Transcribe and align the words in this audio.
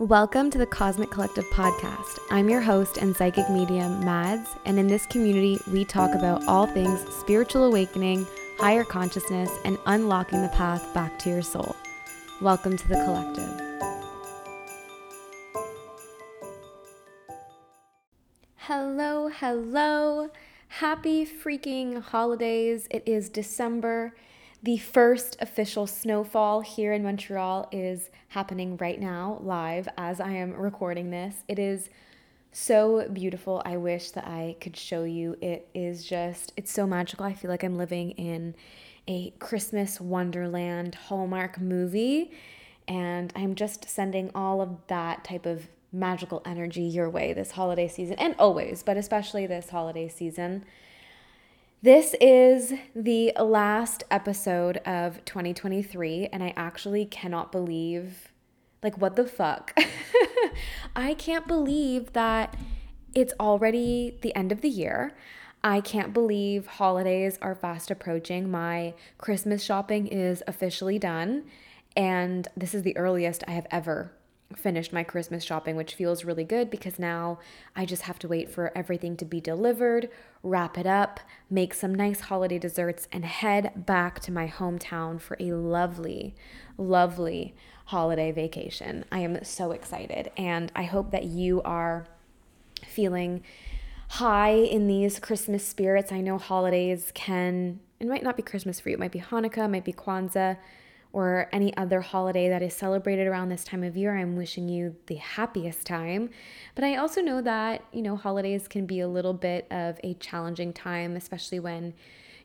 Welcome 0.00 0.50
to 0.52 0.56
the 0.56 0.64
Cosmic 0.64 1.10
Collective 1.10 1.44
podcast. 1.50 2.20
I'm 2.30 2.48
your 2.48 2.62
host 2.62 2.96
and 2.96 3.14
psychic 3.14 3.50
medium, 3.50 4.02
Madds, 4.02 4.48
and 4.64 4.78
in 4.78 4.86
this 4.86 5.04
community, 5.04 5.60
we 5.70 5.84
talk 5.84 6.14
about 6.14 6.42
all 6.48 6.66
things 6.66 7.04
spiritual 7.16 7.64
awakening, 7.64 8.26
higher 8.56 8.82
consciousness, 8.82 9.50
and 9.66 9.76
unlocking 9.84 10.40
the 10.40 10.48
path 10.48 10.94
back 10.94 11.18
to 11.18 11.28
your 11.28 11.42
soul. 11.42 11.76
Welcome 12.40 12.78
to 12.78 12.88
the 12.88 12.94
collective. 12.94 13.60
Hello, 18.56 19.28
hello. 19.28 20.30
Happy 20.68 21.26
freaking 21.26 22.00
holidays. 22.00 22.88
It 22.90 23.02
is 23.04 23.28
December. 23.28 24.14
The 24.62 24.76
first 24.76 25.38
official 25.40 25.86
snowfall 25.86 26.60
here 26.60 26.92
in 26.92 27.02
Montreal 27.02 27.70
is 27.72 28.10
happening 28.28 28.76
right 28.76 29.00
now, 29.00 29.38
live, 29.40 29.88
as 29.96 30.20
I 30.20 30.32
am 30.32 30.52
recording 30.52 31.10
this. 31.10 31.34
It 31.48 31.58
is 31.58 31.88
so 32.52 33.08
beautiful. 33.08 33.62
I 33.64 33.78
wish 33.78 34.10
that 34.10 34.26
I 34.26 34.56
could 34.60 34.76
show 34.76 35.04
you. 35.04 35.38
It 35.40 35.66
is 35.72 36.04
just, 36.04 36.52
it's 36.58 36.70
so 36.70 36.86
magical. 36.86 37.24
I 37.24 37.32
feel 37.32 37.50
like 37.50 37.64
I'm 37.64 37.78
living 37.78 38.10
in 38.12 38.54
a 39.08 39.30
Christmas 39.38 39.98
Wonderland 39.98 40.94
Hallmark 40.94 41.58
movie. 41.58 42.30
And 42.86 43.32
I'm 43.34 43.54
just 43.54 43.88
sending 43.88 44.30
all 44.34 44.60
of 44.60 44.76
that 44.88 45.24
type 45.24 45.46
of 45.46 45.68
magical 45.90 46.42
energy 46.44 46.82
your 46.82 47.08
way 47.08 47.32
this 47.32 47.52
holiday 47.52 47.88
season 47.88 48.16
and 48.18 48.34
always, 48.38 48.82
but 48.82 48.98
especially 48.98 49.46
this 49.46 49.70
holiday 49.70 50.06
season. 50.08 50.66
This 51.82 52.14
is 52.20 52.74
the 52.94 53.32
last 53.40 54.04
episode 54.10 54.76
of 54.84 55.24
2023, 55.24 56.28
and 56.30 56.42
I 56.42 56.52
actually 56.54 57.06
cannot 57.06 57.50
believe, 57.50 58.34
like, 58.82 58.98
what 58.98 59.16
the 59.16 59.24
fuck? 59.26 59.74
I 60.94 61.14
can't 61.14 61.48
believe 61.48 62.12
that 62.12 62.54
it's 63.14 63.32
already 63.40 64.18
the 64.20 64.36
end 64.36 64.52
of 64.52 64.60
the 64.60 64.68
year. 64.68 65.16
I 65.64 65.80
can't 65.80 66.12
believe 66.12 66.66
holidays 66.66 67.38
are 67.40 67.54
fast 67.54 67.90
approaching. 67.90 68.50
My 68.50 68.92
Christmas 69.16 69.62
shopping 69.62 70.06
is 70.06 70.42
officially 70.46 70.98
done, 70.98 71.44
and 71.96 72.46
this 72.54 72.74
is 72.74 72.82
the 72.82 72.96
earliest 72.98 73.42
I 73.48 73.52
have 73.52 73.66
ever 73.70 74.12
finished 74.56 74.92
my 74.92 75.04
Christmas 75.04 75.44
shopping, 75.44 75.76
which 75.76 75.94
feels 75.94 76.24
really 76.24 76.44
good 76.44 76.70
because 76.70 76.98
now 76.98 77.38
I 77.76 77.84
just 77.84 78.02
have 78.02 78.18
to 78.20 78.28
wait 78.28 78.50
for 78.50 78.72
everything 78.76 79.16
to 79.18 79.24
be 79.24 79.40
delivered, 79.40 80.08
wrap 80.42 80.76
it 80.76 80.86
up, 80.86 81.20
make 81.48 81.72
some 81.72 81.94
nice 81.94 82.20
holiday 82.20 82.58
desserts, 82.58 83.06
and 83.12 83.24
head 83.24 83.86
back 83.86 84.20
to 84.20 84.32
my 84.32 84.48
hometown 84.48 85.20
for 85.20 85.36
a 85.38 85.52
lovely, 85.52 86.34
lovely 86.76 87.54
holiday 87.86 88.32
vacation. 88.32 89.04
I 89.12 89.20
am 89.20 89.44
so 89.44 89.72
excited, 89.72 90.30
and 90.36 90.72
I 90.74 90.84
hope 90.84 91.10
that 91.12 91.24
you 91.24 91.62
are 91.62 92.06
feeling 92.84 93.42
high 94.08 94.54
in 94.54 94.88
these 94.88 95.20
Christmas 95.20 95.66
spirits. 95.66 96.10
I 96.10 96.20
know 96.20 96.38
holidays 96.38 97.12
can, 97.14 97.78
it 98.00 98.08
might 98.08 98.24
not 98.24 98.36
be 98.36 98.42
Christmas 98.42 98.80
for 98.80 98.88
you, 98.88 98.96
it 98.96 99.00
might 99.00 99.12
be 99.12 99.20
Hanukkah, 99.20 99.66
it 99.66 99.68
might 99.68 99.84
be 99.84 99.92
Kwanzaa 99.92 100.56
or 101.12 101.48
any 101.52 101.76
other 101.76 102.00
holiday 102.00 102.48
that 102.48 102.62
is 102.62 102.74
celebrated 102.74 103.26
around 103.26 103.48
this 103.48 103.64
time 103.64 103.82
of 103.82 103.96
year, 103.96 104.16
I'm 104.16 104.36
wishing 104.36 104.68
you 104.68 104.96
the 105.06 105.16
happiest 105.16 105.86
time. 105.86 106.30
But 106.74 106.84
I 106.84 106.96
also 106.96 107.20
know 107.20 107.40
that, 107.42 107.84
you 107.92 108.02
know, 108.02 108.16
holidays 108.16 108.68
can 108.68 108.86
be 108.86 109.00
a 109.00 109.08
little 109.08 109.34
bit 109.34 109.66
of 109.70 109.98
a 110.04 110.14
challenging 110.14 110.72
time, 110.72 111.16
especially 111.16 111.58
when 111.58 111.94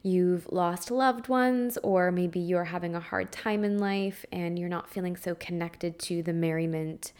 you've 0.01 0.51
lost 0.51 0.89
loved 0.89 1.27
ones, 1.27 1.77
or 1.83 2.11
maybe 2.11 2.39
you're 2.39 2.65
having 2.65 2.95
a 2.95 2.99
hard 2.99 3.31
time 3.31 3.63
in 3.63 3.77
life 3.77 4.25
and 4.31 4.57
you're 4.57 4.69
not 4.69 4.89
feeling 4.89 5.15
so 5.15 5.35
connected 5.35 5.99
to 5.99 6.23
the 6.23 6.33
merriment 6.33 7.11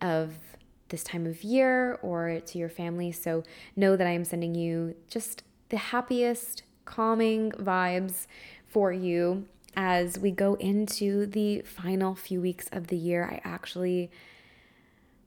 of 0.00 0.34
this 0.88 1.02
time 1.02 1.26
of 1.26 1.42
year 1.42 1.98
or 2.02 2.40
to 2.40 2.58
your 2.58 2.68
family. 2.68 3.10
So 3.10 3.42
know 3.74 3.96
that 3.96 4.06
I 4.06 4.10
am 4.10 4.24
sending 4.24 4.54
you 4.54 4.94
just 5.08 5.42
the 5.68 5.78
happiest, 5.78 6.64
calming 6.84 7.50
vibes 7.52 8.26
for 8.66 8.92
you 8.92 9.46
as 9.76 10.18
we 10.18 10.30
go 10.30 10.54
into 10.54 11.26
the 11.26 11.60
final 11.62 12.14
few 12.14 12.40
weeks 12.40 12.68
of 12.72 12.88
the 12.88 12.96
year. 12.96 13.24
I 13.24 13.40
actually, 13.48 14.10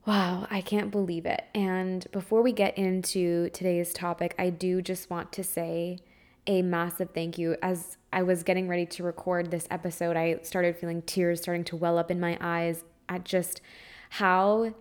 wow, 0.06 0.46
I 0.50 0.60
can't 0.60 0.90
believe 0.90 1.26
it. 1.26 1.44
And 1.54 2.06
before 2.12 2.42
we 2.42 2.52
get 2.52 2.76
into 2.78 3.50
today's 3.50 3.92
topic, 3.92 4.34
I 4.38 4.50
do 4.50 4.80
just 4.82 5.10
want 5.10 5.32
to 5.32 5.44
say 5.44 5.98
a 6.46 6.62
massive 6.62 7.10
thank 7.10 7.38
you. 7.38 7.56
As 7.62 7.96
I 8.12 8.22
was 8.22 8.42
getting 8.42 8.68
ready 8.68 8.86
to 8.86 9.02
record 9.02 9.50
this 9.50 9.66
episode, 9.70 10.16
I 10.16 10.38
started 10.42 10.76
feeling 10.76 11.02
tears 11.02 11.42
starting 11.42 11.64
to 11.64 11.76
well 11.76 11.98
up 11.98 12.10
in 12.10 12.20
my 12.20 12.38
eyes 12.40 12.84
at 13.08 13.24
just 13.24 13.60
how 14.10 14.74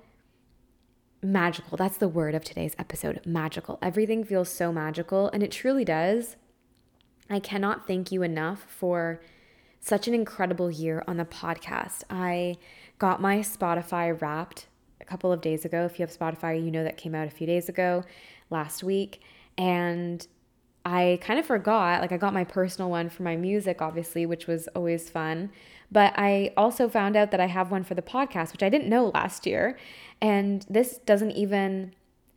magical 1.22 1.76
that's 1.76 1.98
the 1.98 2.08
word 2.08 2.36
of 2.36 2.44
today's 2.44 2.76
episode 2.78 3.20
magical. 3.26 3.80
Everything 3.82 4.24
feels 4.24 4.50
so 4.50 4.72
magical, 4.72 5.30
and 5.30 5.42
it 5.42 5.52
truly 5.52 5.84
does. 5.84 6.36
I 7.30 7.40
cannot 7.40 7.88
thank 7.88 8.12
you 8.12 8.22
enough 8.22 8.66
for 8.70 9.20
such 9.86 10.08
an 10.08 10.16
incredible 10.16 10.72
year 10.72 11.04
on 11.08 11.18
the 11.18 11.26
podcast. 11.26 12.04
I 12.10 12.58
got 12.98 13.22
my 13.22 13.38
Spotify 13.38 14.20
wrapped 14.20 14.66
a 15.00 15.06
couple 15.06 15.32
of 15.32 15.42
days 15.42 15.64
ago. 15.64 15.86
If 15.86 16.00
you 16.00 16.06
have 16.06 16.18
Spotify, 16.18 16.64
you 16.64 16.72
know 16.72 16.84
that 16.84 16.98
came 16.98 17.14
out 17.14 17.28
a 17.28 17.30
few 17.30 17.46
days 17.46 17.70
ago, 17.70 18.04
last 18.50 18.84
week. 18.84 19.22
And 19.60 20.26
I 20.86 21.20
kind 21.22 21.40
of 21.40 21.46
forgot, 21.46 22.02
like, 22.02 22.12
I 22.12 22.18
got 22.18 22.34
my 22.34 22.44
personal 22.44 22.90
one 22.90 23.10
for 23.10 23.22
my 23.22 23.36
music, 23.36 23.80
obviously, 23.80 24.26
which 24.26 24.48
was 24.48 24.68
always 24.70 25.08
fun. 25.08 25.52
But 25.92 26.14
I 26.18 26.52
also 26.58 26.90
found 26.90 27.16
out 27.16 27.30
that 27.30 27.40
I 27.40 27.46
have 27.46 27.70
one 27.70 27.84
for 27.84 27.94
the 27.94 28.02
podcast, 28.02 28.54
which 28.54 28.64
I 28.64 28.70
didn't 28.70 28.90
know 28.90 29.12
last 29.14 29.46
year. 29.46 29.78
And 30.20 30.66
this 30.68 30.98
doesn't 30.98 31.32
even 31.32 31.94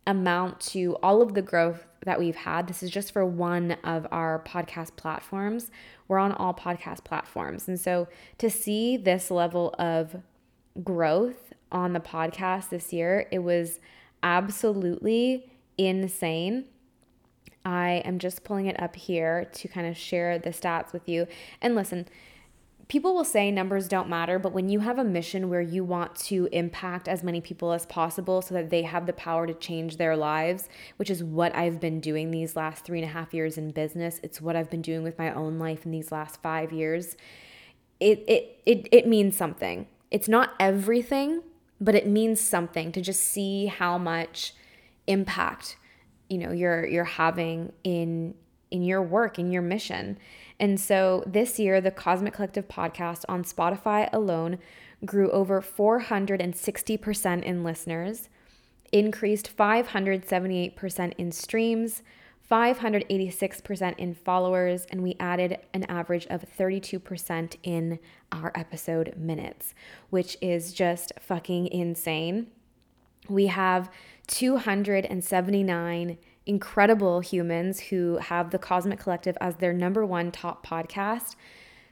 amount 0.07 0.61
to 0.61 0.99
all 1.03 1.23
of 1.23 1.33
the 1.33 1.43
growth 1.43 1.87
that 2.05 2.19
we've 2.19 2.37
had. 2.37 2.67
This 2.69 2.83
is 2.83 2.91
just 2.91 3.13
for 3.13 3.25
one 3.25 3.73
of 3.85 4.07
our 4.11 4.43
podcast 4.47 4.97
platforms. 4.97 5.71
We're 6.07 6.19
on 6.19 6.33
all 6.33 6.55
podcast 6.55 7.05
platforms. 7.05 7.69
And 7.69 7.79
so 7.79 8.09
to 8.39 8.51
see 8.51 8.97
this 8.97 9.31
level 9.31 9.75
of 9.79 10.17
growth 10.83 11.53
on 11.71 11.93
the 11.93 12.01
podcast 12.01 12.71
this 12.71 12.93
year, 12.93 13.27
it 13.31 13.41
was 13.41 13.81
absolutely 14.23 15.51
insane. 15.77 16.65
I 17.65 18.03
am 18.05 18.19
just 18.19 18.45
pulling 18.45 18.67
it 18.67 18.81
up 18.81 18.97
here 18.97 19.45
to 19.45 19.69
kind 19.69 19.87
of 19.87 19.97
share 19.97 20.39
the 20.39 20.51
stats 20.51 20.93
with 20.93 21.09
you. 21.09 21.27
And 21.61 21.75
listen, 21.75 22.07
people 22.89 23.15
will 23.15 23.25
say 23.25 23.51
numbers 23.51 23.87
don't 23.87 24.09
matter, 24.09 24.39
but 24.39 24.53
when 24.53 24.69
you 24.69 24.81
have 24.81 24.99
a 24.99 25.05
mission 25.05 25.51
where 25.51 25.61
you 25.61 25.85
want 25.85 26.17
to 26.17 26.49
impact 26.53 27.07
as 27.07 27.23
many 27.23 27.41
people 27.41 27.73
as 27.73 27.85
possible 27.87 28.41
so 28.41 28.55
that 28.55 28.71
they 28.71 28.83
have 28.83 29.07
the 29.07 29.13
power 29.13 29.47
to 29.47 29.55
change 29.55 29.99
their 29.99 30.17
lives, 30.17 30.69
which 30.97 31.11
is 31.11 31.23
what 31.23 31.55
I've 31.55 31.81
been 31.81 32.01
doing 32.01 32.31
these 32.31 32.57
last 32.57 32.85
three 32.85 32.99
and 32.99 33.09
a 33.09 33.13
half 33.13 33.35
years 33.35 33.59
in 33.59 33.71
business, 33.71 34.21
it's 34.23 34.41
what 34.41 34.57
I've 34.57 34.71
been 34.71 34.83
doing 34.83 35.03
with 35.03 35.19
my 35.19 35.33
own 35.33 35.59
life 35.59 35.85
in 35.85 35.93
these 35.93 36.11
last 36.11 36.43
five 36.43 36.73
years. 36.73 37.17
It, 38.01 38.25
it, 38.27 38.61
it, 38.65 38.89
it 38.91 39.07
means 39.07 39.37
something. 39.37 39.87
It's 40.11 40.29
not 40.29 40.55
everything, 40.59 41.43
but 41.81 41.95
it 41.95 42.07
means 42.07 42.41
something 42.41 42.91
to 42.93 43.03
just 43.03 43.21
see 43.21 43.67
how 43.67 43.99
much 43.99 44.55
impact 45.07 45.77
you 46.29 46.37
know 46.37 46.53
you're 46.53 46.87
you're 46.87 47.05
having 47.05 47.73
in 47.83 48.35
in 48.71 48.83
your 48.83 49.03
work 49.03 49.39
in 49.39 49.51
your 49.51 49.63
mission 49.63 50.19
and 50.61 50.81
so 50.81 51.23
this 51.27 51.59
year, 51.59 51.81
the 51.81 51.91
Cosmic 51.91 52.35
Collective 52.35 52.69
podcast 52.69 53.25
on 53.29 53.45
Spotify 53.45 54.09
alone 54.13 54.59
grew 55.05 55.31
over 55.31 55.61
460% 55.63 57.43
in 57.45 57.63
listeners, 57.63 58.29
increased 58.91 59.57
578% 59.57 61.13
in 61.17 61.31
streams, 61.31 62.03
586% 62.51 63.99
in 63.99 64.15
followers, 64.15 64.87
and 64.91 65.03
we 65.03 65.15
added 65.21 65.59
an 65.75 65.85
average 65.85 66.27
of 66.27 66.45
32% 66.59 67.57
in 67.63 67.99
our 68.33 68.51
episode 68.55 69.15
minutes, 69.17 69.75
which 70.11 70.37
is 70.41 70.73
just 70.73 71.13
fucking 71.21 71.69
insane. 71.69 72.49
We 73.29 73.47
have 73.49 73.91
279 74.29 76.19
incredible 76.49 77.21
humans 77.21 77.79
who 77.79 78.17
have 78.17 78.51
the 78.51 78.59
Cosmic 78.59 78.99
Collective 78.99 79.37
as 79.41 79.57
their 79.57 79.73
number 79.73 80.05
one 80.05 80.33
top 80.33 80.67
podcast. 80.67 81.37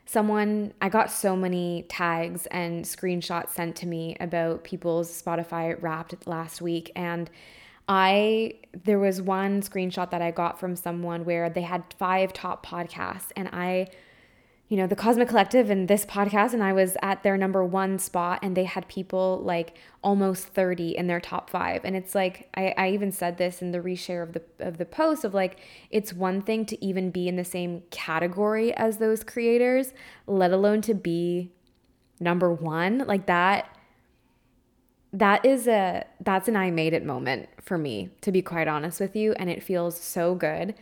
Someone, 0.06 0.72
I 0.80 0.88
got 0.88 1.10
so 1.10 1.36
many 1.36 1.84
tags 1.88 2.46
and 2.46 2.84
screenshots 2.84 3.50
sent 3.50 3.76
to 3.76 3.86
me 3.86 4.16
about 4.18 4.64
people's 4.64 5.10
Spotify 5.22 5.80
wrapped 5.80 6.26
last 6.26 6.62
week. 6.62 6.90
And 6.96 7.28
I, 7.88 8.54
there 8.84 8.98
was 8.98 9.20
one 9.20 9.60
screenshot 9.62 10.10
that 10.10 10.22
I 10.22 10.30
got 10.30 10.58
from 10.58 10.74
someone 10.74 11.24
where 11.24 11.50
they 11.50 11.62
had 11.62 11.84
five 11.98 12.32
top 12.32 12.64
podcasts. 12.64 13.30
And 13.36 13.48
I 13.52 13.88
you 14.68 14.76
know, 14.76 14.88
the 14.88 14.96
Cosmic 14.96 15.28
Collective 15.28 15.70
and 15.70 15.86
this 15.86 16.04
podcast, 16.04 16.52
and 16.52 16.62
I 16.62 16.72
was 16.72 16.96
at 17.00 17.22
their 17.22 17.36
number 17.36 17.64
one 17.64 18.00
spot, 18.00 18.40
and 18.42 18.56
they 18.56 18.64
had 18.64 18.88
people 18.88 19.40
like 19.44 19.76
almost 20.02 20.48
30 20.48 20.96
in 20.96 21.06
their 21.06 21.20
top 21.20 21.50
five. 21.50 21.82
And 21.84 21.94
it's 21.94 22.16
like 22.16 22.48
I, 22.54 22.74
I 22.76 22.90
even 22.90 23.12
said 23.12 23.38
this 23.38 23.62
in 23.62 23.70
the 23.70 23.78
reshare 23.78 24.24
of 24.24 24.32
the 24.32 24.42
of 24.58 24.78
the 24.78 24.84
post 24.84 25.24
of 25.24 25.34
like 25.34 25.60
it's 25.90 26.12
one 26.12 26.42
thing 26.42 26.66
to 26.66 26.84
even 26.84 27.12
be 27.12 27.28
in 27.28 27.36
the 27.36 27.44
same 27.44 27.82
category 27.90 28.74
as 28.74 28.98
those 28.98 29.22
creators, 29.22 29.92
let 30.26 30.50
alone 30.50 30.80
to 30.82 30.94
be 30.94 31.52
number 32.18 32.52
one. 32.52 33.04
Like 33.06 33.26
that 33.26 33.68
that 35.12 35.44
is 35.44 35.68
a 35.68 36.04
that's 36.20 36.48
an 36.48 36.56
I 36.56 36.72
made 36.72 36.92
it 36.92 37.04
moment 37.04 37.48
for 37.62 37.78
me 37.78 38.10
to 38.20 38.32
be 38.32 38.42
quite 38.42 38.66
honest 38.66 39.00
with 39.00 39.14
you 39.14 39.32
and 39.34 39.48
it 39.48 39.62
feels 39.62 39.98
so 40.00 40.34
good. 40.34 40.74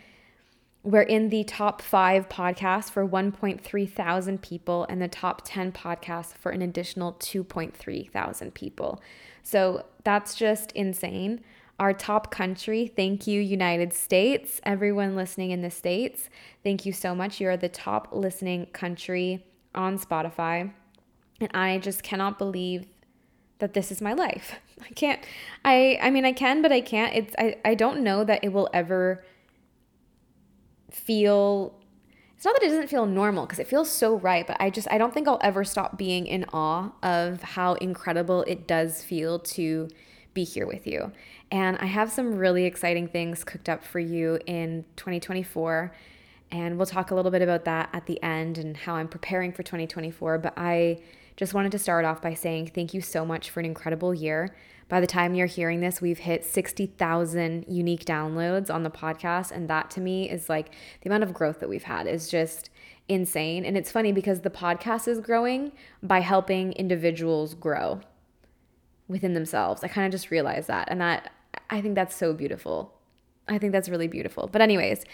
We're 0.85 1.01
in 1.01 1.31
the 1.31 1.45
top 1.45 1.81
5 1.81 2.29
podcasts 2.29 2.91
for 2.91 3.09
1.3 3.09 3.91
thousand 3.91 4.43
people 4.43 4.85
and 4.91 5.01
the 5.01 5.09
top 5.09 5.41
10 5.43 5.73
podcasts 5.73 6.37
for 6.37 6.53
an 6.53 6.61
additional 6.61 7.15
2.3 7.15 8.11
thousand 8.11 8.53
people. 8.53 9.01
So 9.43 9.87
that's 10.05 10.35
just 10.35 10.73
insane. 10.73 11.41
Our 11.81 11.95
top 11.95 12.31
country, 12.31 12.87
thank 12.87 13.27
you, 13.27 13.41
United 13.41 13.95
States. 13.95 14.61
Everyone 14.63 15.17
listening 15.17 15.53
in 15.53 15.63
the 15.63 15.71
States, 15.71 16.29
thank 16.63 16.85
you 16.85 16.93
so 16.93 17.15
much. 17.15 17.41
You're 17.41 17.57
the 17.57 17.71
top 17.71 18.09
listening 18.13 18.67
country 18.67 19.45
on 19.75 19.99
Spotify. 19.99 20.71
And 21.41 21.51
I 21.55 21.79
just 21.79 22.03
cannot 22.03 22.39
believe 22.39 22.87
that 23.59 23.73
this 23.73 23.91
is 23.91 24.03
my 24.03 24.13
life. 24.13 24.57
I 24.83 24.93
can't 24.93 25.25
I 25.65 25.99
I 26.03 26.11
mean 26.11 26.27
I 26.27 26.33
can 26.33 26.61
but 26.61 26.73
I 26.73 26.83
can't. 26.83 27.15
It's 27.15 27.35
I 27.39 27.57
I 27.65 27.75
don't 27.75 28.01
know 28.01 28.23
that 28.23 28.45
it 28.45 28.53
will 28.53 28.69
ever 28.75 29.25
feel 30.95 31.75
it's 32.37 32.45
not 32.45 32.61
that 32.61 32.67
it 32.67 32.71
doesn't 32.71 32.89
feel 32.89 33.07
normal 33.07 33.47
because 33.47 33.59
it 33.59 33.67
feels 33.67 33.91
so 33.91 34.19
right, 34.19 34.47
but 34.47 34.57
I 34.61 34.69
just 34.69 34.87
I 34.91 34.99
don't 34.99 35.15
think 35.15 35.27
I'll 35.27 35.41
ever 35.43 35.65
stop 35.65 35.97
being 35.97 36.27
in 36.27 36.45
awe 36.53 36.91
of 37.03 37.43
how 37.43 37.75
incredible 37.75 38.43
it 38.43 38.67
does 38.67 39.03
feel 39.03 39.39
to 39.39 39.89
be 40.35 40.45
here 40.45 40.67
with 40.67 40.87
you. 40.87 41.13
And 41.51 41.79
I 41.79 41.87
have 41.87 42.11
some 42.11 42.35
really 42.35 42.65
exciting 42.65 43.09
things 43.09 43.45
cooked 43.45 43.69
up 43.69 43.85
for 43.85 44.01
you 44.01 44.41
in 44.47 44.85
2024. 44.97 45.93
And 46.51 46.77
we'll 46.77 46.87
talk 46.87 47.11
a 47.11 47.15
little 47.15 47.31
bit 47.31 47.43
about 47.43 47.65
that 47.65 47.89
at 47.93 48.07
the 48.07 48.23
end 48.23 48.59
and 48.59 48.77
how 48.77 48.95
I'm 48.97 49.09
preparing 49.09 49.53
for 49.53 49.63
2024. 49.63 50.39
But 50.39 50.55
I 50.57 51.01
just 51.37 51.55
wanted 51.55 51.73
to 51.73 51.79
start 51.79 52.05
off 52.05 52.21
by 52.21 52.35
saying 52.35 52.73
thank 52.75 52.93
you 52.93 53.01
so 53.01 53.25
much 53.25 53.51
for 53.51 53.61
an 53.61 53.67
incredible 53.67 54.15
year. 54.15 54.55
By 54.95 55.01
the 55.01 55.09
time 55.09 55.35
you're 55.35 55.49
hearing 55.49 55.81
this, 55.81 56.01
we've 56.01 56.21
hit 56.21 56.45
60,000 56.45 57.65
unique 57.67 58.05
downloads 58.05 58.73
on 58.73 58.85
the 58.85 58.91
podcast. 58.91 59.51
And 59.51 59.69
that 59.69 59.91
to 59.91 60.01
me 60.01 60.31
is 60.31 60.49
like 60.49 60.71
the 61.01 61.09
amount 61.09 61.25
of 61.25 61.35
growth 61.35 61.59
that 61.59 61.69
we've 61.69 61.83
had 61.83 62.07
is 62.07 62.29
just 62.29 62.71
insane. 63.09 63.65
And 63.65 63.77
it's 63.77 63.91
funny 63.91 64.13
because 64.13 64.43
the 64.43 64.51
podcast 64.51 65.09
is 65.09 65.19
growing 65.19 65.73
by 66.01 66.21
helping 66.21 66.75
individuals 66.75 67.55
grow 67.55 68.03
within 69.09 69.35
themselves. 69.35 69.83
I 69.83 69.89
kind 69.89 70.07
of 70.07 70.13
just 70.13 70.31
realized 70.31 70.69
that. 70.69 70.87
And 70.89 71.01
that 71.01 71.33
I 71.71 71.81
think 71.81 71.97
that's 71.97 72.15
so 72.15 72.33
beautiful. 72.33 72.95
I 73.49 73.59
think 73.59 73.73
that's 73.73 73.89
really 73.89 74.07
beautiful. 74.07 74.47
But, 74.47 74.63
anyways, 74.63 75.05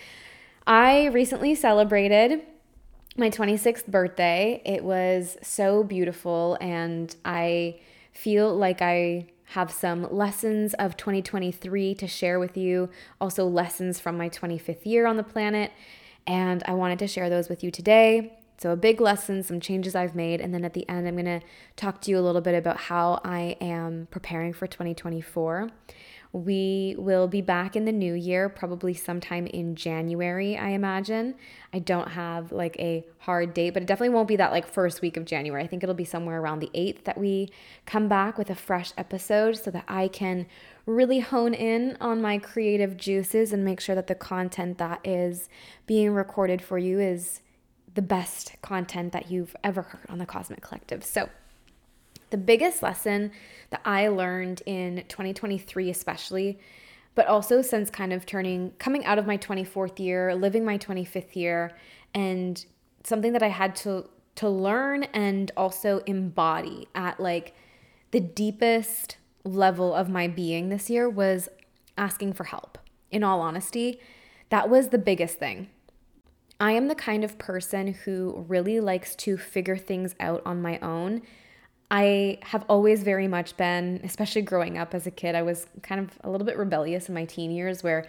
I 0.66 1.06
recently 1.06 1.54
celebrated 1.54 2.42
my 3.16 3.30
26th 3.30 3.86
birthday. 3.86 4.60
It 4.66 4.84
was 4.84 5.38
so 5.40 5.84
beautiful, 5.84 6.58
and 6.60 7.16
I 7.24 7.80
feel 8.12 8.54
like 8.54 8.82
I 8.82 9.28
have 9.50 9.72
some 9.72 10.06
lessons 10.12 10.74
of 10.74 10.96
2023 10.96 11.94
to 11.96 12.06
share 12.06 12.38
with 12.38 12.56
you, 12.56 12.88
also 13.20 13.44
lessons 13.44 13.98
from 13.98 14.16
my 14.16 14.28
25th 14.28 14.86
year 14.86 15.06
on 15.06 15.16
the 15.16 15.24
planet. 15.24 15.72
And 16.24 16.62
I 16.66 16.74
wanted 16.74 17.00
to 17.00 17.08
share 17.08 17.28
those 17.28 17.48
with 17.48 17.64
you 17.64 17.72
today. 17.72 18.38
So, 18.58 18.70
a 18.70 18.76
big 18.76 19.00
lesson, 19.00 19.42
some 19.42 19.58
changes 19.58 19.96
I've 19.96 20.14
made, 20.14 20.40
and 20.40 20.52
then 20.52 20.64
at 20.64 20.74
the 20.74 20.88
end, 20.88 21.08
I'm 21.08 21.14
going 21.14 21.24
to 21.24 21.40
talk 21.76 22.00
to 22.02 22.10
you 22.10 22.18
a 22.18 22.20
little 22.20 22.42
bit 22.42 22.54
about 22.54 22.76
how 22.76 23.20
I 23.24 23.56
am 23.60 24.06
preparing 24.10 24.52
for 24.52 24.66
2024. 24.66 25.70
We 26.32 26.94
will 26.96 27.26
be 27.26 27.40
back 27.40 27.74
in 27.74 27.86
the 27.86 27.92
new 27.92 28.14
year, 28.14 28.48
probably 28.48 28.94
sometime 28.94 29.48
in 29.48 29.74
January, 29.74 30.56
I 30.56 30.68
imagine. 30.68 31.34
I 31.72 31.80
don't 31.80 32.08
have 32.08 32.52
like 32.52 32.78
a 32.78 33.04
hard 33.18 33.52
date, 33.52 33.70
but 33.70 33.82
it 33.82 33.86
definitely 33.86 34.14
won't 34.14 34.28
be 34.28 34.36
that 34.36 34.52
like 34.52 34.68
first 34.68 35.02
week 35.02 35.16
of 35.16 35.24
January. 35.24 35.62
I 35.64 35.66
think 35.66 35.82
it'll 35.82 35.94
be 35.94 36.04
somewhere 36.04 36.40
around 36.40 36.60
the 36.60 36.70
8th 36.72 37.02
that 37.04 37.18
we 37.18 37.50
come 37.84 38.08
back 38.08 38.38
with 38.38 38.48
a 38.48 38.54
fresh 38.54 38.92
episode 38.96 39.56
so 39.56 39.72
that 39.72 39.84
I 39.88 40.06
can 40.06 40.46
really 40.86 41.18
hone 41.18 41.52
in 41.52 41.96
on 42.00 42.22
my 42.22 42.38
creative 42.38 42.96
juices 42.96 43.52
and 43.52 43.64
make 43.64 43.80
sure 43.80 43.96
that 43.96 44.06
the 44.06 44.14
content 44.14 44.78
that 44.78 45.00
is 45.04 45.48
being 45.86 46.12
recorded 46.12 46.62
for 46.62 46.78
you 46.78 47.00
is 47.00 47.40
the 47.94 48.02
best 48.02 48.54
content 48.62 49.12
that 49.12 49.32
you've 49.32 49.56
ever 49.64 49.82
heard 49.82 50.06
on 50.08 50.18
the 50.18 50.26
Cosmic 50.26 50.60
Collective. 50.60 51.02
So, 51.02 51.28
the 52.30 52.38
biggest 52.38 52.82
lesson 52.82 53.32
that 53.70 53.80
I 53.84 54.08
learned 54.08 54.62
in 54.66 55.04
2023, 55.08 55.90
especially, 55.90 56.58
but 57.14 57.26
also 57.26 57.62
since 57.62 57.90
kind 57.90 58.12
of 58.12 58.24
turning, 58.24 58.72
coming 58.78 59.04
out 59.04 59.18
of 59.18 59.26
my 59.26 59.36
24th 59.36 59.98
year, 59.98 60.34
living 60.34 60.64
my 60.64 60.78
25th 60.78 61.36
year, 61.36 61.76
and 62.14 62.64
something 63.04 63.32
that 63.32 63.42
I 63.42 63.48
had 63.48 63.76
to 63.76 64.08
to 64.36 64.48
learn 64.48 65.02
and 65.04 65.50
also 65.56 65.98
embody 66.06 66.88
at 66.94 67.20
like 67.20 67.54
the 68.10 68.20
deepest 68.20 69.18
level 69.44 69.92
of 69.94 70.08
my 70.08 70.28
being 70.28 70.68
this 70.68 70.88
year 70.88 71.08
was 71.08 71.48
asking 71.98 72.32
for 72.32 72.44
help. 72.44 72.78
In 73.10 73.22
all 73.22 73.40
honesty, 73.40 74.00
that 74.48 74.70
was 74.70 74.88
the 74.88 74.98
biggest 74.98 75.38
thing. 75.38 75.68
I 76.58 76.72
am 76.72 76.88
the 76.88 76.94
kind 76.94 77.24
of 77.24 77.38
person 77.38 77.94
who 78.04 78.44
really 78.48 78.80
likes 78.80 79.14
to 79.16 79.36
figure 79.36 79.76
things 79.76 80.14
out 80.20 80.42
on 80.46 80.62
my 80.62 80.78
own 80.78 81.22
I 81.90 82.38
have 82.42 82.64
always 82.68 83.02
very 83.02 83.26
much 83.26 83.56
been, 83.56 84.00
especially 84.04 84.42
growing 84.42 84.78
up 84.78 84.94
as 84.94 85.06
a 85.06 85.10
kid, 85.10 85.34
I 85.34 85.42
was 85.42 85.66
kind 85.82 86.00
of 86.00 86.18
a 86.22 86.30
little 86.30 86.46
bit 86.46 86.56
rebellious 86.56 87.08
in 87.08 87.14
my 87.14 87.24
teen 87.24 87.50
years 87.50 87.82
where 87.82 88.08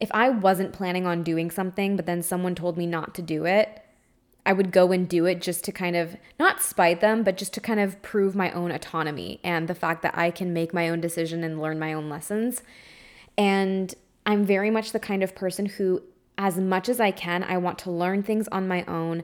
if 0.00 0.10
I 0.12 0.30
wasn't 0.30 0.72
planning 0.72 1.06
on 1.06 1.22
doing 1.22 1.50
something, 1.50 1.96
but 1.96 2.06
then 2.06 2.22
someone 2.22 2.54
told 2.54 2.78
me 2.78 2.86
not 2.86 3.14
to 3.16 3.22
do 3.22 3.44
it, 3.44 3.82
I 4.46 4.52
would 4.54 4.70
go 4.72 4.92
and 4.92 5.06
do 5.06 5.26
it 5.26 5.42
just 5.42 5.62
to 5.64 5.72
kind 5.72 5.94
of 5.94 6.16
not 6.38 6.62
spite 6.62 7.02
them, 7.02 7.22
but 7.22 7.36
just 7.36 7.52
to 7.54 7.60
kind 7.60 7.80
of 7.80 8.00
prove 8.00 8.34
my 8.34 8.50
own 8.52 8.70
autonomy 8.70 9.40
and 9.44 9.68
the 9.68 9.74
fact 9.74 10.00
that 10.02 10.16
I 10.16 10.30
can 10.30 10.54
make 10.54 10.72
my 10.72 10.88
own 10.88 11.02
decision 11.02 11.44
and 11.44 11.60
learn 11.60 11.78
my 11.78 11.92
own 11.92 12.08
lessons. 12.08 12.62
And 13.36 13.94
I'm 14.24 14.44
very 14.44 14.70
much 14.70 14.92
the 14.92 15.00
kind 15.00 15.22
of 15.22 15.34
person 15.34 15.66
who, 15.66 16.02
as 16.38 16.56
much 16.56 16.88
as 16.88 16.98
I 16.98 17.10
can, 17.10 17.44
I 17.44 17.58
want 17.58 17.78
to 17.80 17.90
learn 17.90 18.22
things 18.22 18.48
on 18.48 18.66
my 18.66 18.84
own 18.84 19.22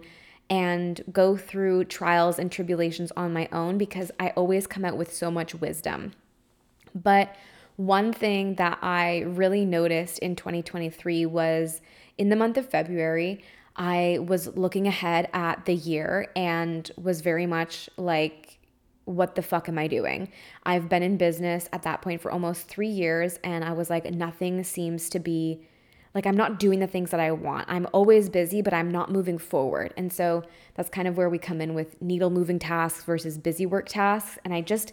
and 0.51 1.03
go 1.13 1.37
through 1.37 1.85
trials 1.85 2.39
and 2.39 2.51
tribulations 2.51 3.13
on 3.17 3.33
my 3.33 3.49
own 3.53 3.79
because 3.79 4.11
I 4.21 4.31
always 4.31 4.67
come 4.67 4.85
out 4.85 4.97
with 4.97 5.13
so 5.13 5.31
much 5.31 5.55
wisdom. 5.55 6.13
But 6.95 7.35
one 7.77 8.13
thing 8.13 8.55
that 8.57 8.79
I 8.83 9.21
really 9.21 9.65
noticed 9.65 10.19
in 10.21 10.37
2023 10.37 11.27
was 11.27 11.81
in 12.19 12.29
the 12.29 12.37
month 12.37 12.57
of 12.57 12.69
February, 12.69 13.43
I 13.77 14.19
was 14.21 14.57
looking 14.57 14.87
ahead 14.87 15.29
at 15.33 15.65
the 15.65 15.75
year 15.75 16.31
and 16.37 16.89
was 16.97 17.21
very 17.21 17.47
much 17.47 17.91
like, 17.97 18.59
what 19.07 19.35
the 19.35 19.43
fuck 19.43 19.69
am 19.69 19.79
I 19.79 19.89
doing? 19.89 20.31
I've 20.63 20.89
been 20.89 21.03
in 21.03 21.17
business 21.17 21.69
at 21.73 21.83
that 21.83 22.01
point 22.01 22.21
for 22.21 22.31
almost 22.31 22.69
three 22.69 22.89
years, 22.89 23.39
and 23.45 23.65
I 23.65 23.73
was 23.73 23.91
like, 23.91 24.05
nothing 24.11 24.63
seems 24.65 25.11
to 25.11 25.19
be 25.19 25.67
like 26.15 26.27
I'm 26.27 26.37
not 26.37 26.59
doing 26.59 26.79
the 26.79 26.87
things 26.87 27.11
that 27.11 27.21
I 27.21 27.33
want. 27.33 27.67
I'm 27.69 27.87
always 27.93 28.29
busy, 28.29 28.63
but 28.63 28.73
I'm 28.73 28.91
not 28.91 29.11
moving 29.11 29.37
forward. 29.37 29.93
And 29.97 30.13
so 30.13 30.45
that's 30.75 30.89
kind 30.89 31.09
of 31.09 31.17
where 31.17 31.29
we 31.29 31.39
come 31.39 31.61
in 31.61 31.75
with 31.75 32.01
needle 32.01 32.31
moving 32.31 32.59
tasks 32.59 33.03
versus 33.05 33.37
busy 33.37 33.67
work 33.67 33.89
tasks. 33.89 34.39
And 34.45 34.55
I 34.55 34.61
just 34.61 34.93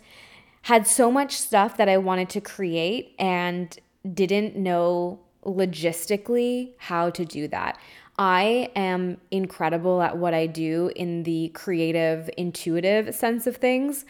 had 0.63 0.87
so 0.87 1.11
much 1.11 1.37
stuff 1.37 1.77
that 1.77 1.87
I 1.87 1.97
wanted 1.97 2.29
to 2.29 2.41
create 2.41 3.15
and 3.19 3.77
didn't 4.13 4.55
know 4.55 5.19
logistically 5.45 6.71
how 6.77 7.09
to 7.11 7.25
do 7.25 7.47
that. 7.47 7.79
I 8.17 8.69
am 8.75 9.17
incredible 9.31 10.01
at 10.01 10.17
what 10.17 10.33
I 10.33 10.45
do 10.45 10.91
in 10.95 11.23
the 11.23 11.49
creative, 11.49 12.29
intuitive 12.37 13.15
sense 13.15 13.47
of 13.47 13.57
things. 13.57 14.05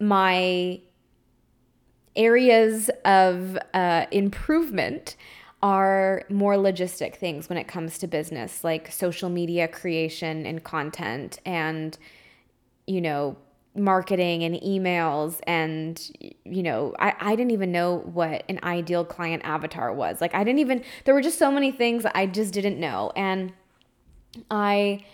My 0.00 0.80
areas 2.16 2.90
of 3.04 3.56
uh, 3.72 4.06
improvement 4.10 5.16
are 5.62 6.24
more 6.30 6.54
logistic 6.54 7.16
things 7.16 7.48
when 7.48 7.58
it 7.58 7.68
comes 7.68 7.98
to 7.98 8.06
business, 8.06 8.64
like 8.64 8.90
social 8.90 9.28
media 9.28 9.68
creation 9.68 10.46
and 10.46 10.64
content 10.64 11.38
and, 11.44 11.98
you 12.86 13.00
know, 13.00 13.36
marketing 13.74 14.42
and 14.42 14.56
emails 14.56 15.38
and 15.44 16.10
you 16.44 16.62
know 16.62 16.92
I, 16.98 17.14
I 17.20 17.36
didn't 17.36 17.52
even 17.52 17.70
know 17.70 17.98
what 17.98 18.42
an 18.48 18.58
ideal 18.64 19.04
client 19.04 19.42
avatar 19.44 19.92
was. 19.92 20.20
Like 20.20 20.34
i 20.34 20.42
didn't 20.42 20.58
even 20.58 20.82
there 21.04 21.14
were 21.14 21.22
just 21.22 21.38
so 21.38 21.52
many 21.52 21.70
things 21.70 22.04
i 22.14 22.26
just 22.26 22.52
didn't 22.52 22.80
know. 22.80 23.12
And 23.14 23.52
i 24.50 25.04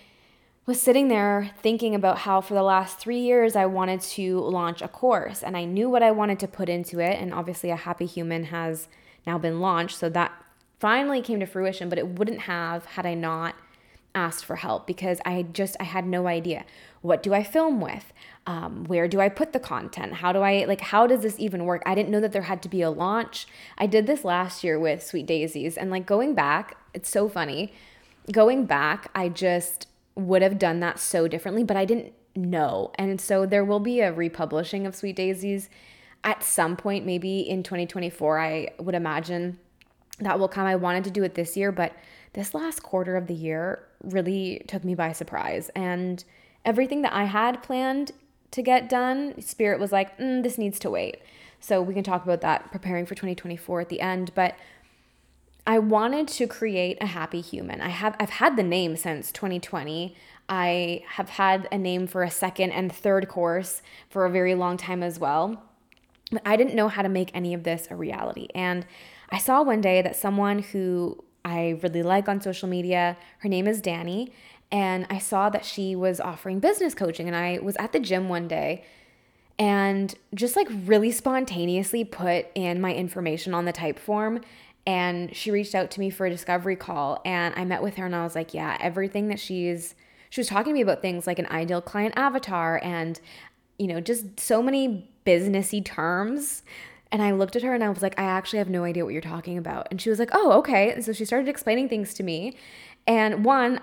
was 0.65 0.81
sitting 0.81 1.09
there 1.09 1.51
thinking 1.63 1.95
about 1.95 2.19
how 2.19 2.41
for 2.41 2.55
the 2.55 2.63
last 2.63 2.99
three 2.99 3.21
years 3.21 3.57
i 3.57 3.67
wanted 3.67 4.01
to 4.01 4.41
launch 4.41 4.81
a 4.81 4.89
course 4.89 5.43
and 5.43 5.55
i 5.57 5.65
knew 5.65 5.91
what 5.91 6.03
i 6.03 6.11
wanted 6.11 6.41
to 6.41 6.49
put 6.49 6.71
into 6.71 6.99
it. 6.99 7.21
And 7.21 7.35
obviously 7.35 7.71
a 7.71 7.77
happy 7.77 8.07
human 8.07 8.45
has 8.45 8.89
now 9.27 9.39
been 9.39 9.61
launched. 9.61 9.99
So 9.99 10.09
that 10.11 10.33
finally 10.79 11.23
came 11.23 11.41
to 11.41 11.47
fruition, 11.47 11.89
but 11.89 11.99
it 11.99 12.19
wouldn't 12.19 12.41
have 12.41 12.85
had 12.87 13.07
I 13.07 13.15
not 13.15 13.55
asked 14.15 14.45
for 14.47 14.57
help 14.57 14.87
because 14.87 15.21
I 15.27 15.43
just 15.43 15.77
I 15.79 15.85
had 15.85 16.07
no 16.07 16.27
idea 16.27 16.65
what 17.03 17.23
do 17.23 17.35
I 17.35 17.45
film 17.45 17.81
with, 17.81 18.13
um, 18.47 18.85
where 18.87 19.07
do 19.07 19.21
I 19.21 19.29
put 19.29 19.53
the 19.53 19.61
content, 19.61 20.15
how 20.15 20.33
do 20.33 20.41
I 20.41 20.65
like 20.65 20.81
how 20.81 21.07
does 21.07 21.21
this 21.21 21.39
even 21.39 21.67
work? 21.67 21.83
I 21.87 21.95
didn't 21.95 22.11
know 22.11 22.21
that 22.21 22.33
there 22.33 22.43
had 22.43 22.63
to 22.63 22.69
be 22.69 22.83
a 22.83 22.91
launch. 22.91 23.47
I 23.79 23.87
did 23.87 24.07
this 24.07 24.25
last 24.25 24.65
year 24.65 24.79
with 24.79 25.05
Sweet 25.05 25.27
Daisies, 25.27 25.77
and 25.77 25.91
like 25.91 26.07
going 26.07 26.35
back, 26.35 26.77
it's 26.95 27.11
so 27.11 27.29
funny. 27.29 27.73
Going 28.33 28.65
back, 28.65 29.11
I 29.15 29.29
just 29.29 29.87
would 30.17 30.43
have 30.43 30.59
done 30.59 30.81
that 30.81 30.99
so 30.99 31.29
differently, 31.29 31.63
but 31.63 31.77
I 31.77 31.85
didn't 31.85 32.13
know, 32.35 32.91
and 32.97 33.21
so 33.21 33.47
there 33.47 33.65
will 33.65 33.81
be 33.81 34.01
a 34.01 34.13
republishing 34.13 34.87
of 34.87 34.97
Sweet 34.97 35.17
Daisies 35.17 35.69
at 36.27 36.43
some 36.43 36.77
point, 36.77 37.07
maybe 37.07 37.39
in 37.39 37.63
2024, 37.63 38.39
I 38.39 38.69
would 38.81 38.97
imagine 38.97 39.59
that 40.19 40.39
will 40.39 40.49
come. 40.49 40.67
I 40.67 40.75
wanted 40.75 41.05
to 41.05 41.11
do 41.11 41.23
it 41.23 41.37
this 41.37 41.57
year, 41.57 41.71
but 41.71 41.93
this 42.33 42.53
last 42.53 42.83
quarter 42.83 43.17
of 43.17 43.29
the 43.29 43.35
year 43.35 43.87
really 44.03 44.65
took 44.67 44.85
me 44.85 44.97
by 44.97 45.13
surprise. 45.13 45.71
And 45.77 46.23
everything 46.65 47.03
that 47.03 47.13
I 47.13 47.25
had 47.25 47.63
planned 47.63 48.11
to 48.51 48.61
get 48.61 48.89
done, 48.89 49.41
Spirit 49.41 49.79
was 49.79 49.93
like, 49.93 50.19
mm, 50.19 50.43
this 50.43 50.59
needs 50.59 50.81
to 50.81 50.91
wait. 50.91 51.19
So 51.61 51.81
we 51.81 51.95
can 51.95 52.03
talk 52.03 52.25
about 52.25 52.41
that 52.41 52.73
preparing 52.73 53.07
for 53.07 53.15
2024 53.15 53.83
at 53.83 53.89
the 53.89 54.01
end. 54.01 54.33
But 54.35 54.57
I 55.65 55.79
wanted 55.79 56.27
to 56.29 56.49
create 56.49 56.99
a 57.01 57.07
happy 57.07 57.41
human. 57.41 57.81
I 57.81 57.89
have 57.89 58.17
I've 58.19 58.31
had 58.31 58.57
the 58.57 58.63
name 58.65 58.97
since 58.97 59.31
2020. 59.31 60.17
I 60.49 61.03
have 61.11 61.31
had 61.31 61.69
a 61.71 61.79
name 61.79 62.07
for 62.09 62.25
a 62.25 62.31
second 62.31 62.73
and 62.73 62.93
third 62.93 63.29
course 63.29 63.83
for 64.09 64.27
a 64.27 64.31
very 64.31 64.55
long 64.57 64.77
time 64.77 65.03
as 65.03 65.19
well. 65.21 65.63
I 66.45 66.57
didn't 66.57 66.75
know 66.75 66.89
how 66.89 67.03
to 67.03 67.09
make 67.09 67.31
any 67.35 67.55
of 67.55 67.63
this 67.63 67.87
a 67.91 67.97
reality. 67.97 68.49
And 68.55 68.85
I 69.31 69.39
saw 69.39 69.63
one 69.63 69.81
day 69.81 70.03
that 70.03 70.17
someone 70.17 70.61
who 70.61 71.23
I 71.45 71.79
really 71.83 72.03
like 72.03 72.29
on 72.29 72.41
social 72.41 72.69
media, 72.69 73.17
her 73.39 73.49
name 73.49 73.69
is 73.69 73.81
Danny, 73.81 74.33
and 74.73 75.07
I 75.09 75.19
saw 75.19 75.49
that 75.51 75.65
she 75.65 75.95
was 75.95 76.21
offering 76.21 76.59
business 76.59 76.95
coaching. 76.95 77.29
And 77.29 77.37
I 77.37 77.61
was 77.63 77.77
at 77.77 77.93
the 77.93 78.01
gym 78.01 78.29
one 78.29 78.49
day 78.49 78.85
and 79.59 80.15
just 80.35 80.57
like 80.57 80.69
really 80.85 81.11
spontaneously 81.11 82.05
put 82.05 82.47
in 82.55 82.81
my 82.81 82.93
information 82.93 83.55
on 83.55 83.65
the 83.65 83.73
type 83.73 83.99
form. 83.99 84.41
and 84.87 85.35
she 85.35 85.51
reached 85.51 85.75
out 85.75 85.91
to 85.91 85.99
me 85.99 86.11
for 86.11 86.27
a 86.27 86.31
discovery 86.31 86.77
call 86.77 87.21
and 87.25 87.53
I 87.57 87.65
met 87.65 87.83
with 87.83 87.97
her 87.97 88.07
and 88.07 88.15
I 88.15 88.23
was 88.23 88.37
like, 88.37 88.55
yeah, 88.55 88.77
everything 88.81 89.29
that 89.29 89.41
she's 89.41 89.95
she 90.31 90.41
was 90.41 90.49
talking 90.49 90.73
to 90.73 90.75
me 90.75 90.81
about 90.83 91.03
things 91.03 91.27
like 91.27 91.39
an 91.39 91.47
ideal 91.47 91.81
client 91.81 92.15
avatar 92.17 92.81
and 92.83 93.21
you 93.79 93.87
know, 93.87 94.01
just 94.01 94.39
so 94.39 94.63
many 94.63 95.09
businessy 95.27 95.85
terms. 95.85 96.63
And 97.13 97.23
I 97.23 97.33
looked 97.33 97.57
at 97.57 97.63
her 97.63 97.75
and 97.75 97.85
I 97.85 97.89
was 97.89 98.03
like, 98.03 98.19
I 98.19 98.25
actually 98.25 98.59
have 98.59 98.69
no 98.69 98.85
idea 98.85 99.05
what 99.05 99.13
you're 99.13 99.23
talking 99.23 99.59
about. 99.59 99.89
And 99.91 100.01
she 100.01 100.11
was 100.11 100.19
like, 100.19 100.31
"Oh, 100.33 100.53
okay." 100.59 100.93
And 100.93 101.05
so 101.05 101.13
she 101.13 101.25
started 101.25 101.49
explaining 101.49 101.89
things 101.89 102.15
to 102.15 102.23
me. 102.23 102.57
And 103.07 103.45
one, 103.45 103.81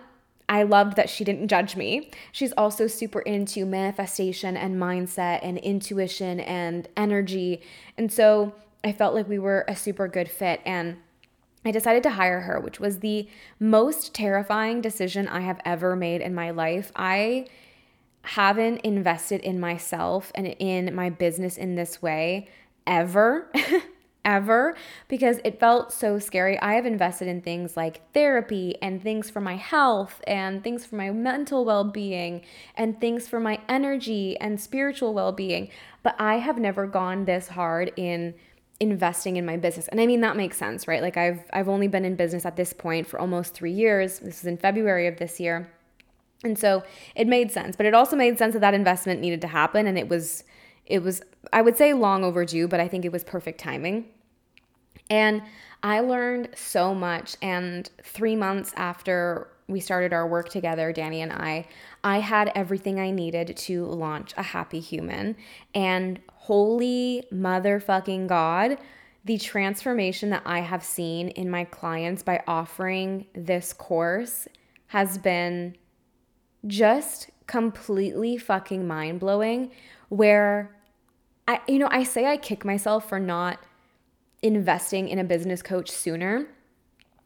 I 0.49 0.63
loved 0.63 0.97
that 0.97 1.09
she 1.09 1.23
didn't 1.23 1.47
judge 1.47 1.75
me. 1.75 2.11
She's 2.31 2.51
also 2.53 2.87
super 2.87 3.21
into 3.21 3.65
manifestation 3.65 4.57
and 4.57 4.75
mindset 4.75 5.39
and 5.41 5.57
intuition 5.57 6.41
and 6.41 6.87
energy. 6.97 7.61
And 7.97 8.11
so 8.11 8.53
I 8.83 8.91
felt 8.91 9.15
like 9.15 9.27
we 9.29 9.39
were 9.39 9.63
a 9.67 9.75
super 9.75 10.07
good 10.07 10.29
fit. 10.29 10.61
And 10.65 10.97
I 11.65 11.71
decided 11.71 12.03
to 12.03 12.11
hire 12.11 12.41
her, 12.41 12.59
which 12.59 12.79
was 12.79 12.99
the 12.99 13.29
most 13.59 14.13
terrifying 14.13 14.81
decision 14.81 15.29
I 15.29 15.39
have 15.41 15.61
ever 15.63 15.95
made 15.95 16.19
in 16.19 16.35
my 16.35 16.51
life. 16.51 16.91
I 16.95 17.47
haven't 18.23 18.79
invested 18.79 19.41
in 19.41 19.59
myself 19.59 20.31
and 20.33 20.47
in 20.47 20.95
my 20.95 21.09
business 21.09 21.57
in 21.57 21.75
this 21.75 22.01
way 22.01 22.49
ever. 22.87 23.51
ever 24.25 24.75
because 25.07 25.39
it 25.43 25.59
felt 25.59 25.91
so 25.91 26.19
scary. 26.19 26.59
I 26.59 26.75
have 26.75 26.85
invested 26.85 27.27
in 27.27 27.41
things 27.41 27.75
like 27.75 28.01
therapy 28.13 28.75
and 28.81 29.01
things 29.01 29.29
for 29.29 29.41
my 29.41 29.55
health 29.55 30.21
and 30.27 30.63
things 30.63 30.85
for 30.85 30.95
my 30.95 31.11
mental 31.11 31.65
well 31.65 31.83
being 31.83 32.41
and 32.75 32.99
things 32.99 33.27
for 33.27 33.39
my 33.39 33.59
energy 33.67 34.37
and 34.39 34.59
spiritual 34.59 35.13
well 35.13 35.31
being. 35.31 35.69
But 36.03 36.15
I 36.19 36.35
have 36.35 36.57
never 36.57 36.87
gone 36.87 37.25
this 37.25 37.49
hard 37.49 37.91
in 37.97 38.33
investing 38.79 39.37
in 39.37 39.45
my 39.45 39.57
business. 39.57 39.87
And 39.89 40.01
I 40.01 40.05
mean 40.05 40.21
that 40.21 40.35
makes 40.35 40.57
sense, 40.57 40.87
right? 40.87 41.01
Like 41.01 41.17
I've 41.17 41.41
I've 41.51 41.69
only 41.69 41.87
been 41.87 42.05
in 42.05 42.15
business 42.15 42.45
at 42.45 42.55
this 42.55 42.73
point 42.73 43.07
for 43.07 43.19
almost 43.19 43.53
3 43.53 43.71
years. 43.71 44.19
This 44.19 44.39
is 44.39 44.45
in 44.45 44.57
February 44.57 45.07
of 45.07 45.17
this 45.17 45.39
year. 45.39 45.69
And 46.43 46.57
so 46.57 46.83
it 47.15 47.27
made 47.27 47.51
sense, 47.51 47.75
but 47.75 47.85
it 47.85 47.93
also 47.93 48.15
made 48.15 48.37
sense 48.37 48.53
that 48.53 48.59
that 48.59 48.73
investment 48.73 49.21
needed 49.21 49.41
to 49.41 49.47
happen 49.47 49.87
and 49.87 49.97
it 49.97 50.09
was 50.09 50.43
it 50.85 51.01
was 51.01 51.21
I 51.51 51.61
would 51.61 51.77
say 51.77 51.93
long 51.93 52.23
overdue, 52.23 52.67
but 52.67 52.79
I 52.79 52.87
think 52.87 53.05
it 53.05 53.11
was 53.11 53.23
perfect 53.23 53.59
timing. 53.59 54.05
And 55.09 55.41
I 55.81 55.99
learned 55.99 56.49
so 56.55 56.93
much 56.93 57.35
and 57.41 57.89
3 58.03 58.35
months 58.35 58.73
after 58.75 59.49
we 59.67 59.79
started 59.79 60.13
our 60.13 60.27
work 60.27 60.49
together, 60.49 60.91
Danny 60.91 61.21
and 61.21 61.31
I, 61.31 61.67
I 62.03 62.19
had 62.19 62.51
everything 62.55 62.99
I 62.99 63.11
needed 63.11 63.55
to 63.55 63.85
launch 63.85 64.33
a 64.37 64.43
happy 64.43 64.79
human. 64.79 65.35
And 65.73 66.19
holy 66.33 67.25
motherfucking 67.33 68.27
God, 68.27 68.77
the 69.25 69.37
transformation 69.37 70.29
that 70.31 70.43
I 70.45 70.59
have 70.59 70.83
seen 70.83 71.29
in 71.29 71.49
my 71.49 71.63
clients 71.63 72.23
by 72.23 72.43
offering 72.45 73.25
this 73.33 73.71
course 73.71 74.47
has 74.87 75.17
been 75.17 75.75
just 76.65 77.29
completely 77.47 78.37
fucking 78.37 78.87
mind 78.87 79.19
blowing. 79.19 79.71
Where 80.09 80.75
I, 81.47 81.59
you 81.67 81.79
know, 81.79 81.89
I 81.91 82.03
say 82.03 82.25
I 82.25 82.37
kick 82.37 82.63
myself 82.63 83.09
for 83.09 83.19
not 83.19 83.59
investing 84.41 85.07
in 85.07 85.19
a 85.19 85.23
business 85.23 85.61
coach 85.61 85.89
sooner, 85.89 86.47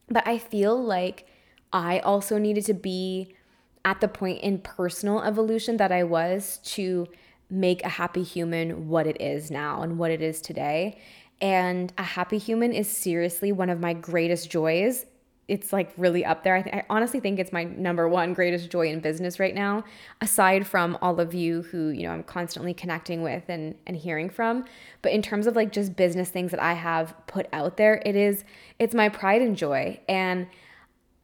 but 0.10 0.27
I 0.27 0.38
feel 0.38 0.82
like 0.82 1.27
I 1.74 2.00
also 2.00 2.38
needed 2.38 2.65
to 2.65 2.74
be 2.74 3.36
at 3.84 4.01
the 4.01 4.08
point 4.08 4.41
in 4.41 4.60
personal 4.60 5.22
evolution 5.22 5.77
that 5.77 5.91
I 5.91 6.03
was 6.03 6.60
to 6.63 7.08
make 7.50 7.84
a 7.84 7.89
happy 7.89 8.24
human 8.24 8.89
what 8.89 9.08
it 9.08 9.22
is 9.22 9.50
now 9.50 9.82
and 9.82 9.98
what 9.98 10.12
it 10.12 10.22
is 10.22 10.41
today. 10.41 11.00
And 11.39 11.94
a 11.98 12.03
happy 12.03 12.38
human 12.38 12.74
is 12.74 12.89
seriously 12.89 13.51
one 13.51 13.70
of 13.70 13.79
my 13.79 13.94
greatest 13.94 14.50
joys. 14.50 15.06
It's 15.48 15.72
like 15.72 15.92
really 15.98 16.25
up 16.25 16.44
there. 16.44 16.56
I, 16.56 16.62
th- 16.62 16.75
I 16.75 16.84
honestly 16.89 17.20
think 17.20 17.39
it's 17.39 17.54
my 17.54 17.63
number 17.63 18.08
one 18.08 18.34
greatest 18.34 18.70
joy 18.70 18.88
in 18.88 19.00
business 19.00 19.39
right 19.39 19.56
now, 19.56 19.86
aside 20.20 20.68
from 20.68 20.98
all 21.01 21.20
of 21.20 21.34
you 21.34 21.62
who, 21.63 21.89
you 21.89 22.04
know, 22.04 22.12
I'm 22.12 22.24
constantly 22.24 22.74
connecting 22.74 23.22
with 23.22 23.44
and, 23.48 23.75
and 23.86 23.96
hearing 23.96 24.30
from. 24.30 24.66
But 25.01 25.13
in 25.13 25.22
terms 25.22 25.48
of 25.48 25.56
like 25.56 25.72
just 25.72 25.96
business 25.96 26.30
things 26.30 26.51
that 26.51 26.62
I 26.62 26.74
have 26.74 27.16
put 27.27 27.48
out 27.54 27.77
there, 27.77 28.01
it 28.06 28.16
is, 28.16 28.44
it's 28.77 28.94
my 28.94 29.08
pride 29.08 29.42
and 29.42 29.56
joy. 29.56 30.00
And 30.10 30.48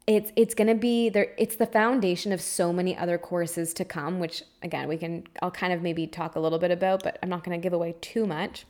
it's 0.05 0.31
it's 0.35 0.53
to 0.67 0.75
be 0.75 1.09
there 1.09 1.33
it's 1.37 1.55
the 1.55 1.65
foundation 1.65 2.33
of 2.33 2.41
so 2.41 2.73
many 2.73 2.97
other 2.97 3.17
courses 3.17 3.73
to 3.73 3.85
come 3.85 4.19
which 4.19 4.43
again 4.61 4.87
we 4.87 4.97
can 4.97 5.23
I'll 5.41 5.51
kind 5.51 5.71
of 5.71 5.81
maybe 5.81 6.07
talk 6.07 6.35
a 6.35 6.39
little 6.39 6.59
bit 6.59 6.71
about 6.71 7.03
but 7.03 7.17
I'm 7.23 7.29
not 7.29 7.43
to 7.57 7.63
give 7.63 7.71
away 7.71 7.95
too 8.01 8.27
much 8.27 8.65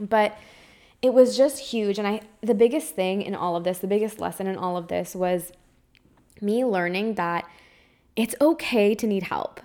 but 0.00 0.36
it 1.04 1.12
was 1.12 1.36
just 1.36 1.58
huge 1.58 1.98
and 1.98 2.08
I 2.08 2.22
the 2.40 2.54
biggest 2.54 2.94
thing 2.94 3.20
in 3.20 3.34
all 3.34 3.56
of 3.56 3.64
this 3.64 3.78
the 3.78 3.86
biggest 3.86 4.18
lesson 4.18 4.46
in 4.46 4.56
all 4.56 4.78
of 4.78 4.88
this 4.88 5.14
was 5.14 5.52
me 6.40 6.64
learning 6.64 7.16
that 7.16 7.44
it's 8.16 8.34
okay 8.40 8.94
to 8.94 9.06
need 9.06 9.24
help 9.24 9.60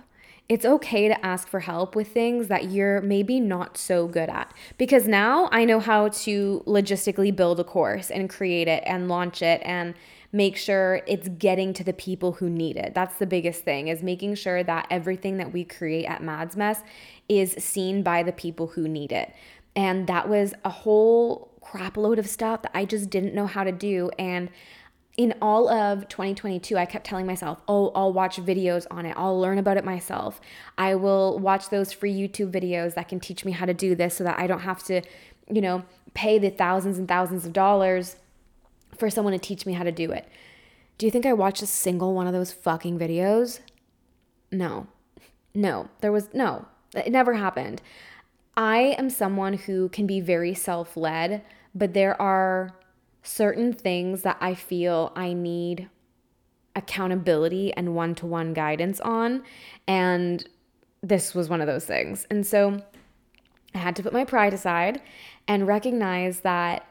it's 0.50 0.66
okay 0.66 1.06
to 1.06 1.24
ask 1.24 1.48
for 1.48 1.60
help 1.60 1.94
with 1.94 2.08
things 2.08 2.48
that 2.48 2.72
you're 2.72 3.00
maybe 3.02 3.38
not 3.38 3.78
so 3.78 4.08
good 4.08 4.28
at. 4.28 4.52
Because 4.78 5.06
now 5.06 5.48
I 5.52 5.64
know 5.64 5.78
how 5.78 6.08
to 6.08 6.64
logistically 6.66 7.34
build 7.34 7.60
a 7.60 7.64
course 7.64 8.10
and 8.10 8.28
create 8.28 8.66
it 8.66 8.82
and 8.84 9.06
launch 9.06 9.42
it 9.42 9.62
and 9.64 9.94
make 10.32 10.56
sure 10.56 11.02
it's 11.06 11.28
getting 11.28 11.72
to 11.74 11.84
the 11.84 11.92
people 11.92 12.32
who 12.32 12.50
need 12.50 12.76
it. 12.76 12.94
That's 12.94 13.14
the 13.16 13.26
biggest 13.26 13.62
thing 13.62 13.86
is 13.86 14.02
making 14.02 14.34
sure 14.34 14.64
that 14.64 14.88
everything 14.90 15.36
that 15.36 15.52
we 15.52 15.64
create 15.64 16.06
at 16.06 16.20
Madds 16.20 16.56
Mess 16.56 16.82
is 17.28 17.52
seen 17.52 18.02
by 18.02 18.24
the 18.24 18.32
people 18.32 18.66
who 18.66 18.88
need 18.88 19.12
it. 19.12 19.32
And 19.76 20.06
that 20.06 20.28
was 20.28 20.54
a 20.64 20.70
whole 20.70 21.50
crap 21.60 21.96
load 21.96 22.18
of 22.18 22.28
stuff 22.28 22.62
that 22.62 22.72
I 22.74 22.84
just 22.84 23.10
didn't 23.10 23.34
know 23.34 23.46
how 23.46 23.64
to 23.64 23.72
do. 23.72 24.10
And 24.18 24.50
in 25.16 25.34
all 25.42 25.68
of 25.68 26.08
2022, 26.08 26.76
I 26.76 26.86
kept 26.86 27.06
telling 27.06 27.26
myself, 27.26 27.60
oh, 27.68 27.92
I'll 27.94 28.12
watch 28.12 28.38
videos 28.38 28.86
on 28.90 29.06
it. 29.06 29.14
I'll 29.16 29.38
learn 29.38 29.58
about 29.58 29.76
it 29.76 29.84
myself. 29.84 30.40
I 30.78 30.94
will 30.94 31.38
watch 31.38 31.68
those 31.68 31.92
free 31.92 32.12
YouTube 32.12 32.50
videos 32.50 32.94
that 32.94 33.08
can 33.08 33.20
teach 33.20 33.44
me 33.44 33.52
how 33.52 33.66
to 33.66 33.74
do 33.74 33.94
this 33.94 34.14
so 34.14 34.24
that 34.24 34.38
I 34.38 34.46
don't 34.46 34.60
have 34.60 34.82
to, 34.84 35.02
you 35.50 35.60
know, 35.60 35.84
pay 36.14 36.38
the 36.38 36.50
thousands 36.50 36.98
and 36.98 37.06
thousands 37.06 37.44
of 37.44 37.52
dollars 37.52 38.16
for 38.96 39.10
someone 39.10 39.32
to 39.32 39.38
teach 39.38 39.66
me 39.66 39.74
how 39.74 39.84
to 39.84 39.92
do 39.92 40.10
it. 40.10 40.26
Do 40.98 41.06
you 41.06 41.12
think 41.12 41.26
I 41.26 41.32
watched 41.32 41.62
a 41.62 41.66
single 41.66 42.14
one 42.14 42.26
of 42.26 42.32
those 42.32 42.52
fucking 42.52 42.98
videos? 42.98 43.60
No. 44.50 44.86
No, 45.54 45.88
there 46.00 46.12
was 46.12 46.32
no. 46.32 46.66
It 46.94 47.12
never 47.12 47.34
happened. 47.34 47.82
I 48.56 48.94
am 48.98 49.10
someone 49.10 49.54
who 49.54 49.88
can 49.88 50.06
be 50.06 50.20
very 50.20 50.54
self 50.54 50.96
led, 50.96 51.42
but 51.74 51.94
there 51.94 52.20
are 52.20 52.74
certain 53.22 53.72
things 53.72 54.22
that 54.22 54.36
I 54.40 54.54
feel 54.54 55.12
I 55.14 55.32
need 55.32 55.88
accountability 56.74 57.72
and 57.74 57.94
one 57.94 58.14
to 58.16 58.26
one 58.26 58.54
guidance 58.54 59.00
on. 59.00 59.42
And 59.86 60.46
this 61.02 61.34
was 61.34 61.48
one 61.48 61.60
of 61.60 61.66
those 61.66 61.84
things. 61.84 62.26
And 62.30 62.46
so 62.46 62.82
I 63.74 63.78
had 63.78 63.96
to 63.96 64.02
put 64.02 64.12
my 64.12 64.24
pride 64.24 64.54
aside 64.54 65.00
and 65.48 65.66
recognize 65.66 66.40
that 66.40 66.86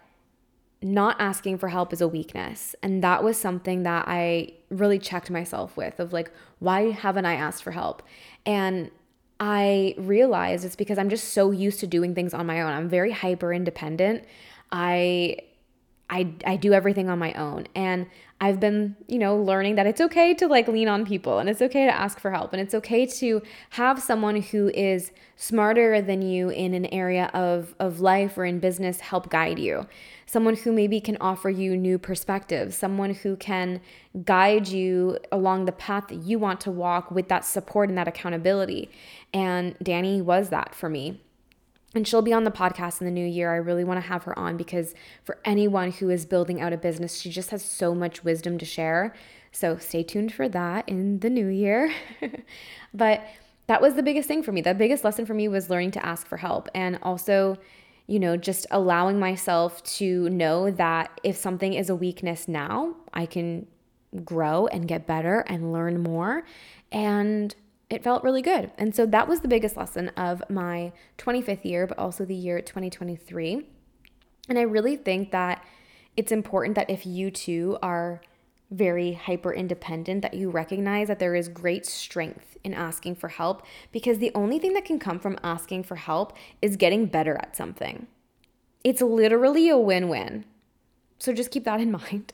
not 0.81 1.19
asking 1.19 1.57
for 1.57 1.67
help 1.67 1.91
is 1.91 2.01
a 2.01 2.07
weakness. 2.07 2.75
And 2.81 3.03
that 3.03 3.23
was 3.23 3.37
something 3.37 3.83
that 3.83 4.05
I 4.07 4.53
really 4.69 4.99
checked 4.99 5.29
myself 5.29 5.75
with 5.75 5.99
of 5.99 6.13
like, 6.13 6.31
why 6.59 6.91
haven't 6.91 7.25
I 7.25 7.35
asked 7.35 7.63
for 7.63 7.71
help? 7.71 8.01
And 8.45 8.89
I 9.39 9.95
realized 9.97 10.65
it's 10.65 10.75
because 10.75 10.97
I'm 10.97 11.09
just 11.09 11.33
so 11.33 11.51
used 11.51 11.79
to 11.79 11.87
doing 11.87 12.13
things 12.13 12.33
on 12.33 12.45
my 12.45 12.61
own. 12.61 12.71
I'm 12.71 12.89
very 12.89 13.11
hyper 13.11 13.53
independent. 13.53 14.25
I 14.71 15.37
I 16.09 16.33
I 16.45 16.55
do 16.57 16.73
everything 16.73 17.09
on 17.09 17.19
my 17.19 17.33
own 17.33 17.67
and 17.75 18.07
I've 18.41 18.59
been, 18.59 18.95
you 19.07 19.19
know, 19.19 19.35
learning 19.35 19.75
that 19.75 19.85
it's 19.85 19.99
okay 19.99 20.33
to 20.35 20.47
like 20.47 20.69
lean 20.69 20.87
on 20.87 21.05
people 21.05 21.39
and 21.39 21.49
it's 21.49 21.61
okay 21.61 21.85
to 21.85 21.93
ask 21.93 22.19
for 22.19 22.31
help 22.31 22.53
and 22.53 22.61
it's 22.61 22.73
okay 22.73 23.05
to 23.05 23.41
have 23.71 24.01
someone 24.01 24.41
who 24.41 24.69
is 24.69 25.11
smarter 25.35 26.01
than 26.01 26.21
you 26.21 26.49
in 26.49 26.73
an 26.73 26.85
area 26.85 27.29
of, 27.33 27.75
of 27.79 27.99
life 27.99 28.37
or 28.37 28.45
in 28.45 28.59
business 28.59 29.01
help 29.01 29.29
guide 29.29 29.59
you. 29.59 29.85
Someone 30.25 30.55
who 30.55 30.71
maybe 30.71 31.01
can 31.01 31.17
offer 31.19 31.49
you 31.49 31.75
new 31.75 31.97
perspectives, 31.97 32.77
someone 32.77 33.13
who 33.13 33.35
can 33.35 33.81
guide 34.23 34.69
you 34.69 35.17
along 35.33 35.65
the 35.65 35.71
path 35.73 36.07
that 36.07 36.23
you 36.23 36.39
want 36.39 36.61
to 36.61 36.71
walk 36.71 37.11
with 37.11 37.27
that 37.27 37.43
support 37.43 37.89
and 37.89 37.97
that 37.97 38.07
accountability. 38.07 38.89
And 39.33 39.75
Danny 39.83 40.21
was 40.21 40.49
that 40.49 40.73
for 40.73 40.87
me 40.87 41.19
and 41.95 42.07
she'll 42.07 42.21
be 42.21 42.33
on 42.33 42.43
the 42.43 42.51
podcast 42.51 43.01
in 43.01 43.05
the 43.05 43.11
new 43.11 43.25
year. 43.25 43.51
I 43.51 43.57
really 43.57 43.83
want 43.83 43.97
to 44.01 44.07
have 44.07 44.23
her 44.23 44.37
on 44.37 44.57
because 44.57 44.93
for 45.23 45.39
anyone 45.43 45.91
who 45.91 46.09
is 46.09 46.25
building 46.25 46.61
out 46.61 46.73
a 46.73 46.77
business, 46.77 47.19
she 47.19 47.29
just 47.29 47.49
has 47.49 47.63
so 47.63 47.95
much 47.95 48.23
wisdom 48.23 48.57
to 48.59 48.65
share. 48.65 49.13
So 49.51 49.77
stay 49.77 50.03
tuned 50.03 50.31
for 50.31 50.47
that 50.49 50.87
in 50.87 51.19
the 51.19 51.29
new 51.29 51.47
year. 51.47 51.91
but 52.93 53.25
that 53.67 53.81
was 53.81 53.95
the 53.95 54.03
biggest 54.03 54.27
thing 54.27 54.43
for 54.43 54.51
me. 54.51 54.61
The 54.61 54.73
biggest 54.73 55.03
lesson 55.03 55.25
for 55.25 55.33
me 55.33 55.47
was 55.47 55.69
learning 55.69 55.91
to 55.91 56.05
ask 56.05 56.27
for 56.27 56.37
help 56.37 56.69
and 56.75 56.99
also, 57.01 57.57
you 58.05 58.19
know, 58.19 58.37
just 58.37 58.67
allowing 58.71 59.19
myself 59.19 59.81
to 59.83 60.29
know 60.29 60.69
that 60.71 61.19
if 61.23 61.37
something 61.37 61.73
is 61.73 61.89
a 61.89 61.95
weakness 61.95 62.47
now, 62.47 62.95
I 63.13 63.25
can 63.25 63.65
grow 64.23 64.67
and 64.67 64.87
get 64.87 65.05
better 65.05 65.41
and 65.41 65.71
learn 65.71 66.01
more. 66.01 66.43
And 66.91 67.55
it 67.89 68.03
felt 68.03 68.23
really 68.23 68.41
good. 68.41 68.71
And 68.77 68.93
so 68.93 69.05
that 69.07 69.27
was 69.27 69.39
the 69.39 69.47
biggest 69.47 69.75
lesson 69.75 70.09
of 70.09 70.43
my 70.49 70.91
25th 71.17 71.65
year, 71.65 71.87
but 71.87 71.97
also 71.97 72.23
the 72.23 72.35
year 72.35 72.61
2023. 72.61 73.65
And 74.47 74.59
I 74.59 74.63
really 74.63 74.95
think 74.95 75.31
that 75.31 75.63
it's 76.15 76.31
important 76.31 76.75
that 76.75 76.89
if 76.89 77.05
you 77.05 77.31
too 77.31 77.77
are 77.81 78.21
very 78.71 79.13
hyper 79.13 79.51
independent, 79.51 80.21
that 80.21 80.35
you 80.35 80.51
recognize 80.51 81.07
that 81.07 81.17
there 81.17 81.33
is 81.33 81.49
great 81.49 81.85
strength 81.85 82.57
in 82.63 82.73
asking 82.73 83.15
for 83.15 83.29
help 83.29 83.65
because 83.91 84.19
the 84.19 84.31
only 84.35 84.59
thing 84.59 84.73
that 84.73 84.85
can 84.85 84.99
come 84.99 85.19
from 85.19 85.39
asking 85.43 85.83
for 85.83 85.95
help 85.95 86.33
is 86.61 86.75
getting 86.75 87.07
better 87.07 87.35
at 87.35 87.55
something. 87.55 88.05
It's 88.83 89.01
literally 89.01 89.69
a 89.69 89.77
win 89.77 90.07
win. 90.07 90.45
So 91.17 91.33
just 91.33 91.51
keep 91.51 91.63
that 91.63 91.81
in 91.81 91.91
mind. 92.09 92.33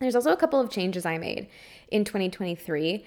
There's 0.00 0.16
also 0.16 0.32
a 0.32 0.36
couple 0.36 0.60
of 0.60 0.70
changes 0.70 1.06
I 1.06 1.18
made 1.18 1.48
in 1.88 2.04
2023 2.04 3.04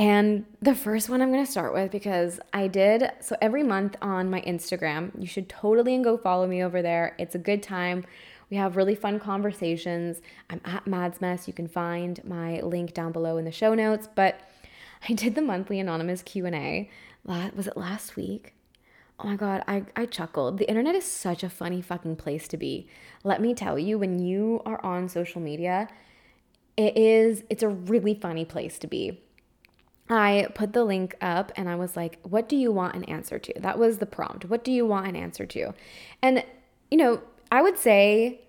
and 0.00 0.46
the 0.62 0.74
first 0.74 1.10
one 1.10 1.20
I'm 1.20 1.30
going 1.30 1.44
to 1.44 1.50
start 1.50 1.74
with 1.74 1.90
because 1.90 2.40
I 2.54 2.68
did 2.68 3.12
so 3.20 3.36
every 3.42 3.62
month 3.62 3.96
on 4.00 4.30
my 4.30 4.40
Instagram. 4.40 5.10
You 5.20 5.26
should 5.26 5.46
totally 5.46 5.94
and 5.94 6.02
go 6.02 6.16
follow 6.16 6.46
me 6.46 6.64
over 6.64 6.80
there. 6.80 7.14
It's 7.18 7.34
a 7.34 7.38
good 7.38 7.62
time. 7.62 8.06
We 8.48 8.56
have 8.56 8.78
really 8.78 8.94
fun 8.94 9.20
conversations. 9.20 10.22
I'm 10.48 10.62
at 10.64 10.86
Madds 10.86 11.20
Mess. 11.20 11.46
You 11.46 11.52
can 11.52 11.68
find 11.68 12.18
my 12.24 12.62
link 12.62 12.94
down 12.94 13.12
below 13.12 13.36
in 13.36 13.44
the 13.44 13.52
show 13.52 13.74
notes. 13.74 14.08
But 14.14 14.40
I 15.06 15.12
did 15.12 15.34
the 15.34 15.42
monthly 15.42 15.78
anonymous 15.78 16.22
Q&A. 16.22 16.88
Was 17.26 17.66
it 17.66 17.76
last 17.76 18.16
week? 18.16 18.54
Oh 19.18 19.28
my 19.28 19.36
god, 19.36 19.62
I, 19.68 19.84
I 19.96 20.06
chuckled. 20.06 20.56
The 20.56 20.68
internet 20.70 20.94
is 20.94 21.04
such 21.04 21.42
a 21.42 21.50
funny 21.50 21.82
fucking 21.82 22.16
place 22.16 22.48
to 22.48 22.56
be. 22.56 22.88
Let 23.22 23.42
me 23.42 23.52
tell 23.52 23.78
you, 23.78 23.98
when 23.98 24.18
you 24.18 24.62
are 24.64 24.82
on 24.82 25.10
social 25.10 25.42
media, 25.42 25.88
it 26.78 26.96
is 26.96 27.44
it's 27.50 27.62
a 27.62 27.68
really 27.68 28.14
funny 28.14 28.46
place 28.46 28.78
to 28.78 28.86
be 28.86 29.20
I 30.10 30.48
put 30.54 30.72
the 30.72 30.84
link 30.84 31.14
up 31.20 31.52
and 31.54 31.68
I 31.68 31.76
was 31.76 31.96
like, 31.96 32.18
what 32.22 32.48
do 32.48 32.56
you 32.56 32.72
want 32.72 32.96
an 32.96 33.04
answer 33.04 33.38
to? 33.38 33.60
That 33.60 33.78
was 33.78 33.98
the 33.98 34.06
prompt. 34.06 34.44
What 34.44 34.64
do 34.64 34.72
you 34.72 34.84
want 34.84 35.06
an 35.06 35.14
answer 35.14 35.46
to? 35.46 35.72
And, 36.20 36.44
you 36.90 36.98
know, 36.98 37.22
I 37.52 37.62
would 37.62 37.78
say 37.78 38.40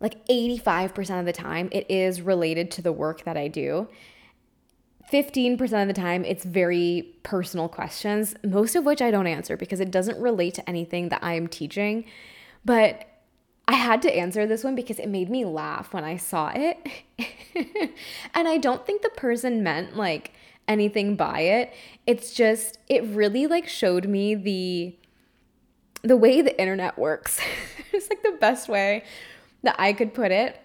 like 0.00 0.26
85% 0.28 1.20
of 1.20 1.26
the 1.26 1.32
time 1.32 1.68
it 1.72 1.90
is 1.90 2.22
related 2.22 2.70
to 2.72 2.82
the 2.82 2.92
work 2.92 3.24
that 3.24 3.36
I 3.36 3.48
do. 3.48 3.88
15% 5.12 5.60
of 5.82 5.88
the 5.88 5.94
time 5.94 6.24
it's 6.24 6.44
very 6.44 7.14
personal 7.22 7.68
questions, 7.68 8.34
most 8.42 8.74
of 8.74 8.86
which 8.86 9.02
I 9.02 9.10
don't 9.10 9.26
answer 9.26 9.58
because 9.58 9.80
it 9.80 9.90
doesn't 9.90 10.18
relate 10.18 10.54
to 10.54 10.68
anything 10.68 11.10
that 11.10 11.22
I 11.22 11.34
am 11.34 11.48
teaching. 11.48 12.06
But 12.64 13.06
I 13.68 13.74
had 13.74 14.00
to 14.02 14.16
answer 14.16 14.46
this 14.46 14.64
one 14.64 14.74
because 14.74 14.98
it 14.98 15.08
made 15.08 15.28
me 15.28 15.44
laugh 15.44 15.92
when 15.92 16.04
I 16.04 16.16
saw 16.16 16.50
it. 16.54 16.78
and 18.34 18.48
I 18.48 18.56
don't 18.56 18.86
think 18.86 19.02
the 19.02 19.10
person 19.10 19.62
meant 19.62 19.96
like, 19.96 20.32
anything 20.70 21.16
by 21.16 21.40
it. 21.40 21.74
It's 22.06 22.32
just 22.32 22.78
it 22.88 23.04
really 23.04 23.46
like 23.46 23.68
showed 23.68 24.08
me 24.08 24.34
the 24.34 24.96
the 26.02 26.16
way 26.16 26.40
the 26.40 26.58
internet 26.58 26.98
works. 26.98 27.40
it's 27.92 28.08
like 28.08 28.22
the 28.22 28.38
best 28.40 28.68
way 28.68 29.04
that 29.64 29.76
I 29.78 29.92
could 29.92 30.14
put 30.14 30.30
it. 30.30 30.58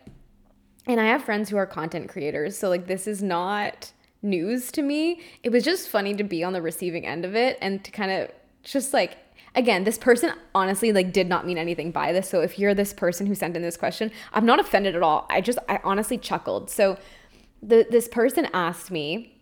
And 0.88 1.02
I 1.02 1.06
have 1.06 1.24
friends 1.24 1.50
who 1.50 1.58
are 1.58 1.66
content 1.66 2.08
creators, 2.10 2.58
so 2.58 2.70
like 2.70 2.88
this 2.88 3.08
is 3.08 3.22
not 3.24 3.92
news 4.22 4.72
to 4.74 4.82
me. 4.82 5.22
It 5.44 5.52
was 5.52 5.64
just 5.64 5.90
funny 5.90 6.14
to 6.14 6.24
be 6.24 6.44
on 6.44 6.54
the 6.54 6.62
receiving 6.62 7.06
end 7.06 7.26
of 7.26 7.36
it 7.36 7.58
and 7.60 7.84
to 7.84 7.92
kind 7.92 8.12
of 8.12 8.32
just 8.64 8.94
like 8.94 9.18
again, 9.56 9.86
this 9.86 9.98
person 9.98 10.34
honestly 10.54 10.92
like 10.92 11.12
did 11.12 11.28
not 11.28 11.46
mean 11.46 11.58
anything 11.58 11.90
by 11.92 12.12
this. 12.14 12.30
So 12.30 12.42
if 12.42 12.60
you're 12.60 12.76
this 12.76 12.94
person 12.94 13.26
who 13.26 13.34
sent 13.34 13.56
in 13.56 13.64
this 13.64 13.78
question, 13.78 14.12
I'm 14.34 14.46
not 14.46 14.60
offended 14.60 14.96
at 14.96 15.02
all. 15.02 15.26
I 15.30 15.42
just 15.42 15.58
I 15.68 15.80
honestly 15.84 16.18
chuckled. 16.18 16.70
So 16.70 16.98
the 17.64 17.88
this 17.90 18.08
person 18.08 18.48
asked 18.54 18.92
me 18.92 19.35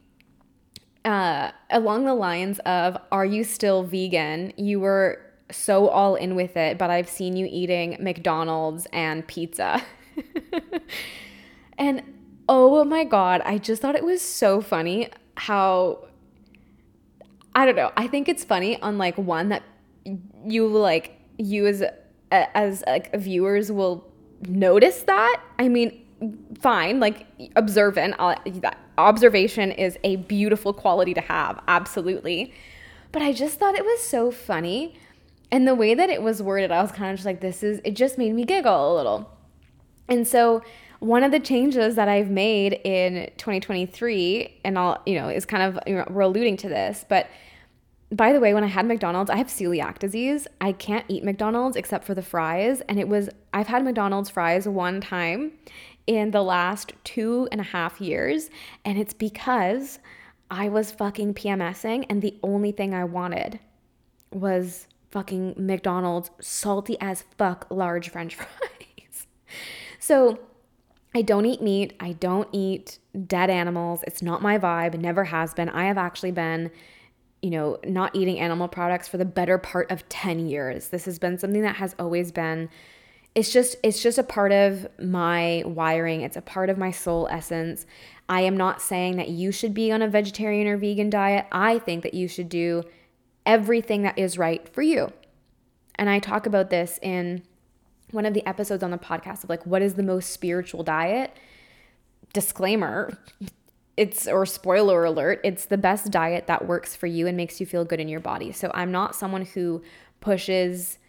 uh, 1.05 1.51
along 1.69 2.05
the 2.05 2.13
lines 2.13 2.59
of, 2.59 2.97
Are 3.11 3.25
you 3.25 3.43
still 3.43 3.83
vegan? 3.83 4.53
You 4.57 4.79
were 4.79 5.19
so 5.51 5.89
all 5.89 6.15
in 6.15 6.35
with 6.35 6.57
it, 6.57 6.77
but 6.77 6.89
I've 6.89 7.09
seen 7.09 7.35
you 7.35 7.47
eating 7.49 7.97
McDonald's 7.99 8.87
and 8.91 9.25
pizza. 9.27 9.81
and 11.77 12.01
oh 12.49 12.83
my 12.83 13.03
God, 13.03 13.41
I 13.45 13.57
just 13.57 13.81
thought 13.81 13.95
it 13.95 14.03
was 14.03 14.21
so 14.21 14.61
funny 14.61 15.09
how, 15.35 16.05
I 17.55 17.65
don't 17.65 17.75
know, 17.75 17.91
I 17.95 18.07
think 18.07 18.29
it's 18.29 18.43
funny 18.43 18.81
on 18.81 18.97
like 18.97 19.17
one 19.17 19.49
that 19.49 19.63
you 20.45 20.67
like, 20.67 21.19
you 21.37 21.67
as, 21.67 21.83
as 22.31 22.83
like 22.87 23.15
viewers 23.15 23.71
will 23.71 24.09
notice 24.47 25.03
that. 25.03 25.41
I 25.59 25.67
mean, 25.67 26.05
fine, 26.59 26.99
like 26.99 27.27
observant. 27.55 28.15
Uh, 28.19 28.35
observation 28.97 29.71
is 29.71 29.97
a 30.03 30.17
beautiful 30.17 30.73
quality 30.73 31.13
to 31.13 31.21
have, 31.21 31.62
absolutely. 31.67 32.53
But 33.12 33.21
I 33.21 33.34
just 33.34 33.60
thought 33.60 33.75
it 33.75 33.86
was 33.86 34.01
so 34.01 34.32
funny. 34.32 34.99
And 35.51 35.67
the 35.67 35.75
way 35.75 35.93
that 35.93 36.10
it 36.10 36.21
was 36.21 36.41
worded, 36.41 36.71
I 36.71 36.82
was 36.82 36.91
kind 36.91 37.12
of 37.12 37.17
just 37.17 37.25
like, 37.25 37.41
this 37.41 37.63
is, 37.63 37.79
it 37.84 37.95
just 37.95 38.17
made 38.17 38.34
me 38.34 38.43
giggle 38.43 38.93
a 38.93 38.95
little. 38.95 39.29
And 40.08 40.27
so, 40.27 40.63
one 40.99 41.23
of 41.23 41.32
the 41.32 41.39
changes 41.39 41.95
that 41.95 42.08
I've 42.08 42.29
made 42.29 42.79
in 42.86 43.29
2023, 43.38 44.62
and 44.63 44.79
I'll, 44.79 45.01
you 45.06 45.15
know, 45.15 45.27
is 45.27 45.45
kind 45.45 45.62
of, 45.62 45.77
you 45.86 45.95
know, 45.95 46.06
we're 46.10 46.21
alluding 46.21 46.56
to 46.58 46.69
this, 46.69 47.06
but 47.10 47.27
by 48.13 48.32
the 48.32 48.39
way, 48.39 48.53
when 48.53 48.63
I 48.63 48.67
had 48.67 48.86
McDonald's, 48.86 49.29
I 49.29 49.38
have 49.38 49.47
celiac 49.47 49.97
disease. 49.97 50.47
I 50.62 50.71
can't 50.71 51.06
eat 51.08 51.23
McDonald's 51.23 51.75
except 51.75 52.06
for 52.06 52.13
the 52.13 52.21
fries. 52.21 52.82
And 52.82 52.99
it 52.99 53.08
was, 53.08 53.29
I've 53.53 53.67
had 53.67 53.84
McDonald's 53.84 54.29
fries 54.29 54.67
one 54.67 55.01
time 55.01 55.53
in 56.07 56.31
the 56.31 56.41
last 56.41 56.93
two 57.03 57.47
and 57.51 57.61
a 57.61 57.65
half 57.65 58.01
years. 58.01 58.49
And 58.83 58.97
it's 58.97 59.13
because 59.13 59.99
I 60.49 60.69
was 60.69 60.91
fucking 60.91 61.33
PMSing 61.33 62.05
and 62.09 62.21
the 62.21 62.37
only 62.43 62.71
thing 62.71 62.93
I 62.93 63.03
wanted 63.03 63.59
was 64.31 64.87
fucking 65.11 65.55
McDonald's 65.57 66.31
salty 66.41 66.97
as 66.99 67.23
fuck 67.37 67.67
large 67.69 68.09
french 68.09 68.35
fries. 68.35 69.27
so 69.99 70.39
I 71.15 71.21
don't 71.21 71.45
eat 71.45 71.61
meat. 71.61 71.93
I 71.99 72.13
don't 72.13 72.47
eat 72.51 72.97
dead 73.27 73.49
animals. 73.49 74.03
It's 74.07 74.23
not 74.23 74.41
my 74.41 74.57
vibe. 74.57 74.99
Never 74.99 75.25
has 75.25 75.53
been. 75.53 75.69
I 75.69 75.85
have 75.85 75.97
actually 75.97 76.31
been, 76.31 76.71
you 77.43 77.51
know, 77.51 77.77
not 77.85 78.15
eating 78.15 78.39
animal 78.39 78.67
products 78.67 79.07
for 79.07 79.17
the 79.17 79.25
better 79.25 79.59
part 79.59 79.91
of 79.91 80.07
10 80.09 80.47
years. 80.47 80.87
This 80.87 81.05
has 81.05 81.19
been 81.19 81.37
something 81.37 81.61
that 81.61 81.75
has 81.75 81.95
always 81.99 82.31
been 82.31 82.69
it's 83.36 83.52
just 83.52 83.76
it's 83.84 84.02
just 84.02 84.17
a 84.17 84.24
part 84.24 84.52
of 84.52 84.88
my 85.00 85.63
wiring. 85.65 86.22
It's 86.22 86.38
a 86.38 86.41
part 86.41 86.69
of 86.69 86.78
my 86.78 86.91
soul 86.91 87.28
essence. 87.32 87.86
I 88.30 88.41
am 88.41 88.56
not 88.56 88.82
saying 88.82 89.17
that 89.17 89.30
you 89.30 89.52
should 89.52 89.74
be 89.74 89.91
on 89.91 90.02
a 90.02 90.08
vegetarian 90.08 90.67
or 90.67 90.78
vegan 90.78 91.10
diet. 91.10 91.48
I 91.52 91.80
think 91.80 92.04
that 92.04 92.13
you 92.13 92.28
should 92.28 92.50
do 92.50 92.84
everything 93.46 94.04
that 94.04 94.17
is 94.17 94.38
right 94.38 94.67
for 94.69 94.82
you. 94.82 95.12
And 95.96 96.10
i 96.10 96.19
talk 96.19 96.46
about 96.46 96.69
this 96.69 97.00
in 97.02 97.43
one 98.12 98.26
of 98.26 98.34
the 98.34 98.46
episodes 98.48 98.84
on 98.84 98.91
the 98.91 98.98
podcast 98.98 99.43
of 99.43 99.50
like 99.50 99.65
what 99.65 99.82
is 99.82 99.96
the 99.96 100.04
most 100.04 100.30
spiritual 100.30 100.84
diet? 100.84 101.36
Disclaimer 102.34 103.17
it's 103.96 104.28
or 104.28 104.43
spoiler 104.46 105.06
alert 105.06 105.39
it's 105.43 105.65
the 105.65 105.78
best 105.78 106.10
diet 106.10 106.48
that 106.48 106.67
works 106.67 106.96
for 106.96 107.06
you 107.06 107.28
and 107.28 107.38
makes 107.38 107.60
you 107.60 107.65
feel 107.65 107.86
good 107.86 108.00
in 108.00 108.08
your 108.08 108.19
body. 108.19 108.52
So 108.52 108.72
i'm 108.76 108.91
not 108.91 109.15
someone 109.15 109.46
who 109.46 109.82
pushes 110.22 111.00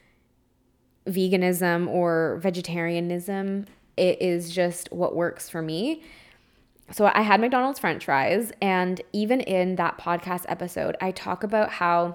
veganism 1.07 1.89
or 1.89 2.39
vegetarianism. 2.43 3.67
It 3.97 4.21
is 4.21 4.51
just 4.51 4.93
what 4.93 5.15
works 5.15 5.49
for 5.49 5.63
me. 5.63 6.03
So 6.91 7.11
I 7.13 7.23
had 7.23 7.41
McDonald's 7.41 7.79
french 7.79 8.05
fries, 8.05 8.53
and 8.61 9.01
even 9.13 9.41
in 9.41 9.77
that 9.77 9.97
podcast 9.97 10.45
episode, 10.49 10.97
I 11.01 11.13
talk 11.13 11.43
about 11.43 11.71
how 11.71 12.15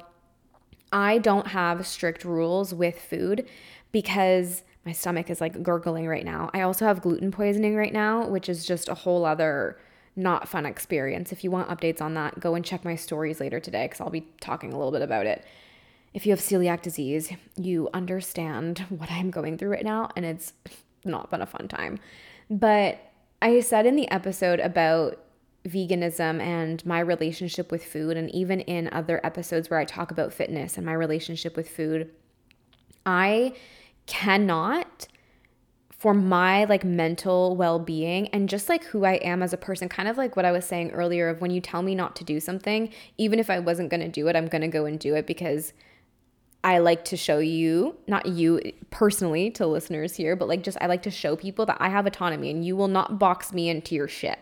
I 0.92 1.18
don't 1.18 1.48
have 1.48 1.88
strict 1.88 2.24
rules 2.24 2.74
with 2.74 3.00
food 3.00 3.48
because 3.92 4.64
my 4.86 4.92
stomach 4.92 5.30
is 5.30 5.42
like 5.42 5.64
gurgling 5.64 6.08
right 6.08 6.26
now. 6.26 6.50
I 6.54 6.62
also 6.62 6.86
have 6.86 7.02
gluten 7.02 7.32
poisoning 7.32 7.76
right 7.76 7.94
now, 7.94 8.28
which 8.28 8.48
is 8.48 8.66
just 8.66 8.90
a 8.90 8.94
whole 8.94 9.26
other 9.26 9.80
not 10.16 10.48
fun 10.48 10.66
experience. 10.66 11.32
If 11.32 11.44
you 11.44 11.52
want 11.52 11.70
updates 11.70 12.02
on 12.02 12.14
that, 12.16 12.40
go 12.40 12.56
and 12.56 12.64
check 12.64 12.84
my 12.84 12.96
stories 12.96 13.40
later 13.40 13.60
today 13.60 13.86
because 13.86 14.02
I'll 14.02 14.10
be 14.10 14.28
talking 14.42 14.74
a 14.74 14.78
little 14.78 14.92
bit 14.92 15.02
about 15.02 15.26
it. 15.26 15.46
If 16.14 16.26
you 16.26 16.32
have 16.32 16.40
celiac 16.40 16.82
disease, 16.82 17.32
you 17.56 17.90
understand 17.94 18.80
what 18.90 19.12
I'm 19.12 19.32
going 19.32 19.58
through 19.58 19.70
right 19.70 19.84
now, 19.84 20.10
and 20.16 20.26
it's 20.26 20.54
not 21.06 21.30
been 21.30 21.42
a 21.42 21.46
fun 21.46 21.68
time. 21.68 22.00
But 22.50 23.00
I 23.42 23.60
said 23.60 23.86
in 23.86 23.96
the 23.96 24.10
episode 24.12 24.60
about 24.60 25.20
veganism 25.68 26.42
and 26.42 26.86
my 26.86 27.00
relationship 27.00 27.72
with 27.72 27.86
food, 27.86 28.18
and 28.18 28.34
even 28.34 28.62
in 28.62 28.90
other 28.92 29.20
episodes 29.24 29.70
where 29.70 29.80
I 29.80 29.86
talk 29.86 30.12
about 30.12 30.34
fitness 30.34 30.78
and 30.78 30.86
my 30.86 30.94
relationship 30.94 31.56
with 31.56 31.70
food, 31.70 32.10
I 33.06 33.54
cannot 34.06 35.08
for 36.00 36.14
my 36.14 36.64
like 36.64 36.86
mental 36.86 37.58
well-being 37.58 38.30
and 38.30 38.48
just 38.48 38.70
like 38.70 38.86
who 38.86 39.04
I 39.04 39.16
am 39.16 39.44
as 39.44 39.52
a 39.52 39.58
person 39.58 39.90
kind 39.90 40.08
of 40.08 40.18
like 40.18 40.38
what 40.38 40.46
I 40.46 40.52
was 40.52 40.66
saying 40.66 40.92
earlier 40.92 41.28
of 41.28 41.42
when 41.42 41.52
you 41.52 41.60
tell 41.60 41.82
me 41.82 41.94
not 41.94 42.16
to 42.16 42.24
do 42.24 42.40
something 42.40 42.90
even 43.18 43.38
if 43.38 43.50
I 43.50 43.60
wasn't 43.60 43.90
going 43.90 44.00
to 44.00 44.08
do 44.08 44.28
it 44.30 44.36
I'm 44.36 44.48
going 44.48 44.62
to 44.62 44.70
go 44.70 44.86
and 44.86 44.98
do 44.98 45.14
it 45.16 45.28
because 45.28 45.74
I 46.64 46.80
like 46.80 47.06
to 47.06 47.18
show 47.18 47.40
you 47.40 47.96
not 48.08 48.26
you 48.26 48.60
personally 48.92 49.50
to 49.52 49.66
listeners 49.66 50.16
here 50.16 50.36
but 50.36 50.48
like 50.48 50.64
just 50.64 50.78
I 50.82 50.88
like 50.88 51.04
to 51.04 51.12
show 51.12 51.36
people 51.36 51.66
that 51.68 51.78
I 51.80 51.90
have 51.90 52.06
autonomy 52.06 52.50
and 52.50 52.66
you 52.66 52.76
will 52.76 52.88
not 52.88 53.20
box 53.20 53.54
me 53.54 53.70
into 53.70 53.96
your 53.96 54.08
shit. 54.08 54.40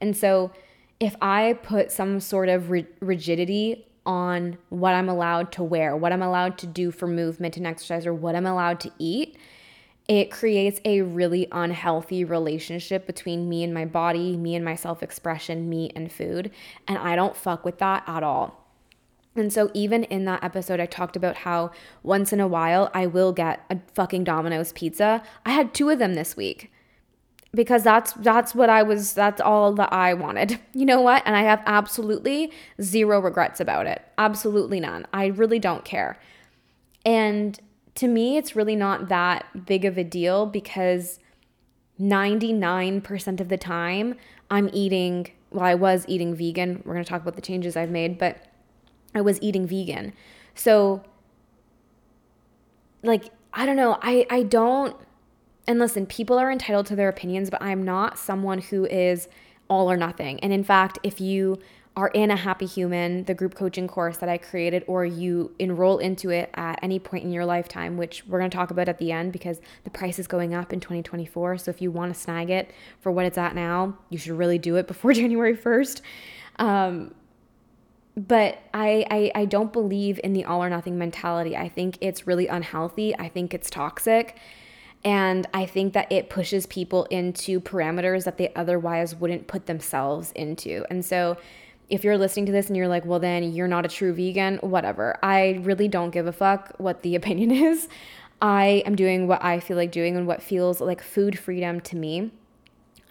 And 0.00 0.16
so 0.16 0.50
if 0.98 1.16
I 1.20 1.58
put 1.62 1.90
some 1.90 2.20
sort 2.20 2.48
of 2.48 2.70
rigidity 2.70 3.86
on 4.06 4.56
what 4.68 4.94
I'm 4.94 5.08
allowed 5.08 5.52
to 5.52 5.62
wear, 5.62 5.96
what 5.96 6.12
I'm 6.12 6.22
allowed 6.22 6.58
to 6.58 6.66
do 6.66 6.90
for 6.90 7.06
movement 7.06 7.56
and 7.56 7.66
exercise 7.66 8.06
or 8.06 8.14
what 8.14 8.34
I'm 8.34 8.46
allowed 8.46 8.80
to 8.80 8.92
eat, 8.98 9.36
it 10.08 10.30
creates 10.30 10.80
a 10.84 11.02
really 11.02 11.46
unhealthy 11.52 12.24
relationship 12.24 13.06
between 13.06 13.48
me 13.48 13.62
and 13.62 13.72
my 13.72 13.84
body, 13.84 14.36
me 14.36 14.54
and 14.54 14.64
my 14.64 14.74
self 14.74 15.02
expression, 15.02 15.68
me 15.68 15.90
and 15.94 16.12
food. 16.12 16.50
And 16.88 16.98
I 16.98 17.16
don't 17.16 17.36
fuck 17.36 17.64
with 17.64 17.78
that 17.78 18.02
at 18.06 18.22
all. 18.22 18.61
And 19.34 19.52
so, 19.52 19.70
even 19.72 20.04
in 20.04 20.24
that 20.26 20.44
episode, 20.44 20.78
I 20.78 20.86
talked 20.86 21.16
about 21.16 21.38
how 21.38 21.70
once 22.02 22.32
in 22.32 22.40
a 22.40 22.46
while 22.46 22.90
I 22.92 23.06
will 23.06 23.32
get 23.32 23.64
a 23.70 23.78
fucking 23.94 24.24
Domino's 24.24 24.72
pizza. 24.72 25.22
I 25.46 25.50
had 25.50 25.72
two 25.72 25.88
of 25.88 25.98
them 25.98 26.14
this 26.14 26.36
week 26.36 26.70
because 27.54 27.82
that's 27.82 28.12
that's 28.14 28.54
what 28.54 28.70
I 28.70 28.82
was 28.82 29.12
that's 29.12 29.40
all 29.40 29.72
that 29.74 29.92
I 29.92 30.14
wanted. 30.14 30.58
You 30.74 30.86
know 30.86 31.02
what? 31.02 31.22
And 31.26 31.36
I 31.36 31.42
have 31.42 31.62
absolutely 31.66 32.50
zero 32.80 33.20
regrets 33.20 33.60
about 33.60 33.86
it. 33.86 34.02
Absolutely 34.16 34.80
none. 34.80 35.06
I 35.12 35.26
really 35.26 35.58
don't 35.58 35.84
care. 35.84 36.18
And 37.04 37.60
to 37.96 38.08
me, 38.08 38.38
it's 38.38 38.56
really 38.56 38.74
not 38.74 39.08
that 39.08 39.66
big 39.66 39.84
of 39.84 39.98
a 39.98 40.02
deal 40.02 40.46
because 40.46 41.20
99% 42.00 43.40
of 43.40 43.48
the 43.48 43.58
time 43.58 44.14
I'm 44.50 44.70
eating, 44.72 45.30
well, 45.50 45.64
I 45.64 45.74
was 45.74 46.06
eating 46.08 46.34
vegan. 46.34 46.82
We're 46.84 46.94
going 46.94 47.04
to 47.04 47.08
talk 47.08 47.20
about 47.20 47.36
the 47.36 47.42
changes 47.42 47.76
I've 47.76 47.90
made, 47.90 48.18
but 48.18 48.38
I 49.14 49.20
was 49.20 49.38
eating 49.42 49.66
vegan. 49.66 50.12
So, 50.54 51.02
like, 53.02 53.30
I 53.52 53.66
don't 53.66 53.76
know. 53.76 53.98
I, 54.02 54.26
I 54.30 54.42
don't, 54.42 54.96
and 55.66 55.78
listen, 55.78 56.06
people 56.06 56.38
are 56.38 56.50
entitled 56.50 56.86
to 56.86 56.96
their 56.96 57.08
opinions, 57.08 57.50
but 57.50 57.62
I'm 57.62 57.84
not 57.84 58.18
someone 58.18 58.58
who 58.58 58.86
is 58.86 59.28
all 59.68 59.90
or 59.90 59.96
nothing. 59.96 60.40
And 60.40 60.52
in 60.52 60.64
fact, 60.64 60.98
if 61.02 61.20
you 61.20 61.58
are 61.94 62.08
in 62.08 62.30
a 62.30 62.36
happy 62.36 62.64
human, 62.64 63.24
the 63.24 63.34
group 63.34 63.54
coaching 63.54 63.86
course 63.86 64.16
that 64.18 64.28
I 64.28 64.38
created, 64.38 64.82
or 64.86 65.04
you 65.04 65.54
enroll 65.58 65.98
into 65.98 66.30
it 66.30 66.48
at 66.54 66.78
any 66.82 66.98
point 66.98 67.24
in 67.24 67.32
your 67.32 67.44
lifetime, 67.44 67.98
which 67.98 68.24
we're 68.26 68.40
to 68.40 68.48
talk 68.48 68.70
about 68.70 68.88
at 68.88 68.98
the 68.98 69.12
end 69.12 69.32
because 69.32 69.60
the 69.84 69.90
price 69.90 70.18
is 70.18 70.26
going 70.26 70.54
up 70.54 70.72
in 70.72 70.80
2024. 70.80 71.58
So 71.58 71.70
if 71.70 71.82
you 71.82 71.90
want 71.90 72.14
to 72.14 72.18
snag 72.18 72.48
it 72.48 72.70
for 73.00 73.12
what 73.12 73.26
it's 73.26 73.36
at 73.36 73.54
now, 73.54 73.98
you 74.08 74.16
should 74.16 74.32
really 74.32 74.58
do 74.58 74.76
it 74.76 74.86
before 74.86 75.12
January 75.22 75.56
1st. 75.56 76.00
Um, 76.56 77.14
but 78.16 78.58
I, 78.74 79.06
I 79.10 79.32
I 79.42 79.44
don't 79.46 79.72
believe 79.72 80.20
in 80.22 80.32
the 80.32 80.44
all 80.44 80.62
or 80.62 80.68
nothing 80.68 80.98
mentality. 80.98 81.56
I 81.56 81.68
think 81.68 81.98
it's 82.00 82.26
really 82.26 82.46
unhealthy. 82.46 83.16
I 83.18 83.28
think 83.28 83.54
it's 83.54 83.70
toxic. 83.70 84.36
And 85.04 85.48
I 85.52 85.66
think 85.66 85.94
that 85.94 86.12
it 86.12 86.30
pushes 86.30 86.66
people 86.66 87.04
into 87.06 87.60
parameters 87.60 88.24
that 88.24 88.38
they 88.38 88.52
otherwise 88.54 89.16
wouldn't 89.16 89.48
put 89.48 89.66
themselves 89.66 90.30
into. 90.32 90.84
And 90.90 91.04
so 91.04 91.36
if 91.88 92.04
you're 92.04 92.18
listening 92.18 92.46
to 92.46 92.52
this 92.52 92.68
and 92.68 92.76
you're 92.76 92.88
like, 92.88 93.04
well, 93.04 93.18
then 93.18 93.52
you're 93.52 93.68
not 93.68 93.84
a 93.84 93.88
true 93.88 94.14
vegan, 94.14 94.58
whatever. 94.58 95.18
I 95.22 95.60
really 95.62 95.88
don't 95.88 96.10
give 96.10 96.26
a 96.26 96.32
fuck 96.32 96.72
what 96.78 97.02
the 97.02 97.16
opinion 97.16 97.50
is. 97.50 97.88
I 98.40 98.82
am 98.86 98.96
doing 98.96 99.28
what 99.28 99.42
I 99.44 99.60
feel 99.60 99.76
like 99.76 99.92
doing 99.92 100.16
and 100.16 100.26
what 100.26 100.42
feels 100.42 100.80
like 100.80 101.02
food 101.02 101.38
freedom 101.38 101.80
to 101.82 101.96
me. 101.96 102.30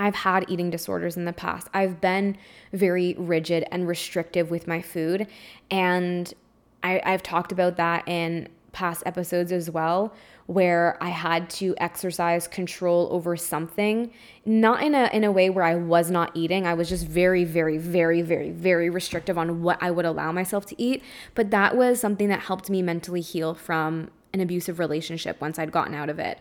I've 0.02 0.16
had 0.16 0.46
eating 0.50 0.72
disorders 0.72 1.16
in 1.16 1.26
the 1.26 1.34
past. 1.34 1.68
I've 1.76 2.02
been 2.02 2.36
very 2.74 3.16
rigid 3.20 3.66
and 3.72 3.88
restrictive 3.88 4.50
with 4.50 4.68
my 4.68 4.82
food. 4.82 5.28
And 5.70 6.34
I, 6.82 7.02
have 7.06 7.22
talked 7.22 7.52
about 7.52 7.78
that 7.78 8.08
in 8.08 8.50
past 8.72 9.04
episodes 9.06 9.52
as 9.52 9.70
well, 9.70 10.12
where 10.48 10.98
I 11.02 11.10
had 11.10 11.52
to 11.52 11.76
exercise 11.78 12.48
control 12.48 13.10
over 13.12 13.38
something, 13.38 14.12
not 14.44 14.82
in 14.82 14.96
a 14.96 15.08
in 15.14 15.24
a 15.24 15.32
way 15.32 15.52
where 15.52 15.66
I 15.66 15.76
was 15.76 16.10
not 16.10 16.32
eating. 16.34 16.66
I 16.66 16.74
was 16.74 16.90
just 16.90 17.06
very, 17.06 17.44
very, 17.44 17.78
very, 17.78 18.24
very, 18.24 18.50
very 18.50 18.90
restrictive 18.90 19.38
on 19.38 19.62
what 19.62 19.78
I 19.84 19.92
would 19.92 20.06
allow 20.06 20.32
myself 20.32 20.66
to 20.68 20.82
eat. 20.82 21.04
But 21.36 21.52
that 21.52 21.78
was 21.78 22.00
something 22.00 22.28
that 22.30 22.40
helped 22.40 22.72
me 22.72 22.82
mentally 22.82 23.22
heal 23.22 23.54
from 23.54 24.10
an 24.34 24.40
abusive 24.40 24.80
relationship 24.80 25.40
once 25.40 25.60
I'd 25.60 25.72
gotten 25.72 25.94
out 25.94 26.10
of 26.10 26.18
it. 26.18 26.40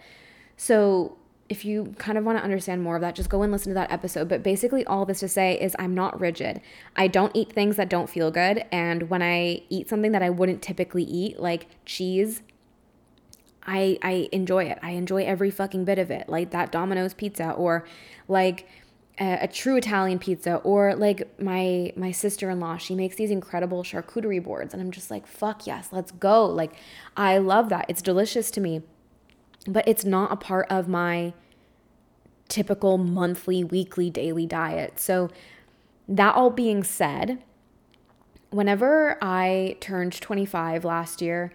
So 0.57 1.18
if 1.50 1.64
you 1.64 1.92
kind 1.98 2.16
of 2.16 2.24
want 2.24 2.38
to 2.38 2.44
understand 2.44 2.80
more 2.80 2.94
of 2.94 3.02
that, 3.02 3.16
just 3.16 3.28
go 3.28 3.42
and 3.42 3.50
listen 3.50 3.70
to 3.70 3.74
that 3.74 3.90
episode. 3.90 4.28
But 4.28 4.44
basically, 4.44 4.86
all 4.86 5.04
this 5.04 5.18
to 5.18 5.28
say 5.28 5.60
is 5.60 5.74
I'm 5.80 5.94
not 5.94 6.18
rigid. 6.20 6.60
I 6.94 7.08
don't 7.08 7.34
eat 7.34 7.52
things 7.52 7.74
that 7.74 7.88
don't 7.88 8.08
feel 8.08 8.30
good. 8.30 8.64
And 8.70 9.10
when 9.10 9.20
I 9.20 9.62
eat 9.68 9.88
something 9.88 10.12
that 10.12 10.22
I 10.22 10.30
wouldn't 10.30 10.62
typically 10.62 11.02
eat, 11.02 11.40
like 11.40 11.66
cheese, 11.84 12.42
I, 13.66 13.98
I 14.00 14.28
enjoy 14.30 14.64
it. 14.66 14.78
I 14.80 14.92
enjoy 14.92 15.24
every 15.24 15.50
fucking 15.50 15.84
bit 15.84 15.98
of 15.98 16.12
it. 16.12 16.28
Like 16.28 16.52
that 16.52 16.70
Domino's 16.70 17.14
pizza 17.14 17.50
or 17.50 17.84
like 18.28 18.68
a, 19.18 19.40
a 19.42 19.48
true 19.48 19.74
Italian 19.76 20.20
pizza 20.20 20.56
or 20.58 20.94
like 20.94 21.40
my 21.42 21.92
my 21.96 22.12
sister-in-law, 22.12 22.76
she 22.76 22.94
makes 22.94 23.16
these 23.16 23.32
incredible 23.32 23.82
charcuterie 23.82 24.42
boards 24.42 24.72
and 24.72 24.80
I'm 24.80 24.92
just 24.92 25.10
like, 25.10 25.26
"Fuck 25.26 25.66
yes, 25.66 25.88
let's 25.90 26.12
go." 26.12 26.46
Like 26.46 26.74
I 27.16 27.38
love 27.38 27.70
that. 27.70 27.86
It's 27.88 28.02
delicious 28.02 28.52
to 28.52 28.60
me 28.60 28.82
but 29.66 29.87
it's 29.87 30.05
not 30.05 30.33
a 30.33 30.37
part 30.37 30.66
of 30.70 30.88
my 30.88 31.33
typical 32.49 32.99
monthly, 32.99 33.62
weekly, 33.62 34.11
daily 34.11 34.46
diet. 34.46 34.99
So, 34.99 35.31
that 36.09 36.35
all 36.35 36.51
being 36.51 36.83
said, 36.83 37.40
whenever 38.51 39.16
I 39.23 39.77
turned 39.81 40.20
25 40.20 40.85
last 40.85 41.23
year, 41.23 41.53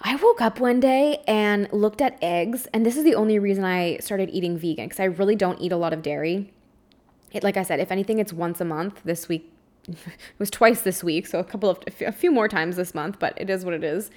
I 0.00 0.16
woke 0.16 0.40
up 0.40 0.58
one 0.58 0.80
day 0.80 1.22
and 1.28 1.72
looked 1.72 2.02
at 2.02 2.18
eggs, 2.20 2.66
and 2.74 2.84
this 2.84 2.96
is 2.96 3.04
the 3.04 3.14
only 3.14 3.38
reason 3.38 3.64
I 3.64 3.98
started 3.98 4.30
eating 4.30 4.58
vegan 4.58 4.86
because 4.86 4.98
I 4.98 5.04
really 5.04 5.36
don't 5.36 5.60
eat 5.60 5.70
a 5.70 5.76
lot 5.76 5.92
of 5.92 6.02
dairy. 6.02 6.52
It, 7.30 7.44
like 7.44 7.56
I 7.56 7.62
said, 7.62 7.78
if 7.78 7.92
anything, 7.92 8.18
it's 8.18 8.32
once 8.32 8.60
a 8.60 8.64
month. 8.64 9.00
This 9.04 9.28
week, 9.28 9.52
it 9.88 9.96
was 10.38 10.50
twice 10.50 10.82
this 10.82 11.04
week, 11.04 11.28
so 11.28 11.38
a 11.38 11.44
couple 11.44 11.70
of 11.70 11.78
a 12.00 12.10
few 12.10 12.32
more 12.32 12.48
times 12.48 12.74
this 12.74 12.96
month, 12.96 13.20
but 13.20 13.32
it 13.40 13.48
is 13.48 13.64
what 13.64 13.74
it 13.74 13.84
is. 13.84 14.10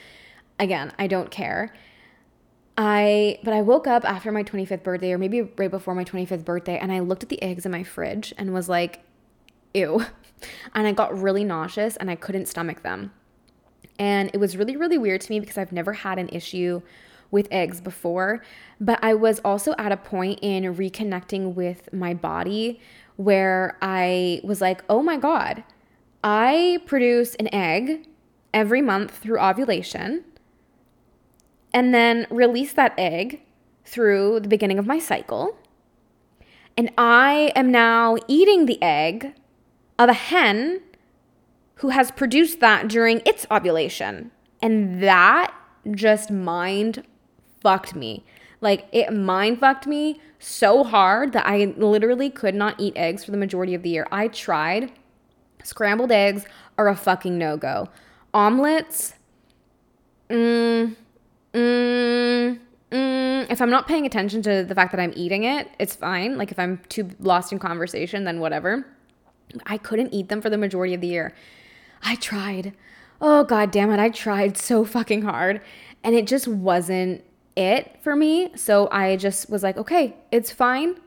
Again, 0.60 0.92
I 0.98 1.06
don't 1.06 1.30
care. 1.30 1.72
I 2.78 3.40
but 3.44 3.54
I 3.54 3.62
woke 3.62 3.88
up 3.88 4.04
after 4.04 4.32
my 4.32 4.44
25th 4.44 4.84
birthday 4.84 5.14
or 5.14 5.18
maybe 5.18 5.42
right 5.42 5.72
before 5.72 5.96
my 5.96 6.04
25th 6.04 6.44
birthday 6.44 6.78
and 6.78 6.92
I 6.92 7.00
looked 7.00 7.24
at 7.24 7.30
the 7.30 7.42
eggs 7.42 7.66
in 7.66 7.72
my 7.72 7.84
fridge 7.84 8.34
and 8.38 8.54
was 8.54 8.70
like 8.70 9.02
ew. 9.74 10.06
And 10.76 10.86
I 10.86 10.92
got 10.92 11.18
really 11.18 11.46
nauseous 11.46 11.96
and 11.96 12.12
I 12.12 12.16
couldn't 12.16 12.48
stomach 12.48 12.84
them. 12.84 13.14
And 13.98 14.30
it 14.34 14.38
was 14.38 14.58
really 14.58 14.76
really 14.76 14.98
weird 14.98 15.22
to 15.22 15.32
me 15.32 15.40
because 15.40 15.58
I've 15.58 15.72
never 15.72 15.94
had 15.94 16.20
an 16.20 16.30
issue 16.30 16.82
with 17.32 17.48
eggs 17.52 17.82
before, 17.82 18.44
but 18.80 19.00
I 19.04 19.14
was 19.14 19.40
also 19.40 19.74
at 19.78 19.92
a 19.92 19.98
point 19.98 20.40
in 20.42 20.64
reconnecting 20.76 21.56
with 21.56 21.92
my 21.92 22.14
body 22.14 22.80
where 23.16 23.78
I 23.82 24.42
was 24.44 24.62
like, 24.62 24.84
"Oh 24.90 25.02
my 25.02 25.18
god, 25.18 25.64
I 26.24 26.80
produce 26.86 27.36
an 27.36 27.54
egg 27.54 28.08
every 28.54 28.82
month 28.82 29.18
through 29.18 29.40
ovulation." 29.40 30.26
And 31.76 31.94
then 31.94 32.26
release 32.30 32.72
that 32.74 32.94
egg 32.98 33.42
through 33.84 34.40
the 34.40 34.48
beginning 34.48 34.80
of 34.80 34.88
my 34.88 34.98
cycle. 34.98 35.58
And 36.78 36.90
I 36.98 37.52
am 37.54 37.70
now 37.70 38.16
eating 38.30 38.66
the 38.66 38.82
egg 38.82 39.34
of 40.00 40.08
a 40.10 40.14
hen 40.14 40.82
who 41.76 41.90
has 41.90 42.12
produced 42.12 42.62
that 42.62 42.88
during 42.88 43.22
its 43.26 43.46
ovulation. 43.52 44.32
And 44.62 45.04
that 45.04 45.54
just 45.92 46.32
mind 46.32 47.04
fucked 47.60 47.94
me. 47.94 48.24
Like 48.62 48.88
it 48.94 49.12
mind 49.12 49.60
fucked 49.60 49.86
me 49.86 50.22
so 50.40 50.86
hard 50.86 51.34
that 51.34 51.46
I 51.46 51.74
literally 51.78 52.30
could 52.30 52.56
not 52.56 52.80
eat 52.80 52.94
eggs 52.96 53.26
for 53.26 53.32
the 53.32 53.38
majority 53.38 53.76
of 53.76 53.84
the 53.84 53.90
year. 53.90 54.08
I 54.14 54.30
tried. 54.30 54.94
Scrambled 55.62 56.12
eggs 56.12 56.46
are 56.78 56.88
a 56.88 56.96
fucking 56.96 57.38
no 57.38 57.58
go. 57.58 57.90
Omelets, 58.34 59.16
mm, 60.30 60.36
mm, 60.36 60.85
mm, 60.85 60.85
if 63.56 63.62
I'm 63.62 63.70
not 63.70 63.88
paying 63.88 64.06
attention 64.06 64.42
to 64.42 64.66
the 64.66 64.76
fact 64.76 64.92
that 64.92 65.00
I'm 65.00 65.14
eating 65.16 65.46
it, 65.46 65.72
it's 65.80 65.96
fine. 65.96 66.38
Like 66.38 66.52
if 66.52 66.60
I'm 66.60 66.82
too 66.90 67.12
lost 67.20 67.54
in 67.54 67.60
conversation, 67.60 68.26
then 68.26 68.42
whatever. 68.42 68.86
I 69.66 69.78
couldn't 69.78 70.14
eat 70.14 70.28
them 70.28 70.42
for 70.42 70.50
the 70.50 70.58
majority 70.58 70.94
of 70.94 71.00
the 71.00 71.08
year. 71.08 71.34
I 72.04 72.16
tried. 72.16 72.74
Oh 73.22 73.46
god 73.46 73.72
damn 73.72 73.92
it, 73.92 74.00
I 74.00 74.10
tried 74.10 74.58
so 74.70 74.84
fucking 74.84 75.22
hard 75.22 75.62
and 76.04 76.14
it 76.16 76.28
just 76.28 76.50
wasn't 76.50 77.24
it 77.56 77.98
for 78.02 78.14
me. 78.14 78.52
So 78.58 78.90
I 78.92 79.16
just 79.16 79.50
was 79.50 79.64
like, 79.64 79.78
okay, 79.78 80.18
it's 80.34 80.52
fine. 80.52 81.00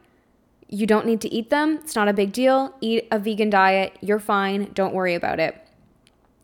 You 0.70 0.87
don't 0.87 1.04
need 1.04 1.20
to 1.20 1.28
eat 1.28 1.50
them. 1.50 1.80
It's 1.82 1.94
not 1.94 2.08
a 2.08 2.14
big 2.14 2.32
deal. 2.32 2.74
Eat 2.80 3.08
a 3.11 3.18
vegan 3.18 3.50
diet. 3.50 3.94
You're 4.00 4.18
fine. 4.18 4.70
Don't 4.72 4.94
worry 4.94 5.14
about 5.14 5.38
it. 5.38 5.54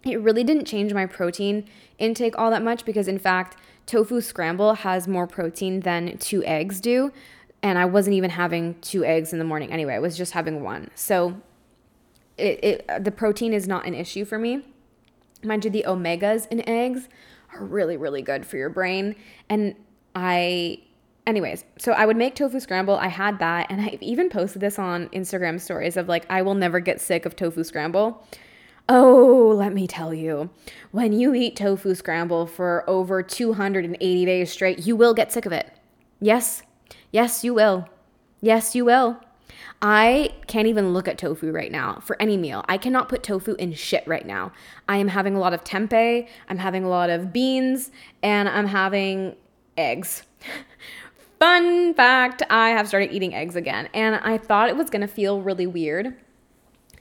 It 0.02 0.20
really 0.20 0.44
didn't 0.44 0.66
change 0.66 0.92
my 0.92 1.06
protein 1.06 1.64
intake 1.98 2.36
all 2.36 2.50
that 2.50 2.62
much 2.62 2.84
because, 2.84 3.08
in 3.08 3.18
fact, 3.18 3.56
tofu 3.86 4.20
scramble 4.20 4.74
has 4.74 5.06
more 5.08 5.26
protein 5.26 5.80
than 5.80 6.18
two 6.18 6.44
eggs 6.44 6.80
do. 6.80 7.12
And 7.62 7.78
I 7.78 7.86
wasn't 7.86 8.14
even 8.14 8.30
having 8.30 8.78
two 8.80 9.04
eggs 9.04 9.32
in 9.32 9.38
the 9.38 9.44
morning 9.44 9.72
anyway. 9.72 9.94
I 9.94 9.98
was 9.98 10.16
just 10.16 10.32
having 10.32 10.62
one. 10.62 10.90
So 10.94 11.40
it, 12.36 12.62
it 12.62 13.04
the 13.04 13.10
protein 13.10 13.52
is 13.52 13.66
not 13.66 13.86
an 13.86 13.94
issue 13.94 14.24
for 14.24 14.38
me. 14.38 14.66
Mind 15.42 15.64
you, 15.64 15.70
the 15.70 15.84
omegas 15.86 16.46
in 16.48 16.66
eggs 16.68 17.08
are 17.54 17.64
really, 17.64 17.96
really 17.96 18.22
good 18.22 18.46
for 18.46 18.56
your 18.56 18.70
brain. 18.70 19.16
And 19.48 19.74
I, 20.14 20.80
anyways, 21.26 21.64
so 21.78 21.92
I 21.92 22.06
would 22.06 22.16
make 22.16 22.34
tofu 22.34 22.60
scramble. 22.60 22.96
I 22.96 23.08
had 23.08 23.38
that. 23.38 23.70
And 23.70 23.80
I 23.80 23.98
even 24.00 24.28
posted 24.28 24.60
this 24.60 24.78
on 24.78 25.08
Instagram 25.08 25.60
stories 25.60 25.96
of 25.96 26.08
like, 26.08 26.26
I 26.28 26.42
will 26.42 26.54
never 26.54 26.80
get 26.80 27.00
sick 27.00 27.24
of 27.26 27.36
tofu 27.36 27.64
scramble. 27.64 28.26
Oh, 28.86 29.54
let 29.56 29.72
me 29.72 29.86
tell 29.86 30.12
you, 30.12 30.50
when 30.90 31.14
you 31.14 31.34
eat 31.34 31.56
tofu 31.56 31.94
scramble 31.94 32.46
for 32.46 32.84
over 32.88 33.22
280 33.22 34.24
days 34.26 34.52
straight, 34.52 34.86
you 34.86 34.94
will 34.94 35.14
get 35.14 35.32
sick 35.32 35.46
of 35.46 35.52
it. 35.52 35.70
Yes, 36.20 36.62
yes, 37.10 37.42
you 37.42 37.54
will. 37.54 37.88
Yes, 38.42 38.74
you 38.74 38.84
will. 38.84 39.18
I 39.80 40.34
can't 40.48 40.66
even 40.68 40.92
look 40.92 41.08
at 41.08 41.16
tofu 41.16 41.50
right 41.50 41.72
now 41.72 42.00
for 42.02 42.20
any 42.20 42.36
meal. 42.36 42.62
I 42.68 42.76
cannot 42.76 43.08
put 43.08 43.22
tofu 43.22 43.54
in 43.54 43.72
shit 43.72 44.06
right 44.06 44.26
now. 44.26 44.52
I 44.86 44.98
am 44.98 45.08
having 45.08 45.34
a 45.34 45.40
lot 45.40 45.54
of 45.54 45.64
tempeh, 45.64 46.28
I'm 46.50 46.58
having 46.58 46.84
a 46.84 46.88
lot 46.88 47.08
of 47.08 47.32
beans, 47.32 47.90
and 48.22 48.50
I'm 48.50 48.66
having 48.66 49.34
eggs. 49.78 50.24
Fun 51.38 51.94
fact 51.94 52.42
I 52.50 52.70
have 52.70 52.86
started 52.86 53.12
eating 53.12 53.34
eggs 53.34 53.56
again, 53.56 53.88
and 53.94 54.16
I 54.16 54.36
thought 54.36 54.68
it 54.68 54.76
was 54.76 54.90
gonna 54.90 55.08
feel 55.08 55.40
really 55.40 55.66
weird 55.66 56.14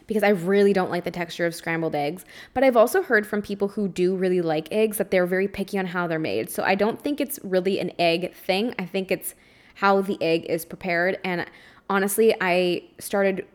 because 0.08 0.24
I 0.24 0.30
really 0.30 0.74
don't 0.74 0.92
like 0.92 1.04
the 1.04 1.12
texture 1.12 1.46
of 1.46 1.56
scrambled 1.56 1.96
eggs. 1.96 2.26
But 2.54 2.64
I've 2.64 2.78
also 2.78 3.02
heard 3.02 3.26
from 3.26 3.42
people 3.42 3.70
who 3.70 3.88
do 3.88 4.16
really 4.16 4.42
like 4.42 4.72
eggs 4.72 4.98
that 4.98 5.12
they're 5.12 5.26
very 5.26 5.48
picky 5.48 5.78
on 5.78 5.88
how 5.88 6.08
they're 6.08 6.20
made. 6.20 6.50
So 6.50 6.64
I 6.64 6.76
don't 6.76 7.02
think 7.02 7.22
it's 7.22 7.40
really 7.44 7.80
an 7.80 7.92
egg 7.98 8.34
thing. 8.34 8.76
I 8.78 8.86
think 8.86 9.12
it's 9.12 9.36
how 9.76 10.02
the 10.02 10.22
egg 10.22 10.46
is 10.46 10.66
prepared. 10.66 11.20
And 11.24 11.46
honestly, 11.90 12.36
I 12.42 12.84
started 13.00 13.46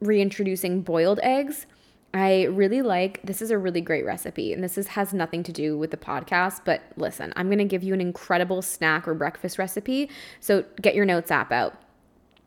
reintroducing 0.00 0.82
boiled 0.82 1.20
eggs. 1.22 1.66
I 2.12 2.44
really 2.44 2.80
like 2.80 3.20
this 3.24 3.42
is 3.42 3.50
a 3.50 3.58
really 3.58 3.80
great 3.80 4.04
recipe 4.04 4.52
and 4.52 4.62
this 4.62 4.78
is, 4.78 4.86
has 4.88 5.12
nothing 5.12 5.42
to 5.42 5.52
do 5.52 5.76
with 5.76 5.90
the 5.90 5.96
podcast, 5.96 6.60
but 6.64 6.80
listen, 6.96 7.32
I'm 7.34 7.48
going 7.48 7.58
to 7.58 7.64
give 7.64 7.82
you 7.82 7.92
an 7.92 8.00
incredible 8.00 8.62
snack 8.62 9.08
or 9.08 9.14
breakfast 9.14 9.58
recipe. 9.58 10.08
So 10.38 10.64
get 10.80 10.94
your 10.94 11.06
notes 11.06 11.32
app 11.32 11.50
out. 11.50 11.74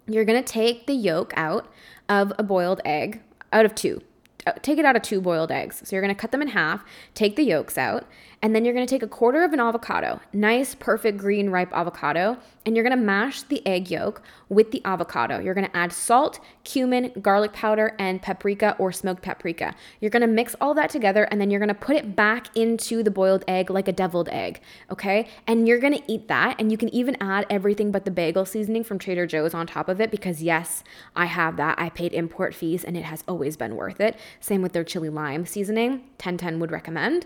You're 0.08 0.24
going 0.24 0.42
to 0.42 0.54
take 0.54 0.88
the 0.88 0.94
yolk 0.94 1.34
out 1.36 1.70
of 2.08 2.32
a 2.40 2.44
boiled 2.44 2.80
egg, 2.86 3.22
out 3.52 3.66
of 3.66 3.76
two. 3.76 4.02
Uh, 4.46 4.54
take 4.62 4.78
it 4.80 4.86
out 4.86 4.96
of 4.96 5.02
two 5.02 5.20
boiled 5.20 5.52
eggs. 5.52 5.82
So 5.84 5.96
you're 5.96 6.02
going 6.02 6.14
to 6.14 6.20
cut 6.20 6.32
them 6.32 6.42
in 6.42 6.50
half, 6.50 6.86
take 7.14 7.36
the 7.36 7.44
yolks 7.44 7.78
out, 7.78 8.06
and 8.42 8.56
then 8.56 8.64
you're 8.64 8.74
to 8.86 8.90
take 8.90 9.04
a 9.04 9.08
quarter 9.08 9.44
of 9.44 9.52
an 9.52 9.60
avocado, 9.60 10.22
nice, 10.32 10.76
perfect 10.76 11.18
green, 11.18 11.50
ripe 11.50 11.74
avocado, 11.74 12.38
and 12.66 12.76
you're 12.76 12.84
to 12.96 13.04
mash 13.04 13.42
the 13.42 13.66
egg 13.66 13.90
yolk 13.90 14.22
with 14.48 14.72
the 14.72 14.82
avocado. 14.86 15.40
You're 15.40 15.56
to 15.70 15.76
add 15.76 15.92
salt, 15.92 16.40
cumin, 16.64 17.14
garlic 17.22 17.52
powder, 17.52 17.96
and 17.98 18.22
paprika 18.22 18.76
or 18.78 18.92
smoked 18.92 19.24
paprika. 19.24 19.74
You're 20.00 20.12
to 20.22 20.28
mix 20.28 20.56
all 20.62 20.76
that 20.76 20.92
together 20.92 21.24
and 21.24 21.42
then 21.42 21.50
you're 21.50 21.60
to 21.70 21.74
put 21.74 21.96
it 21.96 22.16
back 22.16 22.56
into 22.56 23.02
the 23.02 23.10
boiled 23.10 23.44
egg 23.48 23.72
like 23.72 23.88
a 23.88 23.94
deviled 23.94 24.30
egg, 24.30 24.62
okay? 24.92 25.28
And 25.48 25.68
you're 25.68 25.80
to 25.94 26.12
eat 26.12 26.28
that 26.28 26.58
and 26.60 26.72
you 26.72 26.78
can 26.78 26.94
even 26.94 27.18
add 27.20 27.46
everything 27.50 27.92
but 27.92 28.06
the 28.06 28.12
bagel 28.12 28.46
seasoning 28.46 28.84
from 28.84 29.00
Trader 29.00 29.26
Joe's 29.26 29.56
on 29.56 29.66
top 29.66 29.90
of 29.90 30.00
it 30.00 30.12
because 30.12 30.44
yes, 30.44 30.84
I 31.16 31.26
have 31.26 31.58
that. 31.58 31.80
I 31.80 31.90
paid 31.90 32.14
import 32.14 32.54
fees 32.54 32.84
and 32.84 32.96
it 32.96 33.06
has 33.06 33.24
always 33.28 33.58
been 33.58 33.76
worth 33.76 34.00
it. 34.00 34.16
Same 34.40 34.62
with 34.62 34.74
their 34.74 34.84
chili 34.84 35.10
lime 35.10 35.46
seasoning. 35.46 35.92
1010 36.20 36.60
would 36.60 36.72
recommend. 36.72 37.26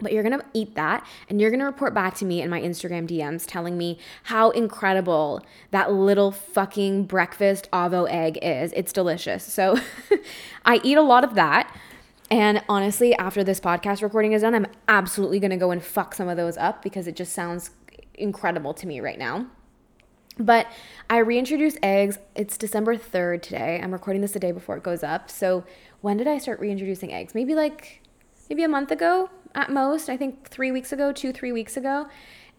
But 0.00 0.12
you're 0.12 0.22
gonna 0.22 0.44
eat 0.54 0.74
that 0.76 1.04
and 1.28 1.40
you're 1.40 1.50
gonna 1.50 1.64
report 1.64 1.92
back 1.92 2.14
to 2.16 2.24
me 2.24 2.40
in 2.40 2.48
my 2.48 2.60
Instagram 2.60 3.08
DMs 3.08 3.44
telling 3.46 3.76
me 3.76 3.98
how 4.24 4.50
incredible 4.50 5.44
that 5.72 5.92
little 5.92 6.30
fucking 6.30 7.04
breakfast 7.04 7.68
avo 7.72 8.08
egg 8.08 8.38
is. 8.40 8.72
It's 8.76 8.92
delicious. 8.92 9.44
So 9.44 9.76
I 10.64 10.80
eat 10.84 10.96
a 10.96 11.02
lot 11.02 11.24
of 11.24 11.34
that. 11.34 11.74
And 12.30 12.62
honestly, 12.68 13.14
after 13.14 13.42
this 13.42 13.58
podcast 13.58 14.02
recording 14.02 14.34
is 14.34 14.42
done, 14.42 14.54
I'm 14.54 14.66
absolutely 14.86 15.40
gonna 15.40 15.56
go 15.56 15.70
and 15.70 15.82
fuck 15.82 16.14
some 16.14 16.28
of 16.28 16.36
those 16.36 16.56
up 16.56 16.82
because 16.82 17.06
it 17.06 17.16
just 17.16 17.32
sounds 17.32 17.70
incredible 18.14 18.74
to 18.74 18.86
me 18.86 19.00
right 19.00 19.18
now. 19.18 19.46
But 20.38 20.68
I 21.10 21.18
reintroduce 21.18 21.76
eggs. 21.82 22.18
It's 22.36 22.56
December 22.56 22.96
3rd 22.96 23.42
today. 23.42 23.80
I'm 23.82 23.92
recording 23.92 24.22
this 24.22 24.32
the 24.32 24.38
day 24.38 24.52
before 24.52 24.76
it 24.76 24.84
goes 24.84 25.02
up. 25.02 25.30
So 25.30 25.64
when 26.00 26.16
did 26.16 26.28
I 26.28 26.38
start 26.38 26.60
reintroducing 26.60 27.12
eggs? 27.12 27.34
Maybe 27.34 27.54
like 27.54 28.02
maybe 28.48 28.62
a 28.62 28.68
month 28.68 28.90
ago 28.90 29.30
at 29.54 29.70
most. 29.70 30.08
I 30.08 30.16
think 30.16 30.48
three 30.48 30.72
weeks 30.72 30.92
ago, 30.92 31.12
two, 31.12 31.32
three 31.32 31.52
weeks 31.52 31.76
ago. 31.76 32.08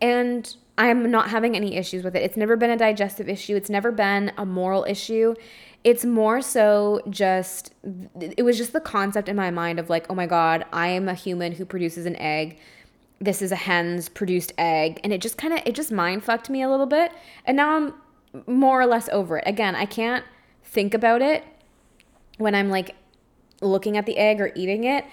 And 0.02 0.56
I'm 0.78 1.12
not 1.12 1.30
having 1.30 1.58
any 1.58 1.76
issues 1.76 2.04
with 2.04 2.16
it. 2.16 2.24
It's 2.24 2.38
never 2.38 2.56
been 2.56 2.70
a 2.70 2.78
digestive 2.78 3.28
issue, 3.28 3.56
it's 3.56 3.70
never 3.70 3.92
been 3.92 4.32
a 4.38 4.46
moral 4.46 4.86
issue. 4.86 5.36
It's 5.84 6.04
more 6.04 6.42
so 6.42 7.02
just, 7.10 7.74
it 8.20 8.44
was 8.44 8.58
just 8.58 8.74
the 8.74 8.82
concept 8.82 9.30
in 9.30 9.36
my 9.38 9.50
mind 9.50 9.80
of 9.80 9.90
like, 9.90 10.08
oh 10.10 10.16
my 10.16 10.26
God, 10.26 10.66
I 10.74 10.90
am 10.90 11.08
a 11.08 11.14
human 11.14 11.54
who 11.54 11.66
produces 11.66 12.06
an 12.06 12.18
egg. 12.18 12.60
This 13.20 13.42
is 13.42 13.54
a 13.54 13.56
hen's 13.56 14.10
produced 14.10 14.52
egg. 14.58 15.00
And 15.06 15.14
it 15.14 15.22
just 15.22 15.38
kind 15.38 15.54
of, 15.54 15.62
it 15.66 15.76
just 15.76 15.90
mind 15.90 16.26
fucked 16.26 16.50
me 16.50 16.62
a 16.62 16.70
little 16.70 16.86
bit. 16.86 17.14
And 17.46 17.56
now 17.56 17.78
I'm 17.78 17.94
more 18.46 18.82
or 18.82 18.86
less 18.86 19.08
over 19.10 19.38
it. 19.38 19.46
Again, 19.48 19.74
I 19.74 19.86
can't 19.86 20.26
think 20.64 20.94
about 20.94 21.22
it 21.22 21.46
when 22.38 22.56
I'm 22.56 22.70
like 22.70 22.96
looking 23.62 23.98
at 23.98 24.06
the 24.06 24.18
egg 24.18 24.42
or 24.42 24.52
eating 24.56 24.84
it 24.84 25.06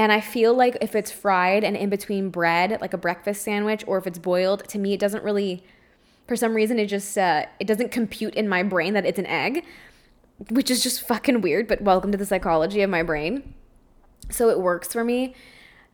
and 0.00 0.10
I 0.10 0.22
feel 0.22 0.54
like 0.54 0.78
if 0.80 0.94
it's 0.94 1.10
fried 1.10 1.62
and 1.62 1.76
in 1.76 1.90
between 1.90 2.30
bread, 2.30 2.78
like 2.80 2.94
a 2.94 2.98
breakfast 2.98 3.42
sandwich, 3.42 3.84
or 3.86 3.98
if 3.98 4.06
it's 4.06 4.18
boiled, 4.18 4.66
to 4.68 4.78
me 4.78 4.94
it 4.94 4.98
doesn't 4.98 5.22
really, 5.22 5.62
for 6.26 6.36
some 6.36 6.54
reason, 6.54 6.78
it 6.78 6.86
just 6.86 7.18
uh, 7.18 7.44
it 7.58 7.66
doesn't 7.66 7.90
compute 7.90 8.34
in 8.34 8.48
my 8.48 8.62
brain 8.62 8.94
that 8.94 9.04
it's 9.04 9.18
an 9.18 9.26
egg, 9.26 9.62
which 10.48 10.70
is 10.70 10.82
just 10.82 11.02
fucking 11.02 11.42
weird. 11.42 11.68
But 11.68 11.82
welcome 11.82 12.12
to 12.12 12.16
the 12.16 12.24
psychology 12.24 12.80
of 12.80 12.88
my 12.88 13.02
brain. 13.02 13.52
So 14.30 14.48
it 14.48 14.58
works 14.58 14.90
for 14.90 15.04
me. 15.04 15.34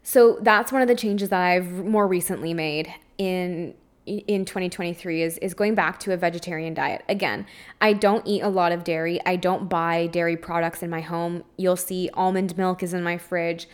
So 0.05 0.39
that's 0.41 0.71
one 0.71 0.83
of 0.83 0.89
the 0.89 0.95
changes 0.95 1.31
that 1.31 1.43
I've 1.43 1.69
more 1.69 2.07
recently 2.07 2.55
made 2.55 2.95
in 3.19 3.75
in 4.07 4.45
2023 4.45 5.23
is 5.23 5.39
is 5.39 5.53
going 5.53 5.75
back 5.75 5.99
to 5.99 6.13
a 6.13 6.17
vegetarian 6.17 6.75
diet. 6.75 7.03
Again, 7.09 7.45
I 7.81 7.93
don't 7.93 8.25
eat 8.27 8.43
a 8.43 8.49
lot 8.49 8.71
of 8.71 8.85
dairy. 8.85 9.21
I 9.27 9.37
don't 9.37 9.69
buy 9.69 10.07
dairy 10.07 10.37
products 10.37 10.83
in 10.83 10.91
my 10.91 11.01
home. 11.01 11.43
You'll 11.57 11.77
see 11.77 12.09
almond 12.15 12.57
milk 12.57 12.83
is 12.83 12.95
in 12.95 13.03
my 13.03 13.19
fridge. 13.19 13.67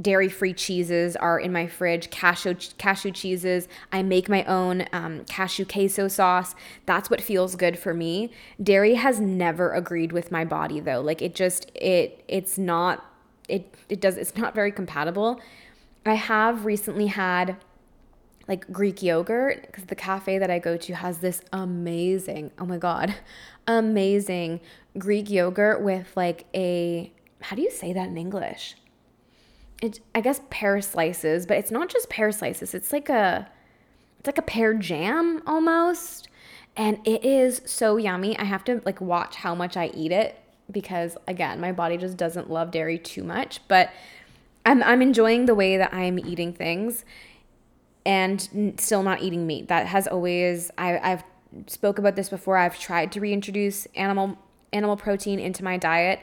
Dairy-free 0.00 0.54
cheeses 0.54 1.16
are 1.16 1.38
in 1.38 1.52
my 1.52 1.66
fridge. 1.66 2.10
Cashew 2.10 2.54
cashew 2.78 3.10
cheeses. 3.10 3.68
I 3.92 4.02
make 4.02 4.28
my 4.28 4.44
own 4.44 4.86
um, 4.92 5.24
cashew 5.24 5.64
queso 5.64 6.08
sauce. 6.08 6.54
That's 6.86 7.10
what 7.10 7.20
feels 7.20 7.56
good 7.56 7.78
for 7.78 7.92
me. 7.92 8.30
Dairy 8.62 8.94
has 8.94 9.20
never 9.20 9.72
agreed 9.72 10.12
with 10.12 10.30
my 10.30 10.44
body 10.44 10.80
though. 10.80 11.00
Like 11.00 11.20
it 11.22 11.34
just 11.34 11.70
it 11.74 12.24
it's 12.28 12.56
not 12.56 13.04
it 13.48 13.74
it 13.88 14.00
does 14.00 14.16
it's 14.16 14.36
not 14.36 14.54
very 14.54 14.72
compatible. 14.72 15.40
I 16.06 16.14
have 16.14 16.64
recently 16.64 17.08
had 17.08 17.56
like 18.50 18.70
Greek 18.72 19.00
yogurt 19.00 19.62
because 19.66 19.84
the 19.84 19.94
cafe 19.94 20.38
that 20.38 20.50
I 20.50 20.58
go 20.58 20.76
to 20.76 20.94
has 20.94 21.18
this 21.18 21.40
amazing, 21.52 22.50
oh 22.58 22.66
my 22.66 22.78
God, 22.78 23.14
amazing 23.68 24.60
Greek 24.98 25.30
yogurt 25.30 25.82
with 25.82 26.10
like 26.16 26.46
a, 26.52 27.12
how 27.42 27.54
do 27.54 27.62
you 27.62 27.70
say 27.70 27.92
that 27.92 28.08
in 28.08 28.18
English? 28.18 28.74
It, 29.80 30.00
I 30.14 30.20
guess 30.20 30.40
pear 30.50 30.80
slices, 30.80 31.46
but 31.46 31.56
it's 31.56 31.70
not 31.70 31.88
just 31.88 32.10
pear 32.10 32.32
slices. 32.32 32.74
It's 32.74 32.92
like 32.92 33.08
a, 33.08 33.48
it's 34.18 34.26
like 34.26 34.38
a 34.38 34.42
pear 34.42 34.74
jam 34.74 35.42
almost. 35.46 36.28
And 36.76 36.98
it 37.06 37.24
is 37.24 37.62
so 37.64 37.96
yummy. 37.96 38.38
I 38.38 38.44
have 38.44 38.64
to 38.64 38.80
like 38.84 39.00
watch 39.00 39.36
how 39.36 39.54
much 39.54 39.76
I 39.76 39.90
eat 39.94 40.12
it 40.12 40.38
because 40.70 41.16
again, 41.26 41.60
my 41.60 41.72
body 41.72 41.96
just 41.96 42.16
doesn't 42.16 42.50
love 42.50 42.70
dairy 42.70 42.98
too 42.98 43.24
much, 43.24 43.60
but 43.68 43.90
I'm 44.64 44.82
I'm 44.82 45.02
enjoying 45.02 45.46
the 45.46 45.54
way 45.54 45.76
that 45.76 45.92
I'm 45.92 46.18
eating 46.18 46.52
things 46.52 47.04
and 48.04 48.74
still 48.78 49.02
not 49.02 49.22
eating 49.22 49.46
meat. 49.46 49.68
That 49.68 49.86
has 49.86 50.06
always 50.06 50.70
I, 50.78 50.98
I've 50.98 51.24
spoke 51.66 51.98
about 51.98 52.16
this 52.16 52.28
before. 52.28 52.56
I've 52.56 52.78
tried 52.78 53.12
to 53.12 53.20
reintroduce 53.20 53.86
animal 53.96 54.38
animal 54.72 54.96
protein 54.96 55.40
into 55.40 55.64
my 55.64 55.76
diet 55.76 56.20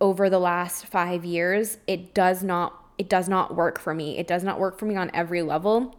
over 0.00 0.30
the 0.30 0.38
last 0.38 0.86
five 0.86 1.24
years. 1.24 1.78
It 1.86 2.14
does 2.14 2.42
not 2.42 2.76
it 2.98 3.08
does 3.08 3.30
not 3.30 3.56
work 3.56 3.78
for 3.78 3.94
me. 3.94 4.18
It 4.18 4.26
does 4.26 4.44
not 4.44 4.60
work 4.60 4.78
for 4.78 4.84
me 4.84 4.94
on 4.94 5.10
every 5.14 5.40
level. 5.40 5.96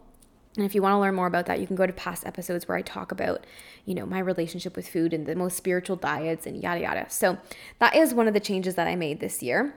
And 0.56 0.64
if 0.64 0.74
you 0.74 0.82
want 0.82 0.94
to 0.94 0.98
learn 1.00 1.16
more 1.16 1.26
about 1.26 1.46
that, 1.46 1.58
you 1.58 1.66
can 1.66 1.74
go 1.74 1.86
to 1.86 1.92
past 1.92 2.26
episodes 2.26 2.68
where 2.68 2.76
I 2.76 2.82
talk 2.82 3.10
about, 3.10 3.44
you 3.86 3.94
know, 3.94 4.06
my 4.06 4.20
relationship 4.20 4.76
with 4.76 4.86
food 4.86 5.12
and 5.12 5.26
the 5.26 5.34
most 5.34 5.56
spiritual 5.56 5.96
diets 5.96 6.46
and 6.46 6.62
yada 6.62 6.80
yada. 6.80 7.06
So 7.08 7.38
that 7.78 7.96
is 7.96 8.14
one 8.14 8.28
of 8.28 8.34
the 8.34 8.40
changes 8.40 8.76
that 8.76 8.86
I 8.86 8.94
made 8.94 9.18
this 9.18 9.42
year. 9.42 9.74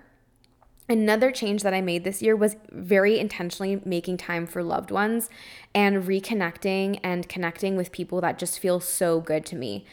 Another 0.88 1.32
change 1.32 1.64
that 1.64 1.74
I 1.74 1.82
made 1.82 2.04
this 2.04 2.22
year 2.22 2.36
was 2.36 2.58
very 2.72 3.18
intentionally 3.18 3.82
making 3.86 4.18
time 4.18 4.46
for 4.46 4.62
loved 4.62 4.92
ones 4.92 5.30
and 5.74 6.04
reconnecting 6.04 7.00
and 7.04 7.28
connecting 7.28 7.76
with 7.76 7.92
people 7.92 8.22
that 8.22 8.38
just 8.38 8.60
feel 8.60 8.80
so 8.80 9.20
good 9.20 9.48
to 9.48 9.56
me. 9.56 9.86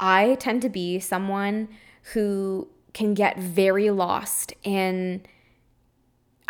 I 0.00 0.36
tend 0.40 0.62
to 0.62 0.68
be 0.68 0.98
someone 0.98 1.68
who 2.14 2.66
can 2.92 3.14
get 3.14 3.38
very 3.38 3.90
lost 3.90 4.52
in 4.62 5.22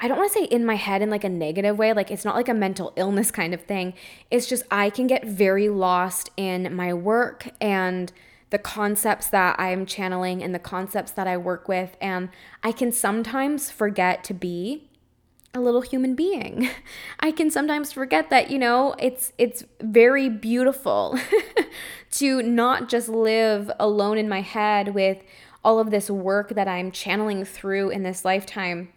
I 0.02 0.08
don't 0.08 0.16
want 0.16 0.32
to 0.32 0.38
say 0.38 0.44
in 0.46 0.64
my 0.64 0.76
head 0.76 1.02
in 1.02 1.10
like 1.10 1.24
a 1.24 1.28
negative 1.28 1.76
way, 1.76 1.92
like 1.92 2.10
it's 2.10 2.24
not 2.24 2.34
like 2.34 2.48
a 2.48 2.54
mental 2.54 2.94
illness 2.96 3.30
kind 3.30 3.52
of 3.52 3.60
thing. 3.60 3.92
It's 4.30 4.46
just 4.46 4.62
I 4.70 4.88
can 4.88 5.06
get 5.06 5.26
very 5.26 5.68
lost 5.68 6.30
in 6.38 6.74
my 6.74 6.94
work 6.94 7.48
and 7.60 8.10
the 8.48 8.58
concepts 8.58 9.28
that 9.28 9.60
I'm 9.60 9.84
channeling 9.84 10.42
and 10.42 10.54
the 10.54 10.58
concepts 10.58 11.12
that 11.12 11.26
I 11.26 11.36
work 11.36 11.68
with. 11.68 11.98
And 12.00 12.30
I 12.62 12.72
can 12.72 12.92
sometimes 12.92 13.70
forget 13.70 14.24
to 14.24 14.34
be 14.34 14.88
a 15.52 15.60
little 15.60 15.82
human 15.82 16.14
being. 16.14 16.70
I 17.20 17.30
can 17.30 17.50
sometimes 17.50 17.92
forget 17.92 18.30
that, 18.30 18.50
you 18.50 18.58
know, 18.58 18.94
it's 18.98 19.32
it's 19.36 19.64
very 19.80 20.30
beautiful 20.30 21.18
to 22.12 22.42
not 22.42 22.88
just 22.88 23.08
live 23.08 23.70
alone 23.78 24.16
in 24.16 24.28
my 24.28 24.40
head 24.40 24.94
with 24.94 25.22
all 25.64 25.78
of 25.78 25.90
this 25.90 26.10
work 26.10 26.50
that 26.50 26.68
I'm 26.68 26.90
channeling 26.90 27.44
through 27.44 27.90
in 27.90 28.02
this 28.02 28.24
lifetime 28.24 28.92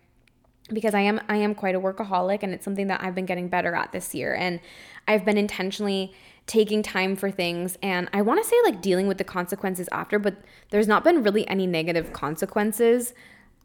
because 0.72 0.94
I 0.94 1.02
am 1.02 1.20
I 1.28 1.38
am 1.38 1.56
quite 1.56 1.76
a 1.76 1.80
workaholic 1.80 2.40
and 2.42 2.54
it's 2.54 2.64
something 2.64 2.88
that 2.88 3.04
I've 3.04 3.16
been 3.16 3.26
getting 3.26 3.50
better 3.50 3.76
at 3.76 3.92
this 3.92 4.16
year 4.16 4.34
and 4.34 4.60
I've 5.08 5.26
been 5.26 5.38
intentionally 5.38 6.14
taking 6.46 6.84
time 6.84 7.16
for 7.16 7.32
things 7.32 7.78
and 7.82 8.10
I 8.14 8.22
want 8.22 8.42
to 8.42 8.50
say 8.50 8.56
like 8.64 8.82
dealing 8.82 9.08
with 9.08 9.18
the 9.18 9.24
consequences 9.24 9.90
after, 9.92 10.20
but 10.20 10.36
there's 10.70 10.88
not 10.88 11.04
been 11.04 11.24
really 11.24 11.48
any 11.48 11.68
negative 11.68 12.14
consequences 12.14 13.14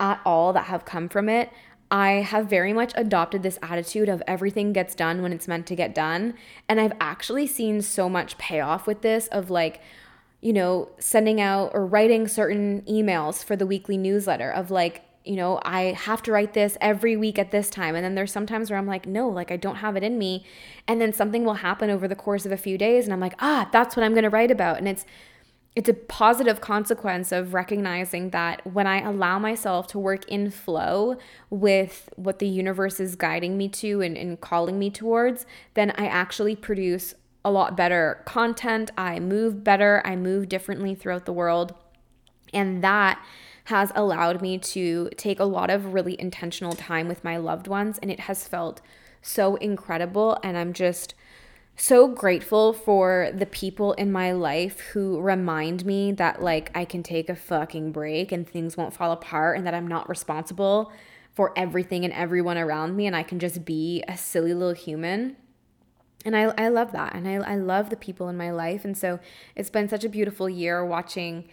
at 0.00 0.20
all 0.24 0.52
that 0.52 0.66
have 0.66 0.84
come 0.84 1.08
from 1.08 1.28
it. 1.28 1.50
I 1.90 2.10
have 2.10 2.50
very 2.50 2.72
much 2.72 2.92
adopted 2.96 3.42
this 3.42 3.58
attitude 3.62 4.08
of 4.08 4.22
everything 4.26 4.72
gets 4.72 4.94
done 4.94 5.22
when 5.22 5.32
it's 5.32 5.48
meant 5.48 5.66
to 5.68 5.76
get 5.76 5.94
done. 5.94 6.34
And 6.68 6.80
I've 6.80 6.92
actually 7.00 7.46
seen 7.46 7.80
so 7.80 8.08
much 8.08 8.36
payoff 8.36 8.86
with 8.86 9.00
this 9.00 9.26
of 9.28 9.50
like, 9.50 9.80
you 10.40 10.52
know, 10.52 10.88
sending 10.98 11.40
out 11.40 11.72
or 11.74 11.84
writing 11.84 12.28
certain 12.28 12.82
emails 12.82 13.42
for 13.42 13.56
the 13.56 13.66
weekly 13.66 13.96
newsletter 13.96 14.50
of 14.50 14.70
like, 14.70 15.02
you 15.24 15.36
know, 15.36 15.60
I 15.62 15.92
have 15.92 16.22
to 16.22 16.32
write 16.32 16.54
this 16.54 16.78
every 16.80 17.16
week 17.16 17.38
at 17.38 17.50
this 17.50 17.68
time. 17.68 17.94
And 17.94 18.04
then 18.04 18.14
there's 18.14 18.32
sometimes 18.32 18.70
where 18.70 18.78
I'm 18.78 18.86
like, 18.86 19.06
no, 19.06 19.28
like 19.28 19.50
I 19.50 19.56
don't 19.56 19.76
have 19.76 19.96
it 19.96 20.02
in 20.02 20.16
me. 20.16 20.46
And 20.86 21.00
then 21.00 21.12
something 21.12 21.44
will 21.44 21.54
happen 21.54 21.90
over 21.90 22.06
the 22.06 22.14
course 22.14 22.46
of 22.46 22.52
a 22.52 22.56
few 22.56 22.78
days 22.78 23.04
and 23.04 23.12
I'm 23.12 23.20
like, 23.20 23.34
ah, 23.40 23.68
that's 23.72 23.96
what 23.96 24.04
I'm 24.04 24.12
going 24.12 24.24
to 24.24 24.30
write 24.30 24.50
about. 24.50 24.78
And 24.78 24.88
it's 24.88 25.04
it's 25.76 25.88
a 25.88 25.94
positive 25.94 26.60
consequence 26.60 27.30
of 27.30 27.54
recognizing 27.54 28.30
that 28.30 28.66
when 28.66 28.88
I 28.88 29.00
allow 29.00 29.38
myself 29.38 29.86
to 29.88 29.98
work 29.98 30.26
in 30.26 30.50
flow 30.50 31.16
with 31.50 32.08
what 32.16 32.40
the 32.40 32.48
universe 32.48 32.98
is 32.98 33.14
guiding 33.14 33.56
me 33.56 33.68
to 33.68 34.00
and, 34.00 34.16
and 34.16 34.40
calling 34.40 34.76
me 34.76 34.90
towards, 34.90 35.46
then 35.74 35.92
I 35.92 36.06
actually 36.06 36.56
produce 36.56 37.14
a 37.48 37.50
lot 37.50 37.76
better 37.76 38.22
content. 38.26 38.90
I 38.96 39.18
move 39.18 39.64
better. 39.64 40.02
I 40.04 40.16
move 40.16 40.48
differently 40.48 40.94
throughout 40.94 41.24
the 41.24 41.32
world. 41.32 41.74
And 42.52 42.84
that 42.84 43.24
has 43.64 43.90
allowed 43.94 44.40
me 44.40 44.58
to 44.58 45.10
take 45.16 45.40
a 45.40 45.44
lot 45.44 45.70
of 45.70 45.92
really 45.92 46.18
intentional 46.20 46.72
time 46.72 47.08
with 47.08 47.24
my 47.24 47.36
loved 47.36 47.66
ones. 47.66 47.98
And 47.98 48.10
it 48.10 48.20
has 48.20 48.46
felt 48.46 48.80
so 49.22 49.56
incredible. 49.56 50.38
And 50.42 50.56
I'm 50.56 50.72
just 50.72 51.14
so 51.74 52.08
grateful 52.08 52.72
for 52.72 53.30
the 53.32 53.46
people 53.46 53.92
in 53.94 54.10
my 54.10 54.32
life 54.32 54.80
who 54.80 55.20
remind 55.20 55.86
me 55.86 56.12
that, 56.12 56.42
like, 56.42 56.70
I 56.76 56.84
can 56.84 57.02
take 57.02 57.28
a 57.30 57.36
fucking 57.36 57.92
break 57.92 58.32
and 58.32 58.46
things 58.46 58.76
won't 58.76 58.94
fall 58.94 59.12
apart 59.12 59.56
and 59.56 59.66
that 59.66 59.74
I'm 59.74 59.86
not 59.86 60.08
responsible 60.08 60.92
for 61.34 61.52
everything 61.56 62.04
and 62.04 62.12
everyone 62.12 62.58
around 62.58 62.96
me 62.96 63.06
and 63.06 63.14
I 63.14 63.22
can 63.22 63.38
just 63.38 63.64
be 63.64 64.02
a 64.08 64.16
silly 64.16 64.52
little 64.52 64.74
human. 64.74 65.36
And 66.24 66.36
I, 66.36 66.52
I 66.58 66.68
love 66.68 66.92
that. 66.92 67.14
And 67.14 67.28
I, 67.28 67.34
I 67.34 67.56
love 67.56 67.90
the 67.90 67.96
people 67.96 68.28
in 68.28 68.36
my 68.36 68.50
life. 68.50 68.84
And 68.84 68.96
so 68.96 69.20
it's 69.54 69.70
been 69.70 69.88
such 69.88 70.04
a 70.04 70.08
beautiful 70.08 70.48
year 70.48 70.84
watching 70.84 71.48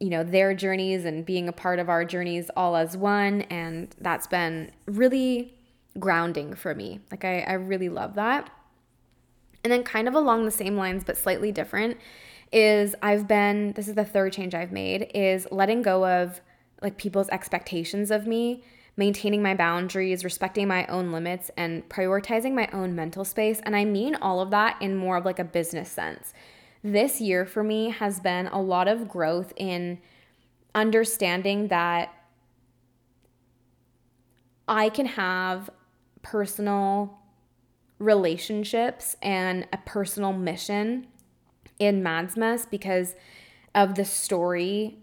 you 0.00 0.08
know, 0.08 0.24
their 0.24 0.54
journeys 0.54 1.04
and 1.04 1.26
being 1.26 1.46
a 1.46 1.52
part 1.52 1.78
of 1.78 1.90
our 1.90 2.04
journeys 2.04 2.50
all 2.56 2.74
as 2.74 2.96
one. 2.96 3.42
And 3.42 3.94
that's 4.00 4.26
been 4.26 4.72
really 4.86 5.54
grounding 5.98 6.54
for 6.54 6.74
me. 6.74 7.00
Like, 7.10 7.24
I, 7.24 7.40
I 7.40 7.52
really 7.52 7.90
love 7.90 8.14
that. 8.14 8.50
And 9.62 9.70
then, 9.70 9.84
kind 9.84 10.08
of 10.08 10.14
along 10.14 10.46
the 10.46 10.50
same 10.50 10.76
lines, 10.76 11.04
but 11.04 11.18
slightly 11.18 11.52
different, 11.52 11.98
is 12.50 12.94
I've 13.02 13.28
been, 13.28 13.74
this 13.74 13.88
is 13.88 13.94
the 13.94 14.06
third 14.06 14.32
change 14.32 14.54
I've 14.54 14.72
made, 14.72 15.10
is 15.14 15.46
letting 15.50 15.82
go 15.82 16.06
of 16.06 16.40
like 16.80 16.96
people's 16.96 17.28
expectations 17.28 18.10
of 18.10 18.26
me, 18.26 18.64
maintaining 19.00 19.42
my 19.42 19.54
boundaries, 19.54 20.22
respecting 20.22 20.68
my 20.68 20.86
own 20.86 21.10
limits, 21.10 21.50
and 21.56 21.88
prioritizing 21.88 22.52
my 22.52 22.68
own 22.72 22.94
mental 22.94 23.24
space. 23.24 23.60
And 23.64 23.74
I 23.74 23.84
mean 23.84 24.14
all 24.14 24.40
of 24.40 24.50
that 24.50 24.80
in 24.80 24.94
more 24.94 25.16
of 25.16 25.24
like 25.24 25.40
a 25.40 25.44
business 25.44 25.90
sense 25.90 26.32
this 26.82 27.20
year 27.20 27.44
for 27.44 27.62
me 27.62 27.90
has 27.90 28.20
been 28.20 28.46
a 28.48 28.60
lot 28.60 28.88
of 28.88 29.08
growth 29.08 29.52
in 29.56 29.98
understanding 30.74 31.68
that 31.68 32.14
I 34.66 34.88
can 34.88 35.06
have 35.06 35.68
personal 36.22 37.18
relationships 37.98 39.16
and 39.20 39.66
a 39.72 39.78
personal 39.78 40.32
mission 40.32 41.06
in 41.78 42.02
Madds 42.02 42.36
Mess 42.36 42.66
because 42.66 43.14
of 43.74 43.94
the 43.94 44.04
story, 44.04 44.98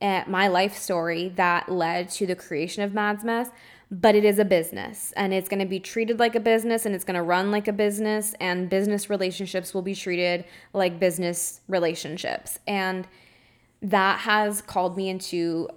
uh, 0.00 0.24
my 0.26 0.48
life 0.48 0.76
story 0.76 1.32
that 1.36 1.68
led 1.70 2.10
to 2.10 2.26
the 2.26 2.36
creation 2.36 2.82
of 2.82 2.94
Madds 2.94 3.24
Mess 3.24 3.50
but 3.90 4.14
it 4.14 4.24
is 4.24 4.38
a 4.38 4.44
business 4.44 5.12
and 5.16 5.34
it's 5.34 5.48
going 5.48 5.58
to 5.58 5.66
be 5.66 5.80
treated 5.80 6.20
like 6.20 6.36
a 6.36 6.40
business 6.40 6.86
and 6.86 6.94
it's 6.94 7.04
going 7.04 7.16
to 7.16 7.22
run 7.22 7.50
like 7.50 7.66
a 7.66 7.72
business 7.72 8.34
and 8.40 8.70
business 8.70 9.10
relationships 9.10 9.74
will 9.74 9.82
be 9.82 9.94
treated 9.94 10.44
like 10.72 11.00
business 11.00 11.60
relationships. 11.66 12.60
And 12.68 13.08
that 13.82 14.20
has 14.20 14.62
called 14.62 14.96
me 14.96 15.08
into 15.08 15.68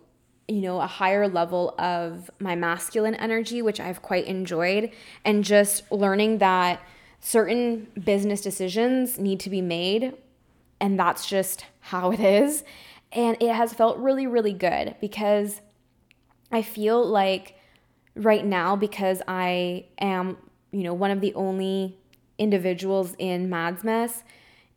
you 0.47 0.59
know 0.59 0.81
a 0.81 0.87
higher 0.87 1.27
level 1.27 1.73
of 1.79 2.29
my 2.37 2.53
masculine 2.53 3.15
energy 3.15 3.61
which 3.61 3.79
I've 3.79 4.01
quite 4.01 4.25
enjoyed 4.25 4.91
and 5.23 5.41
just 5.41 5.89
learning 5.89 6.39
that 6.39 6.81
certain 7.21 7.87
business 8.03 8.41
decisions 8.41 9.17
need 9.17 9.39
to 9.39 9.49
be 9.49 9.61
made 9.61 10.13
and 10.81 10.99
that's 10.99 11.25
just 11.25 11.65
how 11.79 12.11
it 12.11 12.19
is 12.19 12.65
and 13.13 13.37
it 13.39 13.53
has 13.53 13.73
felt 13.73 13.97
really 13.97 14.27
really 14.27 14.53
good 14.53 14.95
because 14.99 15.61
I 16.51 16.61
feel 16.61 17.05
like 17.05 17.55
right 18.15 18.45
now 18.45 18.75
because 18.75 19.21
I 19.27 19.85
am, 19.97 20.37
you 20.71 20.83
know, 20.83 20.93
one 20.93 21.11
of 21.11 21.19
the 21.19 21.33
only 21.33 21.97
individuals 22.37 23.15
in 23.17 23.49
Madds 23.49 23.83
Mess, 23.83 24.23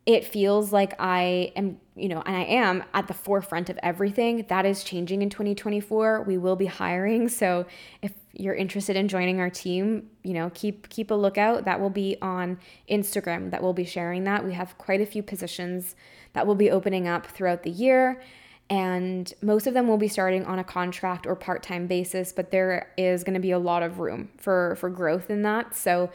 it 0.05 0.25
feels 0.25 0.71
like 0.71 0.95
I 0.99 1.51
am, 1.55 1.79
you 1.95 2.09
know, 2.09 2.23
and 2.25 2.35
I 2.35 2.43
am 2.43 2.83
at 2.93 3.07
the 3.07 3.13
forefront 3.13 3.69
of 3.69 3.77
everything. 3.83 4.45
That 4.47 4.65
is 4.65 4.83
changing 4.83 5.21
in 5.21 5.29
2024. 5.29 6.23
We 6.23 6.37
will 6.37 6.55
be 6.55 6.65
hiring. 6.65 7.29
So 7.37 7.65
if 8.01 8.13
you're 8.33 8.55
interested 8.55 8.95
in 8.95 9.07
joining 9.07 9.39
our 9.39 9.49
team, 9.49 10.09
you 10.23 10.33
know, 10.33 10.49
keep 10.53 10.89
keep 10.89 11.11
a 11.11 11.15
lookout. 11.15 11.65
That 11.65 11.79
will 11.79 11.89
be 11.89 12.17
on 12.21 12.59
Instagram 12.89 13.51
that 13.51 13.61
we'll 13.61 13.73
be 13.73 13.85
sharing 13.85 14.23
that. 14.23 14.45
We 14.45 14.53
have 14.53 14.77
quite 14.77 15.01
a 15.01 15.05
few 15.05 15.21
positions 15.21 15.95
that 16.33 16.45
will 16.45 16.55
be 16.55 16.69
opening 16.69 17.07
up 17.07 17.25
throughout 17.25 17.63
the 17.63 17.69
year 17.69 18.21
and 18.69 19.33
most 19.41 19.65
of 19.65 19.73
them 19.73 19.87
will 19.87 19.97
be 19.97 20.09
starting 20.09 20.43
on 20.45 20.59
a 20.59 20.63
contract 20.63 21.25
or 21.25 21.35
part-time 21.35 21.87
basis 21.87 22.31
but 22.31 22.51
there 22.51 22.91
is 22.97 23.23
going 23.23 23.33
to 23.33 23.39
be 23.39 23.51
a 23.51 23.59
lot 23.59 23.83
of 23.83 23.99
room 23.99 24.29
for 24.37 24.75
for 24.75 24.89
growth 24.89 25.29
in 25.29 25.41
that 25.41 25.75
so 25.75 26.09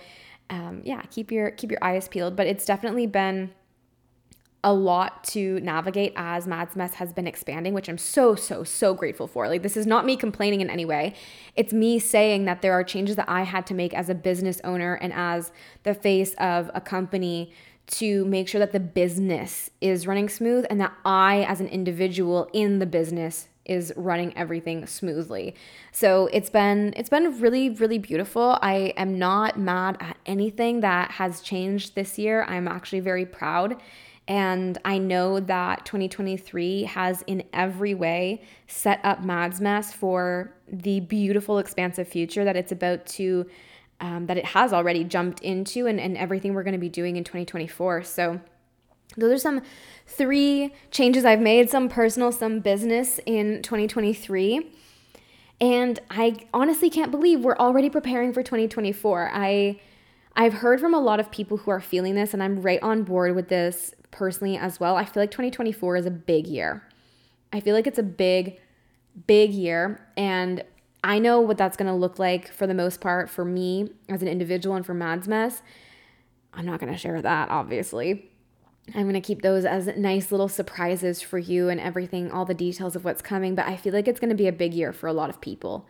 um, 0.51 0.83
yeah 0.85 1.03
keep 1.11 1.33
your 1.33 1.51
keep 1.51 1.70
your 1.70 1.83
eyes 1.83 2.09
peeled 2.09 2.37
but 2.37 2.46
it's 2.46 2.64
definitely 2.64 3.07
been 3.07 3.51
a 4.64 4.72
lot 4.72 5.25
to 5.25 5.59
navigate 5.61 6.12
as 6.14 6.46
Madds 6.46 6.77
Mess 6.77 6.94
has 6.94 7.12
been 7.12 7.27
expanding, 7.27 7.75
which 7.75 7.88
I'm 7.88 7.98
so, 7.98 8.37
so, 8.37 8.62
so 8.62 8.94
grateful 8.94 9.27
for. 9.27 9.48
Like, 9.48 9.62
this 9.62 9.77
is 9.77 9.87
not 9.87 10.07
me 10.07 10.16
complaining 10.16 10.61
in 10.61 10.70
any 10.70 10.85
way. 10.85 11.14
It's 11.56 11.73
me 11.73 11.98
saying 11.98 12.44
that 12.44 12.63
there 12.63 12.73
are 12.73 12.85
changes 12.85 13.17
that 13.17 13.29
I 13.29 13.42
had 13.42 13.67
to 13.67 13.75
make 13.75 13.92
as 13.92 14.08
a 14.08 14.15
business 14.15 14.60
owner 14.63 14.94
and 14.94 15.13
as 15.13 15.50
the 15.83 15.94
face 15.94 16.35
of 16.35 16.71
a 16.75 16.81
company 16.81 17.52
to 17.92 18.24
make 18.24 18.48
sure 18.48 18.58
that 18.58 18.72
the 18.72 18.80
business 18.80 19.70
is 19.80 20.06
running 20.06 20.28
smooth 20.28 20.64
and 20.70 20.80
that 20.80 20.92
I, 21.04 21.44
as 21.48 21.60
an 21.60 21.68
individual 21.68 22.48
in 22.52 22.78
the 22.78 22.86
business, 22.86 23.48
is 23.64 23.92
running 23.96 24.36
everything 24.36 24.86
smoothly. 24.86 25.54
So 25.92 26.28
it's 26.32 26.50
been 26.50 26.94
it's 26.96 27.08
been 27.08 27.40
really 27.40 27.70
really 27.70 27.98
beautiful. 27.98 28.58
I 28.60 28.92
am 28.96 29.18
not 29.18 29.58
mad 29.58 29.98
at 30.00 30.16
anything 30.26 30.80
that 30.80 31.12
has 31.12 31.40
changed 31.40 31.94
this 31.94 32.18
year. 32.18 32.44
I'm 32.44 32.66
actually 32.66 33.00
very 33.00 33.24
proud 33.24 33.80
and 34.28 34.78
I 34.84 34.98
know 34.98 35.40
that 35.40 35.84
2023 35.84 36.84
has 36.84 37.22
in 37.26 37.42
every 37.52 37.94
way 37.94 38.42
set 38.68 39.00
up 39.04 39.24
Madds 39.24 39.60
Mess 39.60 39.92
for 39.92 40.54
the 40.68 41.00
beautiful 41.00 41.58
expansive 41.58 42.06
future 42.06 42.44
that 42.44 42.56
it's 42.56 42.72
about 42.72 43.04
to 43.06 43.46
um, 44.03 44.27
that 44.27 44.37
it 44.37 44.44
has 44.44 44.73
already 44.73 45.05
jumped 45.05 45.40
into 45.40 45.87
and, 45.87 45.98
and 45.98 46.19
everything 46.19 46.53
we're 46.53 46.65
going 46.65 46.75
to 46.75 46.79
be 46.79 46.88
doing 46.88 47.17
in 47.17 47.25
2024. 47.25 48.03
So, 48.03 48.40
those 49.17 49.33
are 49.33 49.38
some 49.38 49.63
three 50.07 50.75
changes 50.90 51.25
I've 51.25 51.40
made 51.40 51.71
some 51.71 51.88
personal, 51.88 52.33
some 52.33 52.61
business 52.61 53.21
in 53.27 53.63
2023. 53.63 54.71
And 55.61 56.00
I 56.11 56.37
honestly 56.53 56.90
can't 56.90 57.11
believe 57.11 57.40
we're 57.40 57.57
already 57.57 57.90
preparing 57.90 58.33
for 58.33 58.42
2024. 58.42 59.31
I 59.33 59.81
I've 60.35 60.55
heard 60.55 60.81
from 60.81 60.94
a 60.94 61.00
lot 61.00 61.21
of 61.21 61.31
people 61.31 61.59
who 61.59 61.71
are 61.71 61.81
feeling 61.81 62.15
this 62.15 62.33
and 62.33 62.42
I'm 62.42 62.63
right 62.63 62.83
on 62.83 63.03
board 63.03 63.37
with 63.37 63.48
this 63.48 63.94
personally 64.11 64.57
as 64.57 64.81
well. 64.81 64.96
I 64.96 65.05
feel 65.05 65.23
like 65.23 65.31
2024 65.31 65.96
is 65.96 66.07
a 66.07 66.11
big 66.11 66.46
year. 66.46 66.83
I 67.53 67.61
feel 67.61 67.75
like 67.75 67.87
it's 67.87 67.98
a 67.98 68.03
big 68.03 68.59
big 69.27 69.53
year 69.53 70.00
and 70.17 70.65
I 71.05 71.19
know 71.19 71.40
what 71.40 71.59
that's 71.59 71.77
going 71.77 71.88
to 71.88 71.94
look 71.94 72.19
like 72.19 72.53
for 72.53 72.67
the 72.67 72.75
most 72.75 73.00
part 73.00 73.29
for 73.29 73.44
me 73.44 73.90
as 74.09 74.23
an 74.23 74.29
individual 74.29 74.77
and 74.77 74.87
for 74.87 74.94
Madds 74.94 75.27
Mess. 75.27 75.63
I'm 76.55 76.67
not 76.67 76.81
going 76.81 76.92
to 76.92 76.98
share 76.98 77.21
that, 77.21 77.48
obviously. 77.48 78.31
I'm 78.94 79.03
going 79.03 79.15
to 79.15 79.21
keep 79.21 79.42
those 79.42 79.65
as 79.65 79.88
nice 79.96 80.31
little 80.31 80.48
surprises 80.48 81.23
for 81.23 81.38
you 81.38 81.69
and 81.69 81.81
everything, 81.81 82.31
all 82.31 82.44
the 82.44 82.55
details 82.55 82.96
of 82.96 83.05
what's 83.05 83.23
coming. 83.23 83.55
But 83.55 83.67
I 83.67 83.77
feel 83.77 83.92
like 83.92 84.09
it's 84.09 84.21
going 84.21 84.31
to 84.31 84.37
be 84.37 84.48
a 84.48 84.53
big 84.53 84.75
year 84.75 84.92
for 84.92 85.07
a 85.07 85.13
lot 85.13 85.31
of 85.31 85.40
people. 85.40 85.87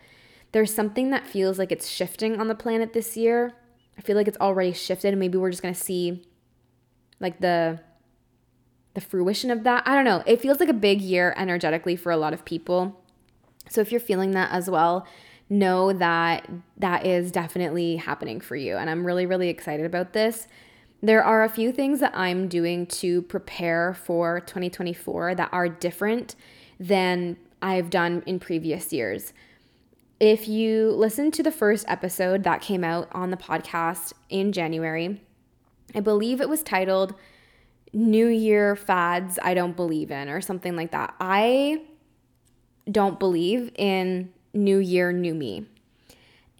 There's 0.52 0.74
something 0.74 1.10
that 1.10 1.26
feels 1.26 1.58
like 1.58 1.72
it's 1.72 1.88
shifting 1.88 2.38
on 2.38 2.48
the 2.48 2.54
planet 2.54 2.92
this 2.92 3.16
year. 3.16 3.54
I 3.98 4.02
feel 4.02 4.16
like 4.16 4.28
it's 4.28 4.38
already 4.38 4.72
shifted, 4.72 5.08
and 5.08 5.20
maybe 5.20 5.38
we're 5.38 5.50
just 5.50 5.62
going 5.62 5.74
to 5.74 5.80
see 5.80 6.22
like 7.20 7.40
the 7.40 7.80
the 8.94 9.00
fruition 9.00 9.50
of 9.50 9.64
that. 9.64 9.82
I 9.86 9.94
don't 9.94 10.04
know. 10.04 10.22
It 10.26 10.42
feels 10.42 10.60
like 10.60 10.68
a 10.68 10.74
big 10.74 11.00
year 11.00 11.32
energetically 11.36 11.96
for 11.96 12.12
a 12.12 12.16
lot 12.18 12.34
of 12.34 12.44
people. 12.44 13.01
So 13.68 13.80
if 13.80 13.90
you're 13.90 14.00
feeling 14.00 14.32
that 14.32 14.50
as 14.52 14.68
well, 14.68 15.06
know 15.48 15.92
that 15.92 16.48
that 16.78 17.06
is 17.06 17.30
definitely 17.30 17.96
happening 17.96 18.40
for 18.40 18.56
you. 18.56 18.76
And 18.76 18.88
I'm 18.88 19.04
really, 19.04 19.26
really 19.26 19.48
excited 19.48 19.86
about 19.86 20.12
this. 20.12 20.48
There 21.02 21.22
are 21.22 21.44
a 21.44 21.48
few 21.48 21.72
things 21.72 22.00
that 22.00 22.16
I'm 22.16 22.48
doing 22.48 22.86
to 22.86 23.22
prepare 23.22 23.92
for 23.92 24.40
2024 24.40 25.34
that 25.34 25.48
are 25.52 25.68
different 25.68 26.36
than 26.78 27.36
I've 27.60 27.90
done 27.90 28.22
in 28.26 28.40
previous 28.40 28.92
years. 28.92 29.32
If 30.20 30.46
you 30.48 30.90
listen 30.92 31.30
to 31.32 31.42
the 31.42 31.50
first 31.50 31.84
episode 31.88 32.44
that 32.44 32.60
came 32.60 32.84
out 32.84 33.08
on 33.12 33.30
the 33.30 33.36
podcast 33.36 34.12
in 34.28 34.52
January, 34.52 35.20
I 35.94 36.00
believe 36.00 36.40
it 36.40 36.48
was 36.48 36.62
titled 36.62 37.14
New 37.92 38.28
Year 38.28 38.76
Fads 38.76 39.38
I 39.42 39.54
Don't 39.54 39.76
Believe 39.76 40.10
in 40.10 40.28
or 40.28 40.40
something 40.40 40.76
like 40.76 40.92
that. 40.92 41.14
I 41.20 41.82
don't 42.90 43.18
believe 43.18 43.72
in 43.76 44.32
new 44.52 44.78
year, 44.78 45.12
new 45.12 45.34
me. 45.34 45.66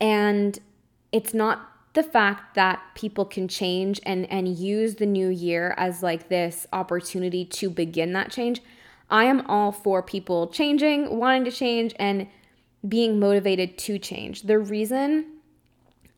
And 0.01 0.59
it's 1.11 1.35
not 1.35 1.69
the 1.95 2.03
fact 2.03 2.55
that 2.55 2.81
people 2.95 3.25
can 3.25 3.49
change 3.49 4.01
and 4.07 4.31
and 4.31 4.49
use 4.49 4.95
the 4.95 5.07
new 5.07 5.29
year 5.29 5.75
as 5.77 6.03
like 6.03 6.29
this 6.29 6.67
opportunity 6.73 7.45
to 7.45 7.69
begin 7.69 8.13
that 8.15 8.31
change. 8.31 8.63
I 9.11 9.25
am 9.25 9.47
all 9.47 9.73
for 9.73 10.03
people 10.03 10.47
changing, 10.49 11.19
wanting 11.19 11.45
to 11.45 11.51
change 11.51 11.95
and 11.99 12.29
being 12.87 13.21
motivated 13.21 13.77
to 13.79 13.99
change. 13.99 14.43
The 14.43 14.59
reason 14.59 15.27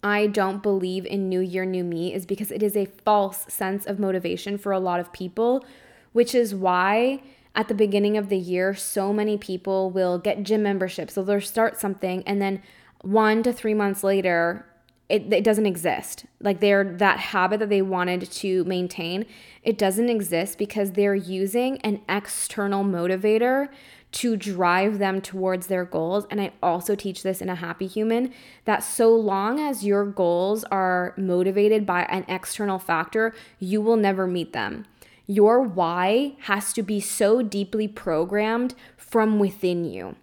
I 0.02 0.28
don't 0.28 0.62
believe 0.62 1.05
in 1.07 1.28
new 1.28 1.40
year 1.40 1.64
new 1.64 1.82
me 1.82 2.14
is 2.14 2.24
because 2.24 2.52
it 2.52 2.62
is 2.62 2.76
a 2.76 2.84
false 2.84 3.46
sense 3.48 3.84
of 3.84 3.98
motivation 3.98 4.59
for 4.59 4.70
a 4.70 4.78
lot 4.78 5.00
of 5.00 5.12
people, 5.12 5.64
which 6.12 6.34
is 6.34 6.55
why 6.55 7.20
at 7.55 7.68
the 7.68 7.74
beginning 7.74 8.16
of 8.16 8.28
the 8.28 8.38
year, 8.38 8.74
so 8.74 9.12
many 9.12 9.38
people 9.38 9.90
will 9.90 10.18
get 10.18 10.42
gym 10.42 10.62
memberships. 10.62 11.14
So 11.14 11.22
they'll 11.22 11.40
start 11.40 11.78
something 11.78 12.22
and 12.26 12.42
then 12.42 12.62
one 13.02 13.42
to 13.42 13.52
three 13.52 13.74
months 13.74 14.02
later, 14.02 14.66
it, 15.09 15.32
it 15.32 15.44
doesn't 15.44 15.66
exist. 15.66 16.24
Like 16.40 16.61
they're 16.61 16.84
that 16.84 17.18
habit 17.18 17.61
that 17.61 17.68
they 17.68 17.82
wanted 17.82 18.30
to 18.30 18.64
maintain, 18.64 19.26
it 19.62 19.76
doesn't 19.78 20.09
exist 20.09 20.59
because 20.59 20.92
they're 20.92 21.14
using 21.14 21.78
an 21.82 22.00
external 22.09 22.82
motivator 22.82 23.68
to 24.12 24.36
drive 24.36 24.98
them 24.98 25.20
towards 25.20 25.66
their 25.66 25.84
goals. 25.84 26.24
And 26.30 26.40
I 26.40 26.52
also 26.62 26.94
teach 26.94 27.22
this 27.24 27.42
in 27.42 27.48
a 27.48 27.57
happy 27.57 27.88
human 27.88 28.32
that 28.64 28.84
so 28.84 29.14
long 29.14 29.59
as 29.59 29.84
your 29.84 30.07
goals 30.07 30.62
are 30.64 31.14
motivated 31.16 31.84
by 31.84 32.05
an 32.05 32.24
external 32.28 32.78
factor, 32.78 33.34
you 33.59 33.82
will 33.82 33.96
never 33.96 34.26
meet 34.26 34.52
them. 34.52 34.86
Your 35.26 35.60
why 35.62 36.34
has 36.40 36.72
to 36.74 36.82
be 36.82 37.00
so 37.00 37.42
deeply 37.42 37.88
programmed 37.88 38.74
from 38.96 39.38
within 39.38 39.84
you. 39.84 40.16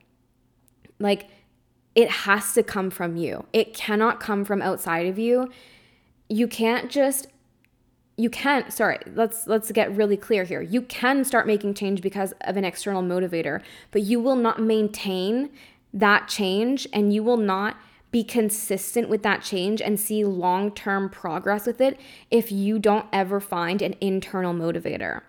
Like 0.99 1.29
it 1.95 2.09
has 2.09 2.53
to 2.53 2.63
come 2.63 2.89
from 2.89 3.17
you. 3.17 3.45
It 3.53 3.73
cannot 3.73 4.19
come 4.19 4.45
from 4.45 4.61
outside 4.61 5.07
of 5.07 5.17
you. 5.17 5.49
You 6.29 6.47
can't 6.47 6.89
just 6.89 7.27
you 8.17 8.29
can't 8.29 8.71
sorry 8.71 8.99
let's 9.15 9.47
let's 9.47 9.71
get 9.71 9.95
really 9.95 10.17
clear 10.17 10.43
here 10.43 10.61
you 10.61 10.81
can 10.81 11.23
start 11.23 11.47
making 11.47 11.73
change 11.73 12.01
because 12.01 12.33
of 12.41 12.57
an 12.57 12.65
external 12.65 13.01
motivator 13.01 13.61
but 13.89 14.03
you 14.03 14.19
will 14.19 14.35
not 14.35 14.61
maintain 14.61 15.49
that 15.93 16.27
change 16.27 16.87
and 16.93 17.13
you 17.13 17.23
will 17.23 17.37
not 17.37 17.77
be 18.11 18.23
consistent 18.23 19.09
with 19.09 19.23
that 19.23 19.41
change 19.41 19.81
and 19.81 19.99
see 19.99 20.23
long 20.23 20.71
term 20.71 21.09
progress 21.09 21.65
with 21.65 21.81
it 21.81 21.99
if 22.29 22.51
you 22.51 22.77
don't 22.77 23.05
ever 23.11 23.39
find 23.39 23.81
an 23.81 23.95
internal 24.01 24.53
motivator. 24.53 25.21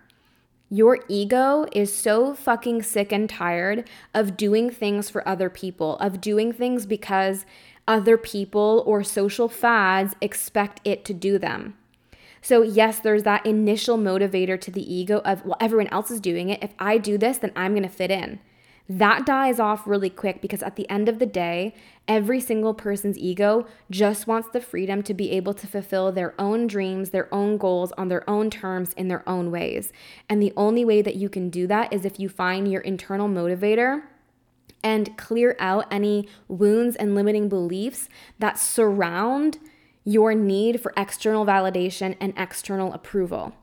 Your 0.69 0.99
ego 1.07 1.67
is 1.71 1.93
so 1.93 2.33
fucking 2.33 2.81
sick 2.81 3.11
and 3.11 3.29
tired 3.29 3.87
of 4.13 4.35
doing 4.35 4.69
things 4.69 5.09
for 5.09 5.27
other 5.27 5.49
people, 5.49 5.97
of 5.97 6.19
doing 6.19 6.51
things 6.51 6.85
because 6.85 7.45
other 7.87 8.17
people 8.17 8.83
or 8.85 9.03
social 9.03 9.47
fads 9.47 10.15
expect 10.19 10.81
it 10.83 11.05
to 11.05 11.13
do 11.13 11.37
them. 11.37 11.77
So, 12.41 12.61
yes, 12.61 12.99
there's 12.99 13.23
that 13.23 13.45
initial 13.45 13.97
motivator 13.97 14.59
to 14.59 14.71
the 14.71 14.93
ego 14.93 15.19
of, 15.19 15.45
well, 15.45 15.57
everyone 15.61 15.87
else 15.87 16.11
is 16.11 16.19
doing 16.19 16.49
it. 16.49 16.61
If 16.61 16.73
I 16.79 16.97
do 16.97 17.17
this, 17.17 17.37
then 17.37 17.51
I'm 17.55 17.73
gonna 17.73 17.87
fit 17.87 18.11
in 18.11 18.39
that 18.89 19.25
dies 19.25 19.59
off 19.59 19.87
really 19.87 20.09
quick 20.09 20.41
because 20.41 20.61
at 20.61 20.75
the 20.75 20.89
end 20.89 21.07
of 21.07 21.19
the 21.19 21.25
day, 21.25 21.73
every 22.07 22.41
single 22.41 22.73
person's 22.73 23.17
ego 23.17 23.65
just 23.89 24.27
wants 24.27 24.49
the 24.49 24.59
freedom 24.59 25.01
to 25.03 25.13
be 25.13 25.31
able 25.31 25.53
to 25.53 25.67
fulfill 25.67 26.11
their 26.11 26.33
own 26.39 26.67
dreams, 26.67 27.11
their 27.11 27.33
own 27.33 27.57
goals 27.57 27.93
on 27.93 28.09
their 28.09 28.29
own 28.29 28.49
terms 28.49 28.91
in 28.93 29.07
their 29.07 29.27
own 29.27 29.51
ways. 29.51 29.93
And 30.29 30.41
the 30.41 30.51
only 30.57 30.83
way 30.83 31.01
that 31.01 31.15
you 31.15 31.29
can 31.29 31.49
do 31.49 31.65
that 31.67 31.93
is 31.93 32.03
if 32.03 32.19
you 32.19 32.27
find 32.27 32.69
your 32.69 32.81
internal 32.81 33.29
motivator 33.29 34.03
and 34.83 35.17
clear 35.17 35.55
out 35.59 35.85
any 35.89 36.27
wounds 36.49 36.97
and 36.97 37.15
limiting 37.15 37.47
beliefs 37.47 38.09
that 38.39 38.59
surround 38.59 39.59
your 40.03 40.35
need 40.35 40.81
for 40.81 40.93
external 40.97 41.45
validation 41.45 42.17
and 42.19 42.33
external 42.35 42.91
approval. 42.91 43.53